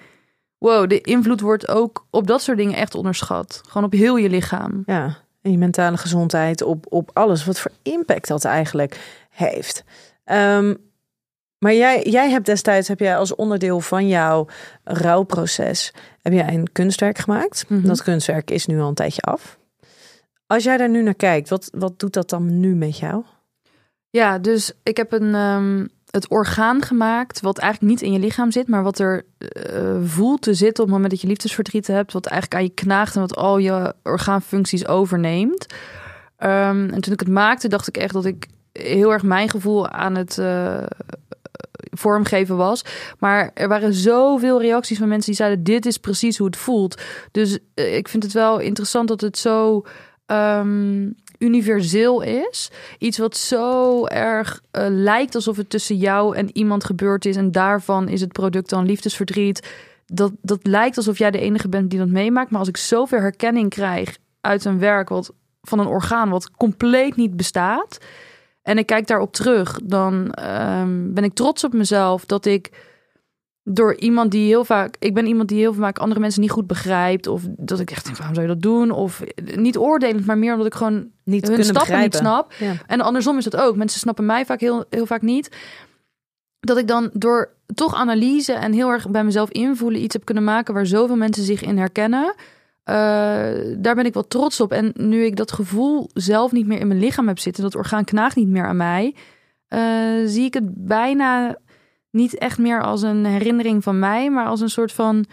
Wow, 0.63 0.89
de 0.89 1.01
invloed 1.01 1.41
wordt 1.41 1.69
ook 1.69 2.07
op 2.11 2.27
dat 2.27 2.43
soort 2.43 2.59
dingen 2.59 2.77
echt 2.77 2.95
onderschat. 2.95 3.61
Gewoon 3.69 3.85
op 3.87 3.93
heel 3.93 4.17
je 4.17 4.29
lichaam. 4.29 4.83
Ja, 4.87 5.17
en 5.41 5.51
je 5.51 5.59
mentale 5.59 5.97
gezondheid, 5.97 6.63
op, 6.63 6.87
op 6.89 7.11
alles. 7.13 7.45
Wat 7.45 7.59
voor 7.59 7.71
impact 7.83 8.29
dat 8.29 8.45
eigenlijk 8.45 9.25
heeft. 9.31 9.85
Ehm, 10.25 10.75
maar 11.59 11.75
jij, 11.75 12.03
jij 12.03 12.31
hebt 12.31 12.47
destijds, 12.47 12.89
heb 12.89 12.99
jij 12.99 13.17
als 13.17 13.35
onderdeel 13.35 13.81
van 13.81 14.09
jouw 14.09 14.47
rouwproces, 14.85 15.93
heb 16.21 16.33
jij 16.33 16.55
een 16.55 16.73
kunstwerk 16.73 17.19
gemaakt. 17.19 17.65
Mhm. 17.69 17.87
Dat 17.87 18.03
kunstwerk 18.03 18.51
is 18.51 18.67
nu 18.67 18.81
al 18.81 18.89
een 18.89 18.95
tijdje 18.95 19.23
af. 19.23 19.59
Als 20.47 20.65
jij 20.65 20.77
daar 20.77 20.91
nu 20.91 21.03
naar 21.03 21.15
kijkt, 21.15 21.49
wat, 21.49 21.71
wat 21.73 21.99
doet 21.99 22.13
dat 22.13 22.31
dan 22.31 22.61
nu 22.61 22.75
met 22.75 22.99
jou? 22.99 23.25
Ja, 24.11 24.39
dus 24.39 24.73
ik 24.83 24.97
heb 24.97 25.13
een, 25.13 25.35
ehm, 25.35 25.87
het 26.13 26.29
orgaan 26.29 26.83
gemaakt, 26.83 27.41
wat 27.41 27.59
eigenlijk 27.59 27.93
niet 27.93 28.03
in 28.03 28.13
je 28.13 28.19
lichaam 28.19 28.51
zit, 28.51 28.69
maar 28.69 28.83
wat 28.83 28.99
er 28.99 29.25
eh, 29.39 29.97
voelt 30.05 30.43
te 30.43 30.55
zitten 30.55 30.85
op 30.85 30.89
het 30.89 30.95
moment 30.95 31.11
dat 31.11 31.21
je 31.21 31.27
liefdesverdriet 31.27 31.87
hebt, 31.87 32.13
wat 32.13 32.27
eigenlijk 32.27 32.61
aan 32.61 32.67
je 32.69 32.75
knaagt 32.75 33.15
en 33.15 33.21
wat 33.21 33.37
al 33.37 33.59
je 33.59 33.95
orgaanfuncties 34.03 34.87
overneemt. 34.87 35.67
Ehm, 36.37 36.89
en 36.91 37.01
toen 37.01 37.13
ik 37.13 37.21
het 37.21 37.29
maakte, 37.29 37.69
dacht 37.69 37.89
ik 37.89 37.97
echt 37.97 38.13
dat 38.13 38.25
ik 38.25 38.47
heel 38.73 39.13
erg 39.13 39.23
mijn 39.23 39.49
gevoel 39.49 39.89
aan 39.89 40.15
het 40.15 40.39
eh, 40.39 40.83
vormgeven 41.91 42.57
was. 42.57 42.85
Maar 43.19 43.51
er 43.55 43.69
waren 43.69 43.95
zoveel 43.95 44.61
reacties 44.61 44.99
van 44.99 45.09
mensen 45.09 45.27
die 45.27 45.41
zeiden: 45.41 45.65
Dit 45.65 45.87
is 45.87 45.99
precies 45.99 46.39
hoe 46.39 46.47
het 46.47 46.57
voelt. 46.57 47.03
Dus 47.31 47.59
eh, 47.75 47.97
ik 47.97 48.09
vind 48.09 48.23
het 48.23 48.33
wel 48.33 48.59
interessant 48.59 49.09
dat 49.09 49.21
het 49.21 49.39
zo 49.39 49.85
ehm, 50.27 51.11
universeel 51.43 52.23
is. 52.23 52.71
Iets 52.99 53.19
wat 53.19 53.37
zo 53.37 54.07
erg 54.07 54.63
eh, 54.71 54.87
lijkt 54.89 55.35
alsof 55.35 55.57
het 55.57 55.71
tussen 55.71 55.97
jou 55.97 56.37
en 56.37 56.57
iemand 56.57 56.85
gebeurd 56.85 57.25
is. 57.25 57.37
En 57.37 57.53
daarvan 57.53 58.09
is 58.09 58.21
het 58.21 58.33
product 58.33 58.69
dan 58.69 58.87
liefdesverdriet. 58.87 59.73
Dat, 60.07 60.33
dat 60.41 60.67
lijkt 60.67 60.97
alsof 60.97 61.19
jij 61.19 61.31
de 61.31 61.41
enige 61.41 61.69
bent 61.69 61.91
die 61.91 61.99
dat 61.99 62.09
meemaakt. 62.09 62.51
Maar 62.51 62.61
als 62.61 62.69
ik 62.69 62.77
zoveel 62.77 63.21
herkenning 63.21 63.71
krijg 63.71 64.19
uit 64.41 64.65
een 64.65 64.79
werk 64.79 65.09
wat, 65.09 65.33
van 65.63 65.79
een 65.79 65.87
orgaan 65.87 66.29
wat 66.29 66.51
compleet 66.51 67.17
niet 67.17 67.37
bestaat. 67.37 67.99
En 68.63 68.79
ik 68.79 68.87
kijk 68.87 69.07
daarop 69.07 69.33
terug, 69.33 69.79
dan 69.85 70.33
ehm, 70.33 71.13
ben 71.13 71.25
ik 71.25 71.35
trots 71.35 71.65
op 71.65 71.73
mezelf 71.73 72.25
dat 72.25 72.45
ik 72.45 72.71
door 73.65 73.97
iemand 73.97 74.31
die 74.31 74.47
heel 74.47 74.65
vaak, 74.65 74.97
ik 74.99 75.15
ben 75.15 75.27
iemand 75.27 75.49
die 75.49 75.59
heel 75.59 75.75
vaak 75.75 75.99
andere 75.99 76.21
mensen 76.21 76.41
niet 76.41 76.51
goed 76.51 76.67
begrijpt, 76.67 77.27
of 77.27 77.43
dat 77.49 77.81
ik 77.81 77.91
echt 77.91 78.05
denk, 78.05 78.17
waarom 78.17 78.35
zou 78.35 78.47
je 78.47 78.53
dat 78.53 78.63
doen? 78.63 78.91
Of 78.91 79.23
niet 79.55 79.77
oordelend, 79.77 80.27
maar 80.27 80.39
meer 80.39 80.53
omdat 80.53 80.67
ik 80.67 80.75
gewoon 80.75 81.09
Niet 81.25 81.49
hun 81.49 81.65
stappen 81.65 81.67
niet 81.67 81.73
begrijpen. 81.73 82.19
snap. 82.19 82.53
Ja. 82.59 82.73
En 82.87 83.01
andersom 83.01 83.39
is 83.39 83.45
het 83.45 83.57
ook. 83.57 83.77
Mensen 83.77 84.01
snappen 84.01 84.27
mij 84.27 84.47
vaak 84.47 84.61
heel, 84.61 84.85
heel 84.91 85.07
vaak 85.07 85.23
niet. 85.23 85.57
Dat 86.61 86.79
ik 86.79 86.89
dan 86.89 87.11
door 87.13 87.51
toch 87.75 87.95
analyse 87.95 88.53
en 88.53 88.73
heel 88.73 88.89
erg 88.89 89.11
bij 89.11 89.25
mezelf 89.25 89.51
invoelen 89.51 90.03
iets 90.03 90.15
heb 90.15 90.25
kunnen 90.25 90.45
maken 90.45 90.75
waar 90.75 90.87
zoveel 90.87 91.17
mensen 91.17 91.45
zich 91.45 91.63
in 91.63 91.79
herkennen. 91.79 92.35
Eh, 92.85 92.95
daar 93.79 93.95
ben 93.95 94.07
ik 94.07 94.15
wel 94.15 94.27
trots 94.27 94.61
op. 94.61 94.73
En 94.73 94.93
nu 94.97 95.25
ik 95.25 95.37
dat 95.37 95.53
gevoel 95.53 96.11
zelf 96.15 96.53
niet 96.53 96.67
meer 96.67 96.81
in 96.81 96.87
mijn 96.87 97.01
lichaam 97.01 97.29
heb 97.29 97.39
zitten, 97.39 97.63
dat 97.63 97.75
orgaan 97.75 98.05
knaagt 98.05 98.37
niet 98.37 98.49
meer 98.49 98.67
aan 98.67 98.77
mij, 98.77 99.15
eh, 99.69 99.81
zie 100.25 100.45
ik 100.45 100.55
het 100.55 100.87
bijna 100.87 101.57
niet 102.13 102.39
echt 102.39 102.59
meer 102.59 102.83
als 102.83 103.03
een 103.03 103.25
herinnering 103.25 103.83
van 103.83 103.99
mij, 103.99 104.31
maar 104.31 104.47
als 104.47 104.61
een 104.61 104.71
soort 104.71 104.93
van 104.93 105.25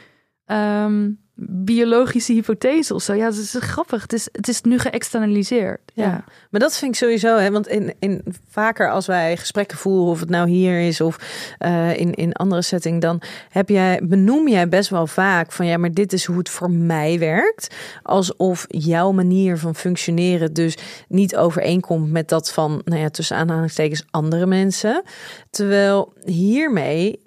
ehm, 0.45 1.11
biologische 1.47 2.33
hypothese 2.33 2.93
of 2.93 3.01
zo. 3.01 3.13
Ja, 3.13 3.25
het 3.25 3.37
is 3.37 3.55
grappig. 3.59 4.01
Het 4.01 4.13
is, 4.13 4.29
het 4.31 4.47
is 4.47 4.61
nu 4.61 4.79
geëxternaliseerd. 4.79 5.79
Ja. 5.93 6.03
Ja. 6.03 6.23
Maar 6.49 6.59
dat 6.59 6.77
vind 6.77 6.91
ik 6.91 6.97
sowieso, 6.97 7.37
hè, 7.37 7.51
want 7.51 7.67
in, 7.67 7.93
in, 7.99 8.23
vaker 8.49 8.91
als 8.91 9.05
wij 9.05 9.37
gesprekken 9.37 9.77
voeren, 9.77 10.11
of 10.11 10.19
het 10.19 10.29
nou 10.29 10.49
hier 10.49 10.79
is 10.79 11.01
of 11.01 11.17
eh, 11.57 11.97
in, 11.97 12.13
in 12.13 12.33
andere 12.33 12.61
setting, 12.61 13.01
dan 13.01 13.21
heb 13.49 13.69
jij, 13.69 14.01
benoem 14.03 14.47
jij 14.47 14.69
best 14.69 14.89
wel 14.89 15.07
vaak 15.07 15.51
van 15.51 15.65
ja, 15.65 15.77
maar 15.77 15.93
dit 15.93 16.13
is 16.13 16.25
hoe 16.25 16.37
het 16.37 16.49
voor 16.49 16.71
mij 16.71 17.19
werkt. 17.19 17.75
Alsof 18.03 18.65
jouw 18.67 19.11
manier 19.11 19.57
van 19.57 19.75
functioneren 19.75 20.53
dus 20.53 20.77
niet 21.07 21.35
overeenkomt 21.35 22.11
met 22.11 22.29
dat 22.29 22.51
van, 22.51 22.81
nou 22.85 23.01
ja, 23.01 23.09
tussen 23.09 23.37
aanhalingstekens 23.37 24.05
andere 24.09 24.45
mensen. 24.45 25.03
Terwijl 25.49 26.13
hiermee 26.25 27.21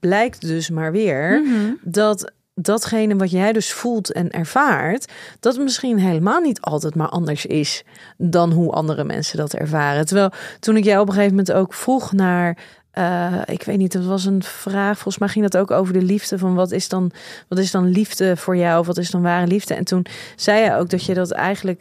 blijkt 0.00 0.40
dus 0.40 0.70
maar 0.70 0.92
weer 0.92 1.42
Mhm. 1.44 1.72
dat 1.82 2.32
datgene 2.54 3.16
wat 3.16 3.30
jij 3.30 3.52
dus 3.52 3.72
voelt 3.72 4.12
en 4.12 4.30
ervaart, 4.30 5.12
dat 5.40 5.58
misschien 5.58 5.98
helemaal 5.98 6.40
niet 6.40 6.60
altijd 6.60 6.94
maar 6.94 7.08
anders 7.08 7.46
is 7.46 7.84
dan 8.16 8.52
hoe 8.52 8.72
andere 8.72 9.04
mensen 9.04 9.36
dat 9.36 9.54
ervaren. 9.54 10.06
Terwijl 10.06 10.30
toen 10.60 10.76
ik 10.76 10.84
jou 10.84 11.00
op 11.00 11.08
een 11.08 11.14
gegeven 11.14 11.36
moment 11.36 11.52
ook 11.52 11.74
vroeg 11.74 12.12
naar 12.12 12.58
eh, 12.94 13.40
ik 13.46 13.62
weet 13.62 13.78
niet, 13.78 13.92
het 13.92 14.04
was 14.04 14.24
een 14.24 14.42
vraag. 14.42 14.94
Volgens 14.94 15.18
mij 15.18 15.28
ging 15.28 15.50
dat 15.50 15.60
ook 15.60 15.70
over 15.70 15.92
de 15.92 16.02
liefde. 16.02 16.38
Van 16.38 16.54
wat 16.54 16.70
is 16.70 16.88
dan, 16.88 17.10
wat 17.48 17.58
is 17.58 17.70
dan 17.70 17.88
liefde 17.88 18.36
voor 18.36 18.56
jou? 18.56 18.80
Of 18.80 18.86
wat 18.86 18.98
is 18.98 19.10
dan 19.10 19.22
ware 19.22 19.46
liefde? 19.46 19.74
En 19.74 19.84
toen 19.84 20.06
zei 20.36 20.64
je 20.64 20.74
ook 20.74 20.90
dat 20.90 21.04
je 21.04 21.14
dat 21.14 21.30
eigenlijk. 21.30 21.80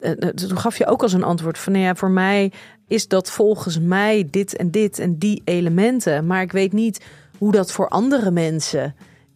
eh, 0.00 0.10
eh, 0.10 0.28
toen 0.28 0.58
gaf 0.58 0.78
je 0.78 0.86
ook 0.86 1.02
als 1.02 1.12
een 1.12 1.22
antwoord 1.22 1.58
van 1.58 1.72
nou 1.72 1.84
ja, 1.84 1.94
voor 1.94 2.10
mij 2.10 2.52
is 2.88 3.08
dat 3.08 3.30
volgens 3.30 3.78
mij 3.80 4.28
dit 4.30 4.56
en 4.56 4.70
dit 4.70 4.98
en 4.98 5.18
die 5.18 5.42
elementen. 5.44 6.26
Maar 6.26 6.42
ik 6.42 6.52
weet 6.52 6.72
niet 6.72 7.04
hoe 7.38 7.52
dat 7.52 7.72
voor 7.72 7.88
andere 7.88 8.30
mensen 8.30 8.94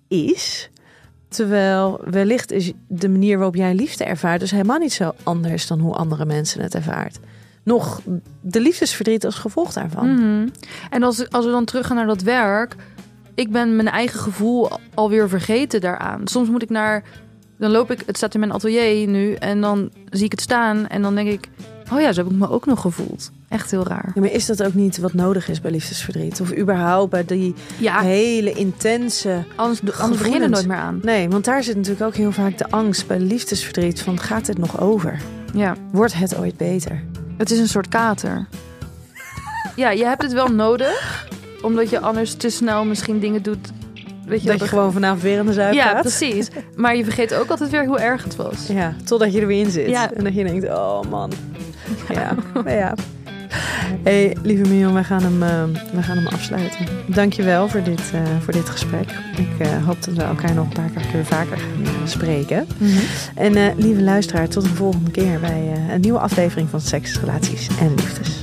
is. 0.09 0.71
Terwijl 1.29 2.01
wellicht 2.05 2.53
is 2.53 2.73
de 2.89 3.09
manier 3.09 3.37
waarop 3.37 3.55
jij 3.55 3.75
liefde 3.75 4.05
ervaart 4.05 4.41
dus 4.41 4.51
helemaal 4.51 4.79
niet 4.79 4.93
zo 4.93 5.15
anders 5.23 5.67
dan 5.67 5.81
hoe 5.81 5.95
andere 5.95 6.25
mensen 6.25 6.63
het 6.63 6.75
ervaart. 6.75 7.19
Nog 7.63 8.01
de 8.41 8.61
liefdesverdriet 8.61 9.25
als 9.25 9.35
gevolg 9.35 9.73
daarvan. 9.73 10.15
Mhm. 10.15 10.49
En 10.91 11.03
als, 11.03 11.31
als 11.31 11.45
we 11.45 11.51
dan 11.51 11.65
teruggaan 11.65 11.97
naar 11.97 12.07
dat 12.07 12.23
werk, 12.23 12.77
ik 13.35 13.51
ben 13.51 13.77
mijn 13.77 13.89
eigen 13.89 14.21
gevoel 14.21 14.69
alweer 14.95 15.29
vergeten 15.29 15.81
daaraan. 15.81 16.27
Soms 16.29 16.49
moet 16.49 16.63
ik 16.63 16.71
naar, 16.71 17.05
dan 17.59 17.71
loop 17.71 17.91
ik, 17.91 18.03
het 18.07 18.17
staat 18.17 18.35
in 18.35 18.41
mijn 18.41 18.53
atelier 18.53 19.09
nu, 19.09 19.33
en 19.33 19.61
dan 19.61 19.91
zie 20.11 20.25
ik 20.25 20.31
het 20.31 20.41
staan 20.41 20.87
en 20.87 21.03
dan 21.03 21.15
denk 21.15 21.29
ik, 21.29 21.49
oh 21.93 22.01
ja, 22.01 22.13
zo 22.13 22.23
heb 22.23 22.33
ik 22.33 22.39
me 22.39 22.51
ook 22.51 22.67
nog 22.67 22.81
gevoeld. 22.81 23.31
Echt 23.49 23.71
heel 23.71 23.87
raar. 23.87 24.11
Ja, 24.15 24.21
maar 24.21 24.31
is 24.31 24.47
dat 24.47 24.63
ook 24.65 24.75
niet 24.75 24.99
wat 24.99 25.13
nodig 25.13 25.49
is 25.49 25.61
bij 25.61 25.71
liefdesverdriet? 25.71 26.41
Of 26.41 26.57
überhaupt 26.57 27.11
bij 27.11 27.25
die 27.25 27.55
Ja, 27.79 28.01
hele 28.01 28.53
intense... 28.53 29.45
anders, 29.57 29.81
anders 29.99 30.19
begin 30.23 30.33
je 30.33 30.41
er 30.43 30.49
nooit 30.51 30.67
meer 30.67 30.77
aan. 30.77 31.01
Nee, 31.03 31.29
want 31.29 31.45
daar 31.45 31.63
zit 31.63 31.77
natuurlijk 31.77 32.03
ook 32.05 32.15
heel 32.15 32.33
vaak 32.33 32.59
de 32.59 32.71
angst 32.71 33.07
bij 33.07 33.19
liefdesverdriet 33.21 34.01
van 34.01 34.21
gaat 34.21 34.47
het 34.47 34.59
nog 34.59 34.81
over? 34.81 35.21
Ja, 35.55 35.75
Wordt 35.93 36.15
het 36.15 36.37
ooit 36.39 36.57
beter? 36.57 37.03
het 37.37 37.51
is 37.51 37.59
een 37.59 37.69
soort 37.69 37.89
kater. 37.89 38.47
Ja, 39.77 39.91
je 39.91 40.05
hebt 40.05 40.23
het 40.23 40.33
wel 40.33 40.49
nodig, 40.49 41.29
omdat 41.63 41.91
je 41.91 42.01
anders 42.01 42.35
te 42.35 42.49
snel 42.51 42.85
misschien 42.85 43.19
dingen 43.21 43.43
doet. 43.43 43.71
Weet 44.27 44.41
je, 44.43 44.47
Dat 44.49 44.57
je 44.57 44.63
er- 44.63 44.69
gewoon 44.69 44.93
vanavond 44.93 45.23
weer 45.23 45.39
aan 45.39 45.47
de 45.47 45.53
zuip 45.53 45.75
Ja, 45.75 45.83
gaat? 45.91 46.01
precies. 46.01 46.49
Maar 46.77 46.97
je 46.97 47.05
vergeet 47.05 47.35
ook 47.35 47.49
altijd 47.49 47.71
weer 47.71 47.87
hoe 47.87 47.99
erg 47.99 48.25
het 48.25 48.37
was. 48.37 48.67
Ja, 48.67 48.95
totdat 49.05 49.33
je 49.33 49.41
er 49.41 49.47
weer 49.47 49.61
in 49.61 49.71
zit. 49.71 49.89
Ja. 49.89 50.13
En 50.13 50.25
dat 50.25 50.35
je 50.35 50.45
denkt, 50.45 50.69
oh 50.69 51.01
man. 51.11 51.33
Ja, 52.09 52.35
ja. 52.67 52.95
Hey, 54.03 54.37
lieve 54.43 54.69
Mion, 54.69 54.93
wij 54.93 55.05
gaan 55.05 55.23
hem, 55.23 55.39
wij 55.93 56.03
gaan 56.03 56.17
hem 56.17 56.27
afsluiten. 56.27 56.87
Dankjewel 57.07 57.69
voor 57.69 57.83
dit, 57.83 58.11
eh, 58.13 58.21
voor 58.41 58.53
dit 58.53 58.69
gesprek. 58.69 59.11
Ik 59.37 59.67
eh, 59.67 59.85
hoop 59.85 60.03
dat 60.03 60.15
we 60.15 60.23
elkaar 60.23 60.55
nog 60.55 60.67
een 60.67 60.73
paar 60.73 60.91
keer 61.13 61.25
vaker 61.25 61.59
gaan 61.59 61.85
eh, 61.85 61.91
spreken. 62.05 62.67
En 63.35 63.57
eh, 63.57 63.65
lieve 63.77 64.03
luisteraar, 64.03 64.49
tot 64.49 64.65
een 64.65 64.75
volgende 64.75 65.11
keer 65.11 65.41
bij 65.41 65.73
een 65.93 66.01
nieuwe 66.01 66.19
aflevering 66.19 66.69
van 66.71 66.81
Seks, 66.81 67.21
Relaties 67.21 67.69
en 67.81 67.95
Liefdes. 67.95 68.36